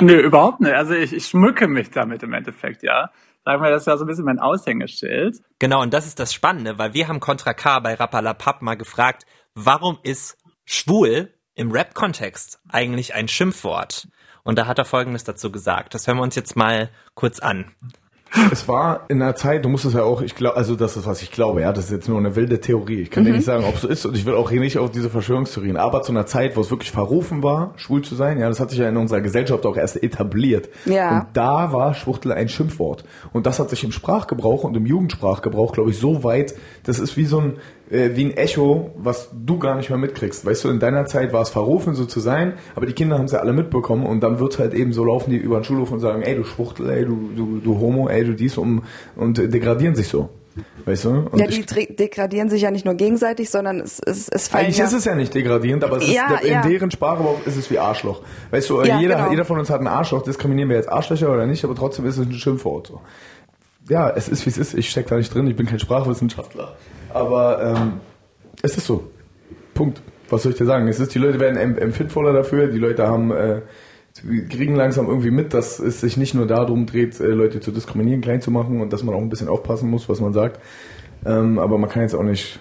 nö, 0.02 0.20
überhaupt 0.20 0.60
nicht. 0.60 0.74
Also 0.74 0.92
ich, 0.92 1.14
ich 1.14 1.24
schmücke 1.28 1.66
mich 1.66 1.90
damit 1.90 2.22
im 2.22 2.34
Endeffekt, 2.34 2.82
ja. 2.82 3.08
Sagen 3.42 3.62
wir, 3.62 3.70
das 3.70 3.84
ist 3.84 3.86
ja 3.86 3.96
so 3.96 4.04
ein 4.04 4.08
bisschen 4.08 4.26
mein 4.26 4.38
Aushängeschild. 4.38 5.38
Genau, 5.58 5.80
und 5.80 5.94
das 5.94 6.06
ist 6.06 6.20
das 6.20 6.34
Spannende, 6.34 6.76
weil 6.76 6.92
wir 6.92 7.08
haben 7.08 7.20
Contra 7.20 7.54
K 7.54 7.80
bei 7.80 7.94
Rappalapap 7.94 8.60
mal 8.60 8.76
gefragt, 8.76 9.24
warum 9.54 9.98
ist 10.02 10.36
schwul 10.66 11.32
im 11.56 11.72
Rap-Kontext 11.72 12.60
eigentlich 12.68 13.14
ein 13.14 13.26
Schimpfwort? 13.26 14.06
Und 14.44 14.56
da 14.56 14.66
hat 14.66 14.78
er 14.78 14.84
Folgendes 14.84 15.24
dazu 15.24 15.50
gesagt. 15.50 15.94
Das 15.94 16.06
hören 16.06 16.18
wir 16.18 16.22
uns 16.22 16.36
jetzt 16.36 16.54
mal 16.54 16.90
kurz 17.14 17.40
an. 17.40 17.72
Es 18.52 18.68
war 18.68 19.06
in 19.08 19.22
einer 19.22 19.34
Zeit, 19.34 19.64
du 19.64 19.68
musst 19.68 19.84
es 19.84 19.94
ja 19.94 20.02
auch, 20.02 20.20
ich 20.20 20.34
glaube, 20.34 20.56
also 20.56 20.76
das 20.76 20.96
ist, 20.96 21.06
was 21.06 21.22
ich 21.22 21.30
glaube, 21.30 21.62
ja, 21.62 21.72
das 21.72 21.86
ist 21.86 21.90
jetzt 21.90 22.08
nur 22.08 22.18
eine 22.18 22.36
wilde 22.36 22.60
Theorie. 22.60 23.00
Ich 23.00 23.10
kann 23.10 23.24
dir 23.24 23.32
nicht 23.32 23.44
sagen, 23.44 23.64
ob 23.64 23.76
es 23.76 23.80
so 23.82 23.88
ist 23.88 24.04
und 24.04 24.16
ich 24.16 24.26
will 24.26 24.34
auch 24.34 24.50
hier 24.50 24.60
nicht 24.60 24.78
auf 24.78 24.90
diese 24.90 25.10
Verschwörungstheorien, 25.10 25.76
aber 25.76 26.02
zu 26.02 26.12
einer 26.12 26.26
Zeit, 26.26 26.56
wo 26.56 26.60
es 26.60 26.70
wirklich 26.70 26.90
verrufen 26.90 27.42
war, 27.42 27.72
schwul 27.76 28.02
zu 28.02 28.14
sein, 28.14 28.38
ja, 28.38 28.48
das 28.48 28.60
hat 28.60 28.70
sich 28.70 28.78
ja 28.78 28.88
in 28.88 28.96
unserer 28.96 29.20
Gesellschaft 29.20 29.64
auch 29.64 29.76
erst 29.76 30.02
etabliert. 30.02 30.68
Ja. 30.84 31.20
Und 31.20 31.26
da 31.34 31.72
war 31.72 31.94
Schwuchtel 31.94 32.32
ein 32.32 32.48
Schimpfwort. 32.48 33.04
Und 33.32 33.46
das 33.46 33.58
hat 33.58 33.70
sich 33.70 33.84
im 33.84 33.92
Sprachgebrauch 33.92 34.64
und 34.64 34.76
im 34.76 34.86
Jugendsprachgebrauch, 34.86 35.72
glaube 35.72 35.90
ich, 35.90 35.98
so 35.98 36.24
weit, 36.24 36.54
das 36.82 36.98
ist 36.98 37.16
wie 37.16 37.26
so 37.26 37.40
ein, 37.40 37.58
äh, 37.90 38.10
wie 38.14 38.26
ein 38.26 38.36
Echo, 38.36 38.90
was 38.96 39.30
du 39.32 39.58
gar 39.58 39.76
nicht 39.76 39.90
mehr 39.90 39.98
mitkriegst. 39.98 40.44
Weißt 40.44 40.64
du, 40.64 40.70
in 40.70 40.78
deiner 40.80 41.06
Zeit 41.06 41.32
war 41.32 41.42
es 41.42 41.50
verrufen, 41.50 41.94
so 41.94 42.04
zu 42.04 42.20
sein, 42.20 42.54
aber 42.74 42.86
die 42.86 42.92
Kinder 42.92 43.18
haben 43.18 43.26
es 43.26 43.32
ja 43.32 43.40
alle 43.40 43.52
mitbekommen 43.52 44.06
und 44.06 44.20
dann 44.20 44.40
wird 44.40 44.58
halt 44.58 44.74
eben 44.74 44.92
so 44.92 45.04
laufen 45.04 45.30
die 45.30 45.36
über 45.36 45.60
den 45.60 45.64
Schulhof 45.64 45.90
und 45.92 46.00
sagen, 46.00 46.22
ey, 46.22 46.34
du 46.36 46.44
Schwuchtel, 46.44 46.90
ey, 46.90 47.04
du, 47.04 47.30
du, 47.36 47.58
du 47.58 47.80
Homo, 47.80 48.08
ey, 48.08 48.24
du 48.24 48.34
dies 48.34 48.58
um, 48.58 48.82
und 49.14 49.38
degradieren 49.38 49.94
sich 49.94 50.08
so. 50.08 50.30
Weißt 50.86 51.04
du? 51.04 51.10
Und 51.30 51.38
Ja, 51.38 51.46
die 51.46 51.64
degradieren 51.96 52.48
sich 52.48 52.62
ja 52.62 52.70
nicht 52.70 52.84
nur 52.86 52.94
gegenseitig, 52.94 53.50
sondern 53.50 53.80
es, 53.80 54.00
es, 54.00 54.28
es 54.28 54.48
fallen 54.48 54.64
eigentlich 54.64 54.78
ja, 54.78 54.86
ist 54.86 54.94
es 54.94 55.04
ja 55.04 55.14
nicht 55.14 55.34
degradierend, 55.34 55.84
aber 55.84 55.98
es 55.98 56.04
ist, 56.04 56.14
Ja, 56.14 56.36
in 56.36 56.50
ja. 56.52 56.62
deren 56.62 56.90
Sprachgebrauch 56.90 57.44
ist 57.44 57.56
es 57.56 57.70
wie 57.70 57.78
Arschloch. 57.78 58.22
Weißt 58.50 58.70
du, 58.70 58.82
Ja, 58.82 58.98
jeder, 58.98 59.16
genau. 59.16 59.30
jeder 59.30 59.44
von 59.44 59.58
uns 59.58 59.68
hat 59.68 59.78
einen 59.78 59.88
Arschloch, 59.88 60.22
diskriminieren 60.22 60.70
wir 60.70 60.76
jetzt 60.76 60.90
Arschlöcher 60.90 61.30
oder 61.30 61.46
nicht, 61.46 61.62
aber 61.64 61.74
trotzdem 61.74 62.06
ist 62.06 62.16
es 62.16 62.26
ein 62.26 62.32
Schimpfwort. 62.32 62.86
So. 62.86 63.00
Ja, 63.88 64.10
es 64.10 64.28
ist 64.28 64.46
wie 64.46 64.50
es 64.50 64.56
ist, 64.56 64.74
ich 64.74 64.88
steck 64.88 65.08
da 65.08 65.16
nicht 65.16 65.34
drin, 65.34 65.46
ich 65.46 65.56
bin 65.56 65.66
kein 65.66 65.78
Sprachwissenschaftler. 65.78 66.76
Aber 67.16 67.74
ähm, 67.76 67.92
es 68.62 68.76
ist 68.76 68.86
so. 68.86 69.04
Punkt. 69.74 70.00
Was 70.28 70.42
soll 70.42 70.52
ich 70.52 70.58
dir 70.58 70.66
sagen? 70.66 70.88
Es 70.88 70.98
ist, 71.00 71.14
die 71.14 71.18
Leute 71.20 71.38
werden 71.38 71.56
em- 71.56 71.78
empfindvoller 71.78 72.32
dafür, 72.32 72.66
die 72.66 72.78
Leute 72.78 73.06
haben, 73.06 73.30
äh, 73.30 73.60
kriegen 74.48 74.74
langsam 74.74 75.06
irgendwie 75.06 75.30
mit, 75.30 75.54
dass 75.54 75.78
es 75.78 76.00
sich 76.00 76.16
nicht 76.16 76.34
nur 76.34 76.46
darum 76.46 76.86
dreht, 76.86 77.20
äh, 77.20 77.26
Leute 77.26 77.60
zu 77.60 77.70
diskriminieren, 77.70 78.22
klein 78.22 78.40
zu 78.40 78.50
machen 78.50 78.80
und 78.80 78.92
dass 78.92 79.02
man 79.04 79.14
auch 79.14 79.20
ein 79.20 79.28
bisschen 79.28 79.48
aufpassen 79.48 79.88
muss, 79.90 80.08
was 80.08 80.20
man 80.20 80.32
sagt. 80.32 80.60
Ähm, 81.24 81.58
aber 81.58 81.78
man 81.78 81.88
kann 81.90 82.02
jetzt 82.02 82.14
auch 82.14 82.22
nicht 82.22 82.58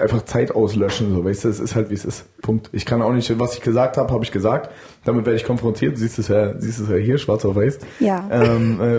einfach 0.00 0.22
Zeit 0.24 0.52
auslöschen, 0.52 1.14
so, 1.14 1.24
weißt 1.24 1.44
du, 1.44 1.48
es 1.48 1.60
ist 1.60 1.74
halt 1.76 1.88
wie 1.90 1.94
es 1.94 2.04
ist. 2.04 2.24
Punkt. 2.42 2.68
Ich 2.72 2.84
kann 2.84 3.00
auch 3.00 3.12
nicht, 3.12 3.36
was 3.38 3.54
ich 3.54 3.62
gesagt 3.62 3.96
habe, 3.96 4.12
habe 4.12 4.24
ich 4.24 4.32
gesagt. 4.32 4.70
Damit 5.04 5.24
werde 5.24 5.36
ich 5.36 5.44
konfrontiert. 5.44 5.94
Du 5.94 5.98
siehst 6.00 6.18
es 6.18 6.28
ja, 6.28 6.58
siehst 6.58 6.80
es 6.80 6.88
ja 6.88 6.96
hier, 6.96 7.16
schwarz 7.18 7.44
auf 7.44 7.54
weiß. 7.56 7.78
Ja. 8.00 8.28
Ähm, 8.30 8.80
äh, 8.80 8.98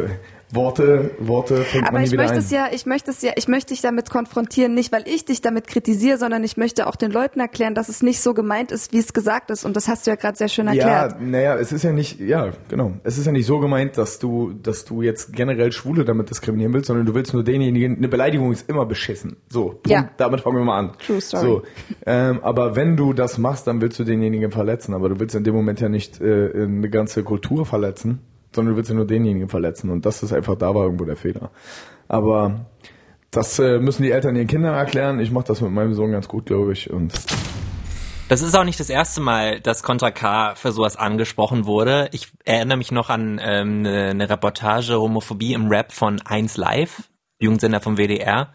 Worte, 0.52 1.12
Worte 1.20 1.58
fängt 1.58 1.88
Aber 1.88 2.02
ich 2.02 2.16
möchte 2.16 2.34
ein. 2.34 2.40
es 2.40 2.52
ja, 2.52 2.68
ich 2.72 2.86
möchte 2.86 3.12
es 3.12 3.22
ja, 3.22 3.34
ich 3.36 3.50
möchte 3.50 3.74
dich 3.74 3.82
damit 3.82 4.10
konfrontieren, 4.10 4.74
nicht 4.74 4.94
weil 4.94 5.04
ich 5.06 5.26
dich 5.26 5.42
damit 5.42 5.68
kritisiere, 5.68 6.18
sondern 6.18 6.44
ich 6.46 6.56
möchte 6.56 6.88
auch 6.88 6.96
den 6.96 7.12
Leuten 7.12 7.42
erklären, 7.42 7.76
dass 7.76 7.90
es 7.90 8.02
nicht 8.02 8.22
so 8.22 8.34
gemeint 8.34 8.72
ist, 8.72 8.94
wie 8.94 9.00
es 9.00 9.12
gesagt 9.12 9.52
ist. 9.52 9.66
Und 9.66 9.76
das 9.76 9.90
hast 9.90 10.08
du 10.08 10.12
ja 10.12 10.16
gerade 10.16 10.38
sehr 10.38 10.48
schön 10.48 10.68
erklärt. 10.68 11.14
Ja, 11.14 11.18
naja, 11.20 11.56
es 11.58 11.74
ist 11.74 11.84
ja 11.84 11.92
nicht, 11.92 12.22
ja, 12.22 12.52
genau. 12.70 12.94
Es 13.04 13.18
ist 13.18 13.26
ja 13.26 13.34
nicht 13.34 13.46
so 13.46 13.60
gemeint, 13.60 13.98
dass 13.98 14.20
du, 14.20 14.54
dass 14.54 14.86
du 14.86 15.02
jetzt 15.02 15.34
generell 15.34 15.74
Schwule 15.74 16.06
damit 16.06 16.30
diskriminieren 16.30 16.74
willst, 16.74 16.88
sondern 16.88 17.06
du 17.06 17.14
willst 17.14 17.34
nur 17.34 17.44
denjenigen, 17.44 17.98
eine 17.98 18.08
Beleidigung 18.08 18.54
ist 18.54 18.70
immer 18.70 18.86
beschissen. 18.86 19.36
So, 19.50 19.66
Punkt. 19.66 19.90
Ja. 19.90 20.10
damit 20.16 20.42
fangen 20.42 20.56
wir 20.56 20.64
mal 20.64 20.80
an. 20.80 20.92
True 21.06 21.20
story. 21.20 21.44
So, 21.46 21.64
ähm, 22.06 22.40
aber 22.42 22.78
wenn 22.78 22.96
du 22.96 23.12
das 23.12 23.38
machst, 23.38 23.68
dann 23.68 23.82
willst 23.82 24.00
du 24.00 24.06
denjenigen 24.06 24.52
verletzen, 24.52 24.94
aber 24.94 25.10
du 25.10 25.20
willst 25.20 25.36
in 25.36 25.44
dem 25.44 25.56
Moment 25.56 25.82
ja 25.82 25.90
nicht 25.90 26.22
äh, 26.22 26.52
eine 26.54 26.90
ganze 26.90 27.24
Kultur 27.24 27.66
verletzen, 27.66 28.22
sondern 28.58 28.74
du 28.74 28.78
willst 28.78 28.90
ja 28.90 28.96
nur 28.96 29.08
denjenigen 29.08 29.48
verletzen 29.50 29.90
und 29.90 30.06
das 30.06 30.22
ist 30.24 30.34
einfach, 30.34 30.56
da 30.56 30.76
war 30.76 30.84
irgendwo 30.84 31.06
der 31.06 31.16
Fehler. 31.16 31.52
Aber 32.08 32.66
das 33.32 33.60
äh, 33.60 33.80
müssen 33.80 34.04
die 34.04 34.12
Eltern 34.12 34.36
ihren 34.36 34.48
Kindern 34.48 34.74
erklären. 34.74 35.20
Ich 35.20 35.32
mache 35.32 35.46
das 35.46 35.62
mit 35.62 35.72
meinem 35.72 35.94
Sohn 35.94 36.12
ganz 36.12 36.28
gut, 36.28 36.48
glaube 36.48 36.74
ich. 36.74 36.90
Und 36.90 37.14
Das 38.30 38.42
ist 38.42 38.56
auch 38.56 38.64
nicht 38.64 38.80
das 38.80 38.90
erste 38.90 39.22
Mal, 39.22 39.60
dass 39.62 39.84
Contra 39.84 40.12
K 40.12 40.56
für 40.56 40.72
sowas 40.72 40.96
angesprochen 40.96 41.66
wurde. 41.66 42.10
Ich 42.14 42.30
erinnere 42.46 42.78
mich 42.78 42.92
noch 42.92 43.10
an 43.10 43.40
ähm, 43.42 43.80
eine, 43.86 44.10
eine 44.10 44.30
Reportage 44.30 45.00
Homophobie 45.00 45.54
im 45.54 45.68
Rap 45.68 45.92
von 45.92 46.20
1 46.26 46.58
Live, 46.58 47.04
Jugendsender 47.40 47.80
vom 47.80 47.98
WDR. 47.98 48.54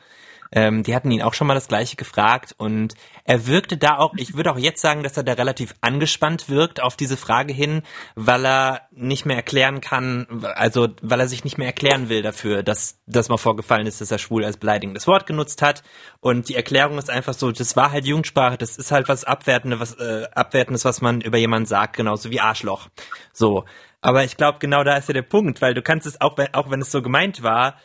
Ähm, 0.53 0.83
die 0.83 0.95
hatten 0.95 1.11
ihn 1.11 1.23
auch 1.23 1.33
schon 1.33 1.47
mal 1.47 1.55
das 1.55 1.69
gleiche 1.69 1.97
gefragt 1.97 2.55
und 2.59 2.95
er 3.25 3.47
wirkte 3.47 3.79
da 3.79 3.97
auch, 3.97 4.12
ich 4.17 4.35
würde 4.37 4.53
auch 4.53 4.59
jetzt 4.59 4.83
sagen, 4.83 5.03
dass 5.03 5.17
er 5.17 5.23
da 5.23 5.33
relativ 5.33 5.75
angespannt 5.81 6.51
wirkt 6.51 6.83
auf 6.83 6.95
diese 6.95 7.17
Frage 7.17 7.55
hin, 7.55 7.83
weil 8.15 8.45
er 8.45 8.83
nicht 8.91 9.25
mehr 9.25 9.37
erklären 9.37 9.81
kann, 9.81 10.45
also 10.55 10.88
weil 11.01 11.21
er 11.21 11.29
sich 11.29 11.45
nicht 11.45 11.57
mehr 11.57 11.69
erklären 11.69 12.11
will 12.11 12.21
dafür, 12.21 12.62
dass 12.62 13.01
das 13.07 13.31
mal 13.31 13.38
vorgefallen 13.38 13.87
ist, 13.87 14.01
dass 14.03 14.11
er 14.11 14.19
schwul 14.19 14.45
als 14.45 14.59
beleidigendes 14.59 15.07
Wort 15.07 15.27
genutzt 15.27 15.62
hat 15.62 15.83
und 16.21 16.51
die 16.51 16.55
Erklärung 16.55 16.99
ist 16.99 17.09
einfach 17.09 17.35
so, 17.35 17.51
das 17.51 17.75
war 17.75 17.91
halt 17.91 18.05
Jugendsprache, 18.05 18.59
das 18.59 18.77
ist 18.77 18.93
halt 18.93 19.09
was 19.09 19.25
Abwertendes, 19.25 19.81
was 19.81 19.95
äh, 19.95 20.27
Abwertendes, 20.35 20.85
was 20.85 21.01
man 21.01 21.23
über 21.23 21.38
jemanden 21.38 21.67
sagt, 21.67 21.97
genauso 21.97 22.31
wie 22.31 22.41
Arschloch. 22.41 22.88
So, 23.33 23.65
aber 24.03 24.25
ich 24.25 24.37
glaube, 24.37 24.59
genau 24.59 24.85
da 24.85 24.97
ist 24.97 25.09
ja 25.09 25.15
der 25.15 25.23
Punkt, 25.23 25.62
weil 25.62 25.75
du 25.75 25.81
kannst 25.81 26.07
es 26.07 26.21
auch, 26.21 26.37
auch 26.53 26.71
wenn 26.71 26.83
es 26.83 26.91
so 26.91 27.01
gemeint 27.01 27.43
war, 27.43 27.77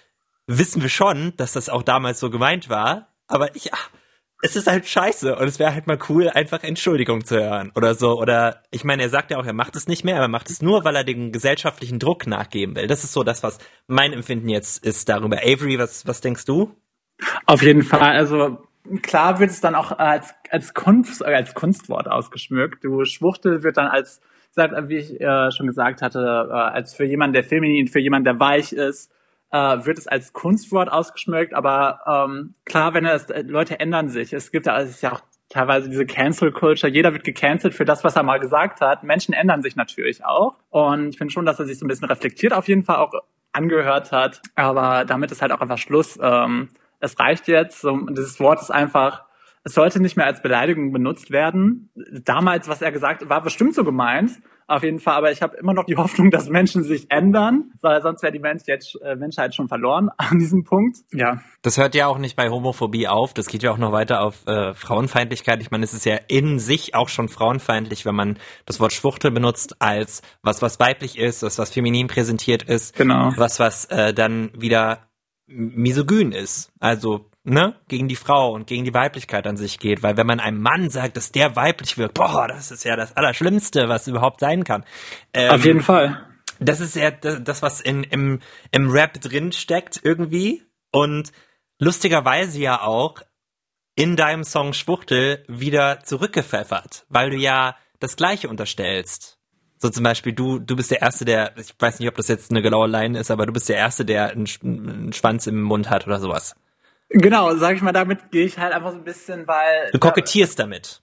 wissen 0.48 0.82
wir 0.82 0.90
schon, 0.90 1.34
dass 1.38 1.54
das 1.54 1.70
auch 1.70 1.84
damals 1.84 2.20
so 2.20 2.30
gemeint 2.30 2.70
war, 2.70 3.14
aber 3.28 3.56
ich, 3.56 3.74
ach, 3.74 3.90
es 4.42 4.56
ist 4.56 4.68
halt 4.68 4.88
scheiße 4.88 5.36
und 5.36 5.48
es 5.48 5.60
wäre 5.60 5.74
halt 5.74 5.88
mal 5.88 5.98
cool, 6.10 6.30
einfach 6.30 6.64
Entschuldigung 6.64 7.26
zu 7.26 7.38
hören 7.38 7.72
oder 7.76 7.96
so. 7.96 8.20
Oder 8.20 8.64
ich 8.72 8.84
meine, 8.84 9.04
er 9.04 9.10
sagt 9.10 9.32
ja 9.32 9.38
auch, 9.38 9.46
er 9.46 9.54
macht 9.54 9.76
es 9.76 9.88
nicht 9.88 10.04
mehr, 10.04 10.16
aber 10.16 10.26
er 10.26 10.30
macht 10.30 10.50
es 10.50 10.62
nur, 10.62 10.84
weil 10.84 10.96
er 10.96 11.04
dem 11.04 11.32
gesellschaftlichen 11.32 12.00
Druck 12.00 12.28
nachgeben 12.28 12.76
will. 12.76 12.88
Das 12.88 13.04
ist 13.04 13.14
so 13.14 13.24
das, 13.24 13.42
was 13.42 13.58
mein 13.88 14.14
Empfinden 14.14 14.50
jetzt 14.50 14.86
ist 14.86 15.10
darüber. 15.10 15.38
Avery, 15.38 15.80
was, 15.80 16.06
was 16.06 16.22
denkst 16.22 16.46
du? 16.46 16.76
Auf 17.46 17.64
jeden 17.64 17.82
Fall. 17.82 18.16
Also 18.16 18.60
klar 19.02 19.40
wird 19.40 19.50
es 19.50 19.60
dann 19.60 19.74
auch 19.74 19.92
als, 19.92 20.36
als, 20.52 20.76
Kunst, 20.76 21.26
als 21.26 21.56
Kunstwort 21.56 22.08
ausgeschmückt. 22.08 22.84
Du 22.84 23.06
Schwuchtel 23.06 23.64
wird 23.64 23.78
dann 23.78 23.88
als, 23.88 24.22
wie 24.56 24.98
ich 24.98 25.20
äh, 25.20 25.52
schon 25.52 25.66
gesagt 25.66 26.04
hatte, 26.04 26.20
äh, 26.20 26.54
als 26.54 26.94
für 26.94 27.06
jemanden, 27.06 27.34
der 27.34 27.44
feminin, 27.44 27.88
für 27.88 28.00
jemanden, 28.00 28.26
der 28.26 28.40
weich 28.40 28.72
ist, 28.72 29.12
äh, 29.52 29.86
wird 29.86 29.98
es 29.98 30.08
als 30.08 30.34
Kunstwort 30.34 30.92
ausgeschmückt, 30.92 31.54
aber 31.54 32.02
ähm, 32.06 32.56
klar, 32.66 32.94
wenn 32.94 33.06
es 33.06 33.28
Leute 33.44 33.80
ändern 33.80 34.10
sich. 34.10 34.34
Es 34.34 34.52
gibt 34.52 34.66
ja, 34.66 34.80
es 34.80 34.90
ist 34.90 35.02
ja 35.02 35.14
auch 35.14 35.22
teilweise 35.50 35.90
diese 35.90 36.06
Cancel 36.06 36.52
Culture. 36.52 36.92
Jeder 36.92 37.14
wird 37.14 37.24
gecancelt 37.24 37.74
für 37.74 37.86
das, 37.86 38.04
was 38.04 38.16
er 38.16 38.24
mal 38.24 38.40
gesagt 38.40 38.82
hat. 38.82 39.04
Menschen 39.04 39.34
ändern 39.34 39.62
sich 39.62 39.76
natürlich 39.76 40.26
auch. 40.26 40.58
Und 40.70 41.10
ich 41.10 41.18
finde 41.18 41.32
schon, 41.32 41.46
dass 41.46 41.60
er 41.60 41.66
sich 41.66 41.80
so 41.80 41.86
ein 41.86 41.88
bisschen 41.88 42.08
reflektiert 42.08 42.54
auf 42.54 42.68
jeden 42.68 42.84
Fall 42.84 42.98
auch 42.98 43.14
angehört 43.54 44.12
hat. 44.12 44.42
Aber 44.56 45.06
damit 45.06 45.32
ist 45.32 45.42
halt 45.42 45.52
auch 45.52 45.62
einfach 45.62 45.78
Schluss. 45.78 46.20
Ähm, 46.22 46.70
es 47.00 47.20
reicht 47.20 47.48
jetzt. 47.48 47.82
So, 47.82 47.98
dieses 48.10 48.40
Wort 48.40 48.62
ist 48.62 48.72
einfach, 48.72 49.27
es 49.68 49.74
sollte 49.74 50.02
nicht 50.02 50.16
mehr 50.16 50.26
als 50.26 50.42
Beleidigung 50.42 50.94
benutzt 50.94 51.30
werden. 51.30 51.90
Damals, 52.24 52.70
was 52.70 52.82
er 52.82 52.92
gesagt 52.94 53.22
hat, 53.22 53.30
war 53.30 53.42
bestimmt 53.44 53.76
so 53.76 53.84
gemeint. 53.84 54.32
Auf 54.70 54.84
jeden 54.84 55.00
Fall, 55.00 55.16
aber 55.16 55.32
ich 55.32 55.42
habe 55.42 55.58
immer 55.58 55.74
noch 55.74 55.84
die 55.86 55.96
Hoffnung, 55.98 56.30
dass 56.30 56.50
Menschen 56.50 56.84
sich 56.84 57.08
ändern, 57.10 57.72
weil 57.82 58.02
sonst 58.02 58.24
wäre 58.24 58.32
die 58.32 58.40
Mensch 58.40 58.64
jetzt, 58.66 58.98
äh, 59.02 59.16
Menschheit 59.16 59.56
schon 59.56 59.68
verloren 59.68 60.10
an 60.18 60.40
diesem 60.40 60.64
Punkt. 60.64 61.00
Ja. 61.12 61.42
Das 61.64 61.78
hört 61.78 61.96
ja 61.96 62.08
auch 62.08 62.18
nicht 62.18 62.38
bei 62.38 62.50
Homophobie 62.50 63.10
auf, 63.10 63.34
das 63.34 63.48
geht 63.48 63.62
ja 63.64 63.72
auch 63.72 63.78
noch 63.78 63.92
weiter 63.92 64.22
auf 64.22 64.46
äh, 64.48 64.74
Frauenfeindlichkeit. 64.74 65.62
Ich 65.62 65.70
meine, 65.72 65.84
es 65.84 65.94
ist 65.94 66.06
ja 66.06 66.18
in 66.30 66.60
sich 66.60 66.96
auch 66.96 67.10
schon 67.10 67.28
frauenfeindlich, 67.28 68.06
wenn 68.06 68.16
man 68.16 68.38
das 68.66 68.80
Wort 68.80 68.94
Schwuchtel 68.94 69.32
benutzt 69.32 69.76
als 69.80 70.22
was, 70.44 70.62
was 70.62 70.80
weiblich 70.80 71.18
ist, 71.18 71.44
was, 71.44 71.60
was 71.60 71.72
feminin 71.72 72.08
präsentiert 72.08 72.64
ist, 72.64 72.96
Genau. 72.96 73.34
was, 73.36 73.60
was 73.60 73.86
äh, 73.86 74.14
dann 74.14 74.52
wieder 74.58 75.08
misogyn 75.48 76.32
ist. 76.32 76.72
Also 76.80 77.30
ne, 77.48 77.76
gegen 77.88 78.08
die 78.08 78.16
Frau 78.16 78.52
und 78.52 78.68
gegen 78.68 78.84
die 78.84 78.94
Weiblichkeit 78.94 79.48
an 79.48 79.58
sich 79.58 79.80
geht. 79.80 80.04
Weil 80.04 80.18
wenn 80.18 80.28
man 80.28 80.40
einem 80.40 80.62
Mann 80.62 80.90
sagt, 80.90 81.18
dass 81.18 81.32
der 81.32 81.56
weiblich 81.56 81.98
wirkt, 81.98 82.16
boah, 82.16 82.48
das 82.48 82.72
ist 82.72 82.84
ja 82.84 82.96
das 82.96 83.16
Allerschlimmste, 83.16 83.90
was 83.90 84.08
überhaupt 84.08 84.42
sein 84.42 84.64
kann. 84.64 84.84
Ähm, 85.34 85.52
Auf 85.52 85.66
jeden 85.66 85.82
Fall. 85.82 86.26
Das 86.60 86.80
ist 86.80 86.96
ja 86.96 87.12
das, 87.12 87.62
was 87.62 87.82
in, 87.82 88.04
im, 88.04 88.40
im 88.72 88.90
Rap 88.90 89.22
drin 89.22 89.52
steckt 89.52 90.00
irgendwie. 90.04 90.64
Und 90.92 91.32
lustigerweise 91.80 92.60
ja 92.60 92.82
auch 92.82 93.22
in 93.96 94.16
deinem 94.16 94.44
Song 94.44 94.74
Schwuchtel 94.74 95.44
wieder 95.48 96.02
zurückgepfeffert, 96.02 97.06
weil 97.10 97.30
du 97.30 97.38
ja 97.38 97.76
das 98.00 98.16
Gleiche 98.16 98.50
unterstellst. 98.50 99.40
So 99.80 99.90
zum 99.90 100.04
Beispiel, 100.04 100.34
du, 100.34 100.60
du 100.60 100.76
bist 100.76 100.92
der 100.92 101.02
Erste, 101.02 101.24
der, 101.24 101.56
ich 101.58 101.74
weiß 101.80 102.00
nicht, 102.00 102.10
ob 102.10 102.16
das 102.16 102.28
jetzt 102.28 102.50
eine 102.52 102.62
genaue 102.62 102.88
Line 102.88 103.18
ist, 103.18 103.32
aber 103.32 103.46
du 103.46 103.54
bist 103.54 103.70
der 103.70 103.78
Erste, 103.78 104.06
der 104.06 104.32
einen, 104.32 104.48
Sch- 104.48 104.64
einen 104.64 105.14
Schwanz 105.14 105.46
im 105.48 105.62
Mund 105.62 105.90
hat 105.90 106.08
oder 106.08 106.20
sowas. 106.20 106.56
Genau, 107.10 107.56
sag 107.56 107.76
ich 107.76 107.82
mal, 107.82 107.94
damit 107.94 108.32
gehe 108.32 108.46
ich 108.46 108.58
halt 108.58 108.74
einfach 108.74 108.92
so 108.92 108.98
ein 108.98 109.04
bisschen, 109.04 109.48
weil. 109.48 109.92
Du 109.92 110.00
kokettierst 110.00 110.60
damit. 110.60 111.02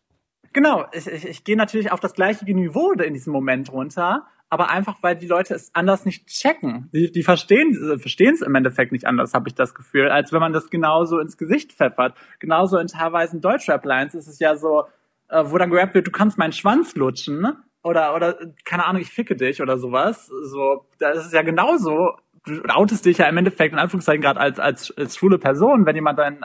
Genau, 0.52 0.86
ich, 0.92 1.06
ich, 1.06 1.26
ich 1.26 1.44
gehe 1.44 1.56
natürlich 1.56 1.90
auf 1.90 2.00
das 2.00 2.14
gleiche 2.14 2.44
Niveau 2.44 2.92
in 2.92 3.14
diesem 3.14 3.32
Moment 3.32 3.72
runter, 3.72 4.26
aber 4.50 4.70
einfach, 4.70 4.98
weil 5.02 5.16
die 5.16 5.26
Leute 5.26 5.54
es 5.54 5.74
anders 5.74 6.04
nicht 6.04 6.26
checken. 6.28 6.90
Die, 6.92 7.10
die 7.10 7.22
verstehen 7.22 7.72
äh, 7.72 7.98
verstehen 7.98 8.34
es 8.34 8.42
im 8.42 8.54
Endeffekt 8.54 8.92
nicht 8.92 9.06
anders, 9.06 9.34
habe 9.34 9.48
ich 9.48 9.54
das 9.54 9.74
Gefühl, 9.74 10.10
als 10.10 10.32
wenn 10.32 10.40
man 10.40 10.52
das 10.52 10.70
genauso 10.70 11.18
ins 11.18 11.36
Gesicht 11.36 11.72
pfeffert. 11.72 12.14
Genauso 12.38 12.78
in 12.78 12.86
teilweise 12.86 13.40
Deutschrap-Lines 13.40 14.14
ist 14.14 14.28
es 14.28 14.38
ja 14.38 14.54
so, 14.56 14.84
äh, 15.28 15.42
wo 15.46 15.58
dann 15.58 15.70
gerappt 15.70 15.94
wird, 15.94 16.06
du 16.06 16.12
kannst 16.12 16.38
meinen 16.38 16.52
Schwanz 16.52 16.94
lutschen, 16.94 17.40
ne? 17.40 17.56
oder, 17.84 18.14
oder, 18.14 18.38
keine 18.64 18.86
Ahnung, 18.86 19.02
ich 19.02 19.10
ficke 19.10 19.36
dich 19.36 19.60
oder 19.60 19.76
sowas. 19.78 20.26
So, 20.26 20.86
das 20.98 21.26
ist 21.26 21.34
ja 21.34 21.42
genauso. 21.42 22.16
Du 22.46 22.62
outest 22.64 23.06
dich 23.06 23.18
ja 23.18 23.26
im 23.26 23.36
Endeffekt 23.36 23.72
in 23.72 23.78
Anführungszeichen 23.78 24.20
gerade 24.20 24.38
als, 24.38 24.58
als, 24.58 24.96
als 24.96 25.16
schwule 25.16 25.38
Person, 25.38 25.86
wenn 25.86 25.94
jemand 25.94 26.18
dein, 26.18 26.38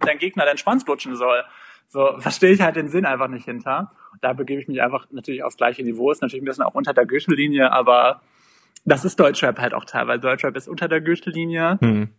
dein 0.00 0.18
Gegner 0.18 0.44
deinen 0.44 0.58
Schwanz 0.58 0.86
lutschen 0.86 1.16
soll. 1.16 1.42
So, 1.86 2.16
verstehe 2.18 2.52
ich 2.52 2.60
halt 2.60 2.76
den 2.76 2.88
Sinn 2.88 3.06
einfach 3.06 3.28
nicht 3.28 3.46
hinter. 3.46 3.92
Da 4.20 4.34
begebe 4.34 4.60
ich 4.60 4.68
mich 4.68 4.82
einfach 4.82 5.06
natürlich 5.10 5.42
aufs 5.42 5.56
gleiche 5.56 5.82
Niveau. 5.82 6.10
Ist 6.10 6.20
natürlich 6.20 6.42
ein 6.42 6.46
bisschen 6.46 6.64
auch 6.64 6.74
unter 6.74 6.92
der 6.92 7.06
Gürtellinie, 7.06 7.72
aber 7.72 8.20
das 8.84 9.04
ist 9.06 9.18
Deutschrap 9.18 9.58
halt 9.58 9.72
auch 9.72 9.84
teilweise. 9.86 10.20
Deutschrap 10.20 10.54
ist 10.56 10.68
unter 10.68 10.88
der 10.88 11.00
Gürtellinie, 11.00 11.78
Hm. 11.80 12.10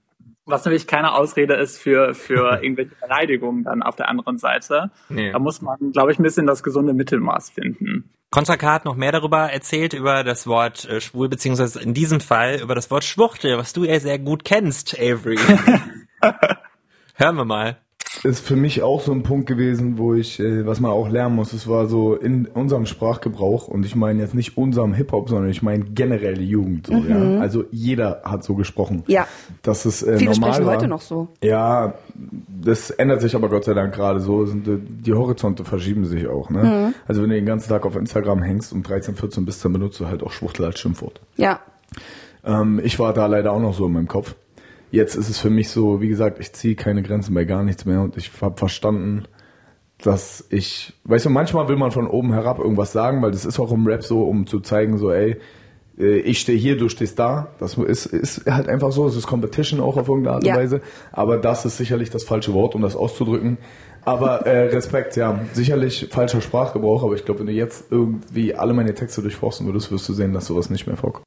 Was 0.46 0.66
natürlich 0.66 0.88
keine 0.88 1.14
Ausrede 1.14 1.56
ist 1.56 1.78
für, 1.78 2.14
für 2.14 2.60
irgendwelche 2.64 2.96
Beleidigungen 2.96 3.64
dann 3.64 3.84
auf 3.84 3.96
der 3.96 4.10
anderen 4.10 4.38
Seite. 4.38 4.92
Nee. 5.10 5.32
Da 5.32 5.40
muss 5.40 5.62
man, 5.62 5.92
glaube 5.92 6.12
ich, 6.12 6.20
ein 6.20 6.24
bisschen 6.24 6.48
das 6.48 6.64
gesunde 6.64 6.94
Mittelmaß 6.94 7.52
finden. 7.52 8.12
Contra 8.32 8.58
K 8.58 8.74
hat 8.74 8.86
noch 8.86 8.96
mehr 8.96 9.12
darüber 9.12 9.52
erzählt, 9.52 9.94
über 9.94 10.24
das 10.24 10.46
Wort 10.46 10.86
äh, 10.86 11.02
schwul, 11.02 11.30
beziehungsweise 11.30 11.82
in 11.82 11.94
diesem 11.94 12.20
Fall 12.20 12.60
über 12.62 12.76
das 12.76 12.92
Wort 12.92 13.04
Schwuchtel, 13.04 13.58
was 13.58 13.74
du 13.74 13.86
ja 13.86 14.00
sehr 14.00 14.20
gut 14.20 14.44
kennst, 14.44 15.00
Avery. 15.00 15.38
Hören 17.16 17.36
wir 17.36 17.46
mal. 17.46 17.78
Ist 18.24 18.46
für 18.46 18.56
mich 18.56 18.84
auch 18.84 19.02
so 19.02 19.12
ein 19.12 19.24
Punkt 19.24 19.48
gewesen, 19.48 19.98
wo 19.98 20.14
ich, 20.14 20.40
äh, 20.40 20.66
was 20.66 20.80
man 20.80 20.92
auch 20.92 21.10
lernen 21.10 21.36
muss, 21.36 21.54
es 21.54 21.68
war 21.68 21.88
so 21.88 22.16
in 22.16 22.46
unserem 22.48 22.86
Sprachgebrauch 22.86 23.68
und 23.68 23.86
ich 23.86 23.96
meine 23.96 24.22
jetzt 24.22 24.36
nicht 24.36 24.58
unserem 24.58 24.94
Hip-Hop, 24.94 25.30
sondern 25.30 25.50
ich 25.50 25.62
meine 25.62 25.86
generell 25.86 26.36
die 26.36 26.48
Jugend. 26.48 26.88
So, 26.88 26.94
ja? 26.94 27.40
Also 27.40 27.66
jeder 27.72 28.22
hat 28.24 28.44
so 28.44 28.56
gesprochen. 28.56 29.04
Ja. 29.08 29.28
Das 29.62 29.86
ist 29.86 30.04
äh, 30.04 30.18
Viele 30.18 30.32
normal 30.32 30.54
sprechen 30.54 30.68
war. 30.68 30.76
heute 30.76 30.88
noch 30.88 31.02
so. 31.02 31.28
Ja, 31.44 31.94
das 32.62 32.90
ändert 32.92 33.22
sich 33.22 33.36
aber 33.36 33.50
Gott 33.50 33.64
sei 33.64 33.74
Dank 33.74 33.94
gerade 33.94 34.20
so. 34.20 34.46
Sind, 34.46 34.68
äh, 34.68 34.78
die 34.80 35.14
Horizonte 35.14 35.64
verschieben 35.64 36.06
sich 36.06 36.28
auch. 36.28 36.50
Ne? 36.50 36.94
Also 37.08 37.22
wenn 37.22 37.30
du 37.30 37.36
den 37.36 37.46
ganzen 37.46 37.70
Tag 37.70 37.86
auf 37.86 37.96
Instagram 37.96 38.42
hängst 38.42 38.74
und 38.74 38.88
13, 38.88 39.16
14 39.16 39.46
bist, 39.46 39.64
dann 39.64 39.74
benutzt 39.74 40.00
du 40.00 40.08
halt 40.08 40.24
auch 40.24 40.32
Schwuchtel 40.32 40.66
als 40.66 40.80
Schimpfwort. 40.80 41.20
Ja. 41.38 41.60
Ähm, 42.44 42.80
ich 42.84 43.00
war 43.00 43.14
da 43.14 43.26
leider 43.26 43.52
auch 43.52 43.60
noch 43.60 43.74
so 43.74 43.88
in 43.88 43.94
meinem 43.94 44.08
Kopf. 44.08 44.36
Jetzt 44.92 45.16
ist 45.16 45.30
es 45.30 45.38
für 45.40 45.50
mich 45.50 45.70
so, 45.70 46.02
wie 46.02 46.08
gesagt, 46.08 46.40
ich 46.40 46.54
ziehe 46.54 46.76
keine 46.76 47.04
Grenzen 47.04 47.34
bei 47.34 47.46
gar 47.46 47.64
nichts 47.64 47.86
mehr 47.86 48.02
und 48.02 48.18
ich 48.18 48.32
habe 48.42 48.58
verstanden, 48.58 49.26
dass 50.00 50.46
ich, 50.50 50.94
weißt 51.04 51.26
du, 51.26 51.30
manchmal 51.30 51.68
will 51.68 51.76
man 51.76 51.92
von 51.92 52.08
oben 52.08 52.34
herab 52.34 52.60
irgendwas 52.60 52.92
sagen, 52.92 53.22
weil 53.22 53.32
das 53.32 53.46
ist 53.46 53.60
auch 53.60 53.72
im 53.72 53.86
Rap 53.86 54.04
so, 54.04 54.24
um 54.24 54.48
zu 54.48 54.62
zeigen, 54.62 54.98
so, 54.98 55.12
ey, 55.12 55.38
äh, 56.00 56.20
ich 56.20 56.40
stehe 56.40 56.58
hier, 56.58 56.78
du 56.78 56.90
stehst 56.90 57.20
da. 57.20 57.50
Das 57.60 57.78
ist, 57.78 58.06
ist 58.06 58.46
halt 58.50 58.70
einfach 58.70 58.92
so, 58.92 59.06
es 59.06 59.16
ist 59.16 59.28
Competition 59.28 59.82
auch 59.82 59.98
auf 59.98 60.08
irgendeine 60.08 60.36
Art 60.36 60.44
und 60.44 60.50
Ja. 60.50 60.56
Weise. 60.56 60.82
Aber 61.12 61.38
das 61.38 61.66
ist 61.66 61.78
sicherlich 61.78 62.10
das 62.10 62.24
falsche 62.24 62.54
Wort, 62.54 62.76
um 62.76 62.82
das 62.82 62.96
auszudrücken. 62.96 63.58
Aber 64.06 64.46
äh, 64.48 64.70
Respekt, 64.70 65.18
ja, 65.18 65.42
sicherlich 65.54 66.08
falscher 66.10 66.40
Sprachgebrauch, 66.42 67.04
aber 67.04 67.16
ich 67.16 67.26
glaube, 67.26 67.42
wenn 67.42 67.48
du 67.48 67.52
jetzt 67.54 67.92
irgendwie 67.92 68.56
alle 68.56 68.74
meine 68.74 68.94
Texte 68.94 69.22
durchforsten 69.22 69.68
würdest, 69.68 69.92
wirst 69.92 70.08
du 70.08 70.14
sehen, 70.14 70.34
dass 70.34 70.46
sowas 70.46 70.70
nicht 70.70 70.88
mehr 70.88 70.96
vorkommt. 70.96 71.26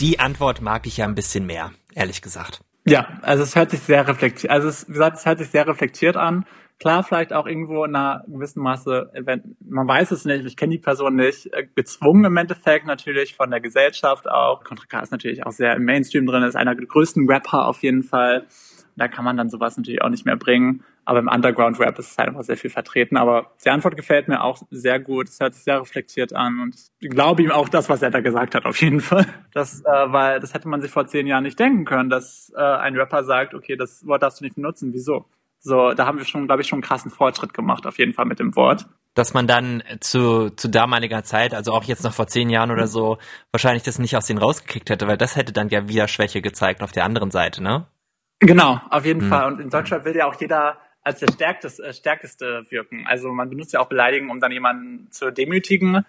Die 0.00 0.18
Antwort 0.18 0.62
mag 0.62 0.86
ich 0.86 0.96
ja 0.96 1.04
ein 1.04 1.14
bisschen 1.14 1.46
mehr, 1.46 1.70
ehrlich 1.96 2.22
gesagt. 2.22 2.60
Ja, 2.86 3.18
also 3.22 3.42
es 3.42 3.56
hört 3.56 3.70
sich 3.70 3.80
sehr 3.80 4.06
reflektiert, 4.06 4.52
also 4.52 4.68
es, 4.68 4.88
wie 4.88 4.92
gesagt, 4.92 5.16
es 5.16 5.26
hört 5.26 5.38
sich 5.38 5.48
sehr 5.48 5.66
reflektiert 5.66 6.16
an. 6.16 6.44
Klar, 6.78 7.02
vielleicht 7.02 7.32
auch 7.32 7.46
irgendwo 7.46 7.84
in 7.84 7.96
einer 7.96 8.22
gewissen 8.28 8.62
Maße, 8.62 9.10
wenn, 9.24 9.56
man 9.66 9.88
weiß 9.88 10.10
es 10.10 10.26
nicht, 10.26 10.44
ich 10.44 10.58
kenne 10.58 10.72
die 10.72 10.78
Person 10.78 11.16
nicht, 11.16 11.52
äh, 11.54 11.66
gezwungen 11.74 12.26
im 12.26 12.36
Endeffekt 12.36 12.86
natürlich 12.86 13.34
von 13.34 13.50
der 13.50 13.60
Gesellschaft 13.60 14.28
auch. 14.28 14.62
Contra 14.62 14.84
K 14.86 15.00
ist 15.00 15.10
natürlich 15.10 15.44
auch 15.46 15.52
sehr 15.52 15.74
im 15.74 15.84
Mainstream 15.84 16.26
drin, 16.26 16.42
ist 16.42 16.54
einer 16.54 16.74
der 16.74 16.86
größten 16.86 17.28
Rapper 17.28 17.66
auf 17.66 17.82
jeden 17.82 18.02
Fall. 18.02 18.46
Da 18.94 19.08
kann 19.08 19.24
man 19.24 19.38
dann 19.38 19.48
sowas 19.48 19.76
natürlich 19.76 20.02
auch 20.02 20.10
nicht 20.10 20.26
mehr 20.26 20.36
bringen. 20.36 20.84
Aber 21.06 21.20
im 21.20 21.28
Underground-Rap 21.28 21.98
ist 21.98 22.10
es 22.10 22.18
halt 22.18 22.28
einfach 22.28 22.42
sehr 22.42 22.56
viel 22.56 22.68
vertreten. 22.68 23.16
Aber 23.16 23.52
die 23.64 23.70
Antwort 23.70 23.96
gefällt 23.96 24.26
mir 24.26 24.42
auch 24.42 24.60
sehr 24.70 24.98
gut. 24.98 25.28
Es 25.28 25.40
hört 25.40 25.54
sich 25.54 25.62
sehr 25.62 25.80
reflektiert 25.80 26.34
an 26.34 26.60
und 26.60 26.76
ich 26.98 27.10
glaube 27.10 27.42
ihm 27.42 27.52
auch 27.52 27.68
das, 27.68 27.88
was 27.88 28.02
er 28.02 28.10
da 28.10 28.20
gesagt 28.20 28.54
hat, 28.54 28.66
auf 28.66 28.80
jeden 28.80 29.00
Fall. 29.00 29.24
Das, 29.52 29.80
äh, 29.80 29.84
weil 29.86 30.40
das 30.40 30.52
hätte 30.52 30.68
man 30.68 30.82
sich 30.82 30.90
vor 30.90 31.06
zehn 31.06 31.26
Jahren 31.26 31.44
nicht 31.44 31.58
denken 31.58 31.84
können, 31.84 32.10
dass 32.10 32.52
äh, 32.56 32.60
ein 32.60 32.96
Rapper 32.96 33.24
sagt, 33.24 33.54
okay, 33.54 33.76
das 33.76 34.06
Wort 34.06 34.22
darfst 34.22 34.40
du 34.40 34.44
nicht 34.44 34.56
benutzen. 34.56 34.92
Wieso? 34.92 35.26
So, 35.60 35.94
da 35.94 36.06
haben 36.06 36.18
wir 36.18 36.24
schon, 36.24 36.46
glaube 36.46 36.62
ich, 36.62 36.68
schon 36.68 36.78
einen 36.78 36.82
krassen 36.82 37.10
Fortschritt 37.10 37.54
gemacht, 37.54 37.86
auf 37.86 37.98
jeden 37.98 38.12
Fall 38.12 38.26
mit 38.26 38.38
dem 38.38 38.54
Wort. 38.54 38.86
Dass 39.14 39.32
man 39.32 39.46
dann 39.46 39.82
zu, 40.00 40.50
zu 40.50 40.68
damaliger 40.68 41.24
Zeit, 41.24 41.54
also 41.54 41.72
auch 41.72 41.84
jetzt 41.84 42.04
noch 42.04 42.12
vor 42.12 42.26
zehn 42.26 42.50
Jahren 42.50 42.70
oder 42.70 42.86
so, 42.86 43.18
wahrscheinlich 43.50 43.82
das 43.82 43.98
nicht 43.98 44.16
aus 44.16 44.26
denen 44.26 44.38
rausgekickt 44.38 44.90
hätte, 44.90 45.08
weil 45.08 45.16
das 45.16 45.36
hätte 45.36 45.52
dann 45.52 45.68
ja 45.68 45.88
wieder 45.88 46.06
Schwäche 46.06 46.42
gezeigt 46.42 46.82
auf 46.82 46.92
der 46.92 47.04
anderen 47.04 47.30
Seite, 47.30 47.62
ne? 47.62 47.86
Genau, 48.40 48.80
auf 48.90 49.04
jeden 49.06 49.22
hm. 49.22 49.28
Fall. 49.28 49.46
Und 49.52 49.60
in 49.60 49.70
Deutschland 49.70 50.04
will 50.04 50.14
ja 50.14 50.26
auch 50.26 50.38
jeder 50.38 50.78
als 51.06 51.20
der 51.20 51.30
stärkste, 51.32 51.84
äh, 51.84 51.92
stärkeste 51.92 52.66
wirken. 52.68 53.06
Also 53.06 53.32
man 53.32 53.48
benutzt 53.48 53.72
ja 53.72 53.78
auch 53.78 53.88
Beleidigen, 53.88 54.28
um 54.28 54.40
dann 54.40 54.50
jemanden 54.50 55.08
zu 55.12 55.30
demütigen. 55.30 56.04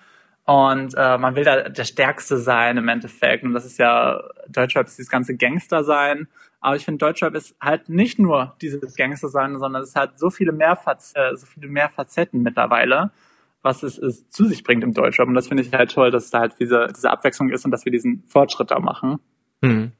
Und 0.46 0.96
äh, 0.98 1.18
man 1.20 1.36
will 1.36 1.44
da 1.44 1.70
der 1.70 1.84
Stärkste 1.84 2.38
sein 2.38 2.78
im 2.78 2.88
Endeffekt. 2.88 3.44
Und 3.44 3.54
das 3.54 3.66
ist 3.66 3.78
ja, 3.78 4.24
Deutschrap 4.48 4.88
ist 4.88 4.98
dieses 4.98 5.12
ganze 5.12 5.36
Gangster 5.38 5.84
sein. 5.84 6.28
Aber 6.62 6.76
ich 6.78 6.86
finde, 6.86 6.98
Deutschrap 6.98 7.36
ist 7.36 7.56
halt 7.62 7.90
nicht 7.90 8.18
nur 8.18 8.56
dieses 8.60 8.96
Gangster 8.96 9.28
sein, 9.28 9.60
sondern 9.60 9.84
es 9.84 9.96
hat 9.96 10.18
so 10.18 10.32
viele 10.32 10.52
mehr, 10.52 10.80
äh, 11.14 11.36
so 11.36 11.46
viele 11.46 11.68
mehr 11.68 11.90
Facetten 11.90 12.42
mittlerweile, 12.42 13.12
was 13.62 13.84
es, 13.84 14.00
es 14.00 14.28
zu 14.30 14.46
sich 14.46 14.64
bringt 14.64 14.84
im 14.84 14.96
Deutschrap. 14.96 15.28
Und 15.28 15.36
das 15.36 15.48
finde 15.48 15.62
ich 15.62 15.72
halt 15.72 15.92
toll, 15.92 16.10
dass 16.10 16.32
da 16.32 16.40
halt 16.40 16.56
diese, 16.60 16.88
diese 16.96 17.12
Abwechslung 17.12 17.50
ist 17.52 17.66
und 17.66 17.72
dass 17.72 17.86
wir 17.86 17.92
diesen 17.92 18.24
Fortschritt 18.26 18.72
da 18.72 18.80
machen. 18.80 19.20
Hm. 19.62 19.92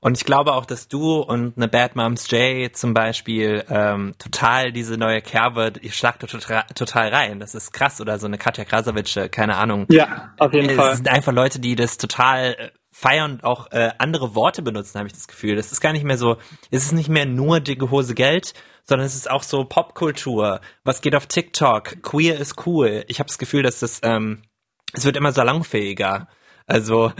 Und 0.00 0.16
ich 0.18 0.24
glaube 0.24 0.52
auch, 0.54 0.66
dass 0.66 0.88
du 0.88 1.20
und 1.20 1.56
eine 1.56 1.68
Bad 1.68 1.96
Moms 1.96 2.30
J 2.30 2.74
zum 2.74 2.94
Beispiel 2.94 3.64
ähm, 3.68 4.14
total 4.18 4.72
diese 4.72 4.96
neue 4.96 5.22
Kerbe, 5.22 5.72
ihr 5.80 5.92
schlagt 5.92 6.20
total, 6.20 6.64
total 6.74 7.08
rein. 7.08 7.40
Das 7.40 7.54
ist 7.54 7.72
krass. 7.72 8.00
Oder 8.00 8.18
so 8.18 8.26
eine 8.26 8.38
Katja 8.38 8.64
Krasavic, 8.64 9.16
äh, 9.16 9.28
keine 9.28 9.56
Ahnung. 9.56 9.86
Ja, 9.90 10.34
auf 10.38 10.52
jeden 10.52 10.70
es 10.70 10.76
Fall. 10.76 10.90
Es 10.90 10.96
sind 10.98 11.08
einfach 11.08 11.32
Leute, 11.32 11.60
die 11.60 11.76
das 11.76 11.98
total 11.98 12.54
äh, 12.58 12.70
feiern 12.90 13.32
und 13.32 13.44
auch 13.44 13.72
äh, 13.72 13.90
andere 13.98 14.34
Worte 14.34 14.62
benutzen, 14.62 14.98
habe 14.98 15.08
ich 15.08 15.14
das 15.14 15.26
Gefühl. 15.26 15.56
Das 15.56 15.72
ist 15.72 15.80
gar 15.80 15.92
nicht 15.92 16.04
mehr 16.04 16.18
so, 16.18 16.36
es 16.70 16.84
ist 16.84 16.92
nicht 16.92 17.08
mehr 17.08 17.26
nur 17.26 17.60
dicke 17.60 17.90
Hose 17.90 18.14
Geld, 18.14 18.52
sondern 18.84 19.06
es 19.06 19.14
ist 19.14 19.30
auch 19.30 19.42
so 19.42 19.64
Popkultur. 19.64 20.60
Was 20.84 21.00
geht 21.00 21.14
auf 21.14 21.26
TikTok? 21.26 22.02
Queer 22.02 22.38
ist 22.38 22.66
cool. 22.66 23.04
Ich 23.08 23.18
habe 23.18 23.28
das 23.28 23.38
Gefühl, 23.38 23.62
dass 23.62 23.80
das, 23.80 24.00
ähm, 24.02 24.42
es 24.92 25.04
wird 25.04 25.16
immer 25.16 25.32
salonfähiger. 25.32 26.28
Also 26.66 27.12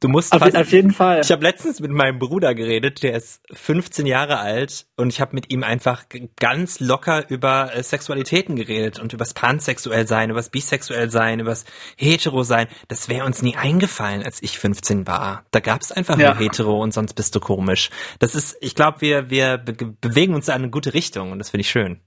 du 0.00 0.08
musst 0.08 0.32
auf, 0.32 0.40
fast, 0.40 0.56
auf 0.56 0.72
jeden 0.72 0.92
Fall. 0.92 1.20
Ich 1.22 1.30
habe 1.32 1.42
letztens 1.42 1.80
mit 1.80 1.90
meinem 1.90 2.18
Bruder 2.18 2.54
geredet, 2.54 3.02
der 3.02 3.14
ist 3.14 3.42
15 3.52 4.06
Jahre 4.06 4.38
alt 4.38 4.86
und 4.96 5.08
ich 5.08 5.20
habe 5.20 5.34
mit 5.34 5.52
ihm 5.52 5.62
einfach 5.62 6.04
ganz 6.38 6.80
locker 6.80 7.28
über 7.30 7.74
äh, 7.74 7.82
Sexualitäten 7.82 8.56
geredet 8.56 8.98
und 8.98 9.12
übers 9.12 9.34
pansexuell 9.34 10.06
sein, 10.06 10.30
übers 10.30 10.50
bisexuell 10.50 11.10
sein, 11.10 11.40
übers 11.40 11.64
hetero 11.96 12.42
sein. 12.42 12.66
Das 12.88 13.08
wäre 13.08 13.26
uns 13.26 13.42
nie 13.42 13.56
eingefallen, 13.56 14.22
als 14.22 14.42
ich 14.42 14.58
15 14.58 15.06
war. 15.06 15.44
Da 15.50 15.60
gab 15.60 15.80
es 15.80 15.92
einfach 15.92 16.18
ja. 16.18 16.34
nur 16.34 16.38
hetero 16.38 16.82
und 16.82 16.92
sonst 16.92 17.14
bist 17.14 17.34
du 17.34 17.40
komisch. 17.40 17.90
Das 18.18 18.34
ist, 18.34 18.56
ich 18.60 18.74
glaube, 18.74 19.00
wir 19.00 19.30
wir 19.30 19.58
be 19.58 19.72
bewegen 19.72 20.34
uns 20.34 20.48
in 20.48 20.54
eine 20.54 20.70
gute 20.70 20.94
Richtung 20.94 21.32
und 21.32 21.38
das 21.38 21.50
finde 21.50 21.62
ich 21.62 21.70
schön 21.70 22.00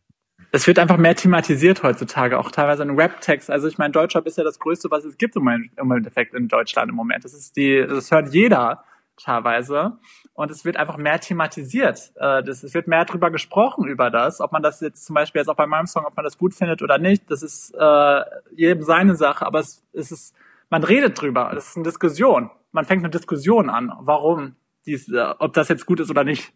es 0.56 0.68
wird 0.68 0.80
einfach 0.80 0.98
mehr 0.98 1.16
thematisiert 1.16 1.84
heutzutage, 1.84 2.40
auch 2.40 2.50
teilweise 2.50 2.84
in 2.84 2.92
Rap-Text. 2.92 3.52
Also 3.52 3.68
ich 3.68 3.78
meine, 3.78 3.92
Deutschrap 3.92 4.26
ist 4.26 4.38
ja 4.38 4.44
das 4.44 4.58
Größte, 4.58 4.90
was 4.90 5.04
es 5.04 5.18
gibt 5.18 5.36
im 5.36 5.48
Endeffekt 5.92 6.34
in 6.34 6.48
Deutschland 6.48 6.90
im 6.90 6.96
Moment. 6.96 7.26
Das 7.26 7.34
ist 7.34 7.58
die, 7.58 7.86
das 7.88 8.10
hört 8.10 8.34
jeder 8.34 8.86
teilweise. 9.18 9.98
Und 10.34 10.52
es 10.52 10.64
wird 10.64 10.78
einfach 10.78 10.98
mehr 10.98 11.20
thematisiert. 11.20 12.14
Äh, 12.16 12.42
es 12.48 12.74
wird 12.74 12.88
mehr 12.88 13.04
drüber 13.06 13.32
gesprochen 13.32 13.88
über 13.88 14.10
das, 14.10 14.40
ob 14.40 14.54
man 14.54 14.64
das 14.64 14.80
jetzt 14.80 15.06
zum 15.06 15.14
Beispiel 15.14 15.42
jetzt 15.42 15.50
auch 15.50 15.56
bei 15.56 15.68
meinem 15.68 15.88
Song, 15.88 16.06
ob 16.06 16.16
man 16.16 16.24
das 16.24 16.38
gut 16.38 16.54
findet 16.54 16.82
oder 16.82 16.98
nicht. 16.98 17.30
Das 17.30 17.44
ist 17.44 17.74
äh, 17.78 18.22
jedem 18.56 18.84
seine 18.84 19.16
Sache, 19.16 19.46
aber 19.46 19.60
es, 19.60 19.84
es 19.94 20.12
ist, 20.12 20.36
man 20.70 20.84
redet 20.84 21.20
drüber. 21.20 21.54
Es 21.56 21.70
ist 21.70 21.76
eine 21.78 21.84
Diskussion. 21.84 22.50
Man 22.72 22.86
fängt 22.86 23.04
eine 23.04 23.12
Diskussion 23.12 23.70
an, 23.70 23.92
warum 24.00 24.56
dies, 24.86 25.10
äh, 25.10 25.34
ob 25.40 25.54
das 25.54 25.68
jetzt 25.68 25.86
gut 25.86 26.00
ist 26.00 26.10
oder 26.10 26.24
nicht. 26.24 26.54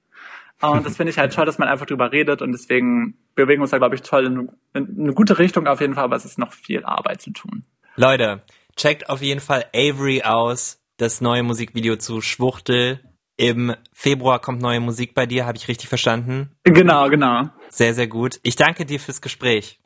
Und 0.61 0.85
das 0.85 0.97
finde 0.97 1.11
ich 1.11 1.17
halt 1.17 1.33
toll, 1.33 1.45
dass 1.45 1.57
man 1.57 1.69
einfach 1.69 1.85
drüber 1.85 2.11
redet 2.11 2.41
und 2.41 2.51
deswegen 2.51 3.17
bewegen 3.35 3.59
wir 3.59 3.63
uns 3.63 3.71
da, 3.71 3.77
glaube 3.77 3.95
ich, 3.95 4.01
toll 4.01 4.25
in, 4.25 4.49
in 4.73 5.03
eine 5.03 5.13
gute 5.13 5.39
Richtung 5.39 5.67
auf 5.67 5.79
jeden 5.79 5.93
Fall, 5.93 6.03
aber 6.03 6.17
es 6.17 6.25
ist 6.25 6.37
noch 6.37 6.51
viel 6.51 6.83
Arbeit 6.83 7.21
zu 7.21 7.31
tun. 7.31 7.63
Leute, 7.95 8.41
checkt 8.75 9.09
auf 9.09 9.21
jeden 9.21 9.39
Fall 9.39 9.65
Avery 9.73 10.23
aus, 10.23 10.81
das 10.97 11.21
neue 11.21 11.43
Musikvideo 11.43 11.95
zu 11.95 12.19
Schwuchtel. 12.21 12.99
Im 13.37 13.73
Februar 13.93 14.39
kommt 14.39 14.61
neue 14.61 14.81
Musik 14.81 15.13
bei 15.13 15.25
dir, 15.25 15.45
habe 15.45 15.57
ich 15.57 15.69
richtig 15.69 15.87
verstanden? 15.87 16.51
Genau, 16.65 17.07
genau. 17.09 17.49
Sehr, 17.69 17.93
sehr 17.93 18.07
gut. 18.07 18.39
Ich 18.43 18.57
danke 18.57 18.85
dir 18.85 18.99
fürs 18.99 19.21
Gespräch. 19.21 19.79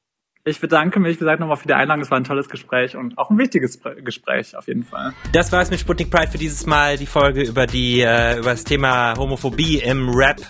Ich 0.46 0.60
bedanke 0.60 1.00
mich, 1.00 1.16
wie 1.16 1.20
gesagt, 1.20 1.40
nochmal 1.40 1.56
für 1.56 1.70
die 1.70 1.74
Einladung. 1.74 2.04
Es 2.04 2.12
war 2.12 2.18
ein 2.18 2.26
tolles 2.26 2.50
Gespräch 2.50 2.98
und 2.98 3.18
auch 3.18 3.30
ein 3.30 3.38
wichtiges 3.38 3.80
Gespräch 4.04 4.58
auf 4.58 4.68
jeden 4.68 4.84
Fall. 4.84 5.14
Das 5.32 5.54
war 5.54 5.62
es 5.62 5.72
mit 5.72 5.80
Sputnik 5.80 6.12
Pride 6.12 6.30
für 6.30 6.38
dieses 6.38 6.66
Mal. 6.66 6.98
Die 6.98 7.06
Folge 7.06 7.44
über 7.44 7.66
die 7.66 8.02
äh, 8.02 8.40
über 8.40 8.52
das 8.52 8.66
Thema 8.66 9.16
Homophobie 9.16 9.78
im 9.78 10.10
Rap. 10.10 10.42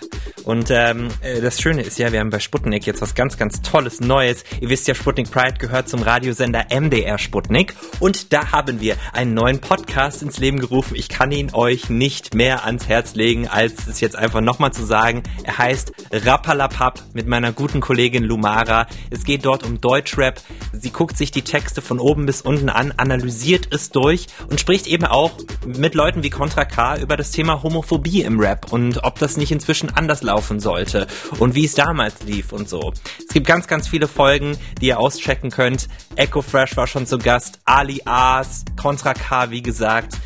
Und 0.42 0.68
ähm, 0.70 1.10
äh, 1.20 1.40
das 1.40 1.60
Schöne 1.60 1.82
ist 1.82 1.96
ja, 2.00 2.10
wir 2.10 2.18
haben 2.18 2.30
bei 2.30 2.40
Sputnik 2.40 2.86
jetzt 2.86 3.02
was 3.02 3.14
ganz, 3.14 3.38
ganz 3.38 3.62
Tolles 3.62 4.00
Neues. 4.00 4.44
Ihr 4.60 4.68
wisst 4.68 4.88
ja, 4.88 4.96
Sputnik 4.96 5.30
Pride 5.30 5.58
gehört 5.58 5.88
zum 5.88 6.02
Radiosender 6.02 6.66
MDR 6.70 7.16
Sputnik. 7.18 7.74
Und 8.00 8.32
da 8.32 8.50
haben 8.50 8.80
wir 8.80 8.96
einen 9.12 9.32
neuen 9.32 9.60
Podcast 9.60 10.24
ins 10.24 10.38
Leben 10.38 10.58
gerufen. 10.58 10.96
Ich 10.96 11.08
kann 11.08 11.30
ihn 11.30 11.50
euch 11.54 11.88
nicht 11.88 12.34
mehr 12.34 12.64
ans 12.64 12.88
Herz 12.88 13.14
legen, 13.14 13.46
als 13.46 13.86
es 13.86 14.00
jetzt 14.00 14.16
einfach 14.16 14.40
nochmal 14.40 14.72
zu 14.72 14.84
sagen. 14.84 15.22
Er 15.44 15.56
heißt 15.56 15.92
Rappalapap 16.10 17.00
mit 17.14 17.28
meiner 17.28 17.52
guten 17.52 17.80
Kollegin 17.80 18.24
Lumara. 18.24 18.88
Es 19.10 19.22
geht 19.22 19.46
dort 19.46 19.62
um 19.62 19.80
Deutschrap. 19.84 20.40
Sie 20.72 20.90
guckt 20.90 21.18
sich 21.18 21.30
die 21.30 21.42
Texte 21.42 21.82
von 21.82 22.00
oben 22.00 22.24
bis 22.24 22.40
unten 22.40 22.70
an, 22.70 22.92
analysiert 22.96 23.68
es 23.70 23.90
durch 23.90 24.26
und 24.48 24.58
spricht 24.58 24.86
eben 24.86 25.04
auch 25.04 25.32
mit 25.66 25.94
Leuten 25.94 26.22
wie 26.22 26.30
Contra 26.30 26.64
K 26.64 26.96
über 26.96 27.18
das 27.18 27.32
Thema 27.32 27.62
Homophobie 27.62 28.22
im 28.22 28.40
Rap 28.40 28.72
und 28.72 29.04
ob 29.04 29.18
das 29.18 29.36
nicht 29.36 29.52
inzwischen 29.52 29.94
anders 29.94 30.22
laufen 30.22 30.58
sollte 30.58 31.06
und 31.38 31.54
wie 31.54 31.66
es 31.66 31.74
damals 31.74 32.22
lief 32.22 32.52
und 32.52 32.66
so. 32.68 32.94
Es 33.18 33.34
gibt 33.34 33.46
ganz, 33.46 33.66
ganz 33.66 33.86
viele 33.86 34.08
Folgen, 34.08 34.56
die 34.80 34.86
ihr 34.86 34.98
auschecken 34.98 35.50
könnt. 35.50 35.88
Echo 36.16 36.40
Fresh 36.40 36.76
war 36.78 36.86
schon 36.86 37.06
zu 37.06 37.18
Gast, 37.18 37.60
Ali 37.66 38.00
Aas, 38.06 38.64
Contra 38.80 39.12
K, 39.12 39.50
wie 39.50 39.62
gesagt. 39.62 40.16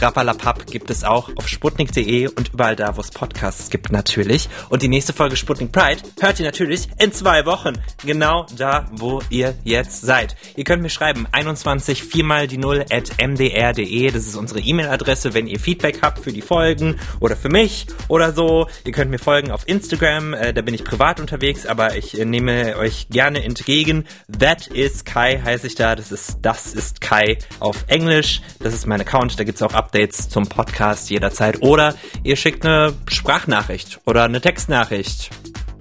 Rappalapap 0.00 0.66
gibt 0.66 0.90
es 0.90 1.04
auch 1.04 1.30
auf 1.36 1.48
sputnik.de 1.48 2.28
und 2.28 2.52
überall 2.52 2.76
da, 2.76 2.96
wo 2.96 3.00
es 3.00 3.10
Podcasts 3.10 3.70
gibt 3.70 3.90
natürlich. 3.90 4.48
Und 4.68 4.82
die 4.82 4.88
nächste 4.88 5.12
Folge 5.12 5.36
Sputnik 5.36 5.72
Pride 5.72 6.02
hört 6.20 6.38
ihr 6.38 6.46
natürlich 6.46 6.88
in 6.98 7.12
zwei 7.12 7.46
Wochen. 7.46 7.74
Genau 8.04 8.46
da, 8.56 8.86
wo 8.92 9.22
ihr 9.30 9.54
jetzt 9.64 10.02
seid. 10.02 10.36
Ihr 10.56 10.64
könnt 10.64 10.82
mir 10.82 10.90
schreiben 10.90 11.26
21 11.32 12.02
4 12.02 12.24
mal 12.24 12.46
die 12.46 12.58
0 12.58 12.84
at 12.90 13.12
mdr.de. 13.20 14.10
Das 14.10 14.26
ist 14.26 14.36
unsere 14.36 14.60
E-Mail-Adresse, 14.60 15.34
wenn 15.34 15.46
ihr 15.46 15.58
Feedback 15.58 16.00
habt 16.02 16.18
für 16.18 16.32
die 16.32 16.42
Folgen 16.42 16.98
oder 17.20 17.36
für 17.36 17.48
mich 17.48 17.86
oder 18.08 18.32
so. 18.32 18.68
Ihr 18.84 18.92
könnt 18.92 19.10
mir 19.10 19.18
folgen 19.18 19.50
auf 19.50 19.66
Instagram. 19.66 20.34
Äh, 20.34 20.52
da 20.52 20.62
bin 20.62 20.74
ich 20.74 20.84
privat 20.84 21.20
unterwegs, 21.20 21.66
aber 21.66 21.96
ich 21.96 22.18
äh, 22.18 22.24
nehme 22.24 22.76
euch 22.76 23.08
gerne 23.10 23.42
entgegen. 23.44 24.04
That 24.38 24.66
is 24.68 25.04
Kai 25.04 25.40
heiße 25.42 25.66
ich 25.66 25.74
da. 25.74 25.96
Das 25.96 26.12
ist 26.12 26.38
das 26.42 26.74
ist 26.74 27.00
Kai 27.00 27.38
auf 27.60 27.84
Englisch. 27.88 28.42
Das 28.60 28.74
ist 28.74 28.86
mein 28.86 29.00
Account. 29.00 29.38
Da 29.38 29.44
gibt 29.44 29.56
es 29.56 29.62
auch 29.62 29.74
ab 29.74 29.85
Updates 29.86 30.28
zum 30.28 30.46
Podcast 30.48 31.10
jederzeit. 31.10 31.62
Oder 31.62 31.94
ihr 32.24 32.36
schickt 32.36 32.66
eine 32.66 32.92
Sprachnachricht 33.08 34.00
oder 34.04 34.24
eine 34.24 34.40
Textnachricht. 34.40 35.30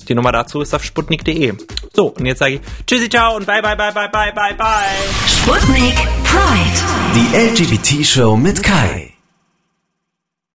Die 0.08 0.14
Nummer 0.14 0.32
dazu 0.32 0.62
ist 0.62 0.74
auf 0.76 0.84
sputnik.de. 0.84 1.54
So, 1.94 2.08
und 2.08 2.26
jetzt 2.26 2.40
sage 2.40 2.56
ich 2.56 2.62
Tschüssi, 2.86 3.10
ciao 3.10 3.36
und 3.36 3.46
bye, 3.46 3.62
bye, 3.62 3.76
bye, 3.76 3.92
bye, 3.92 4.10
bye, 4.10 4.32
bye, 4.34 4.54
bye. 4.54 4.68
Sputnik 5.28 5.96
Pride. 6.24 6.82
Die 7.16 7.36
LGBT-Show 7.36 8.38
mit 8.38 8.62
Kai. 8.62 9.15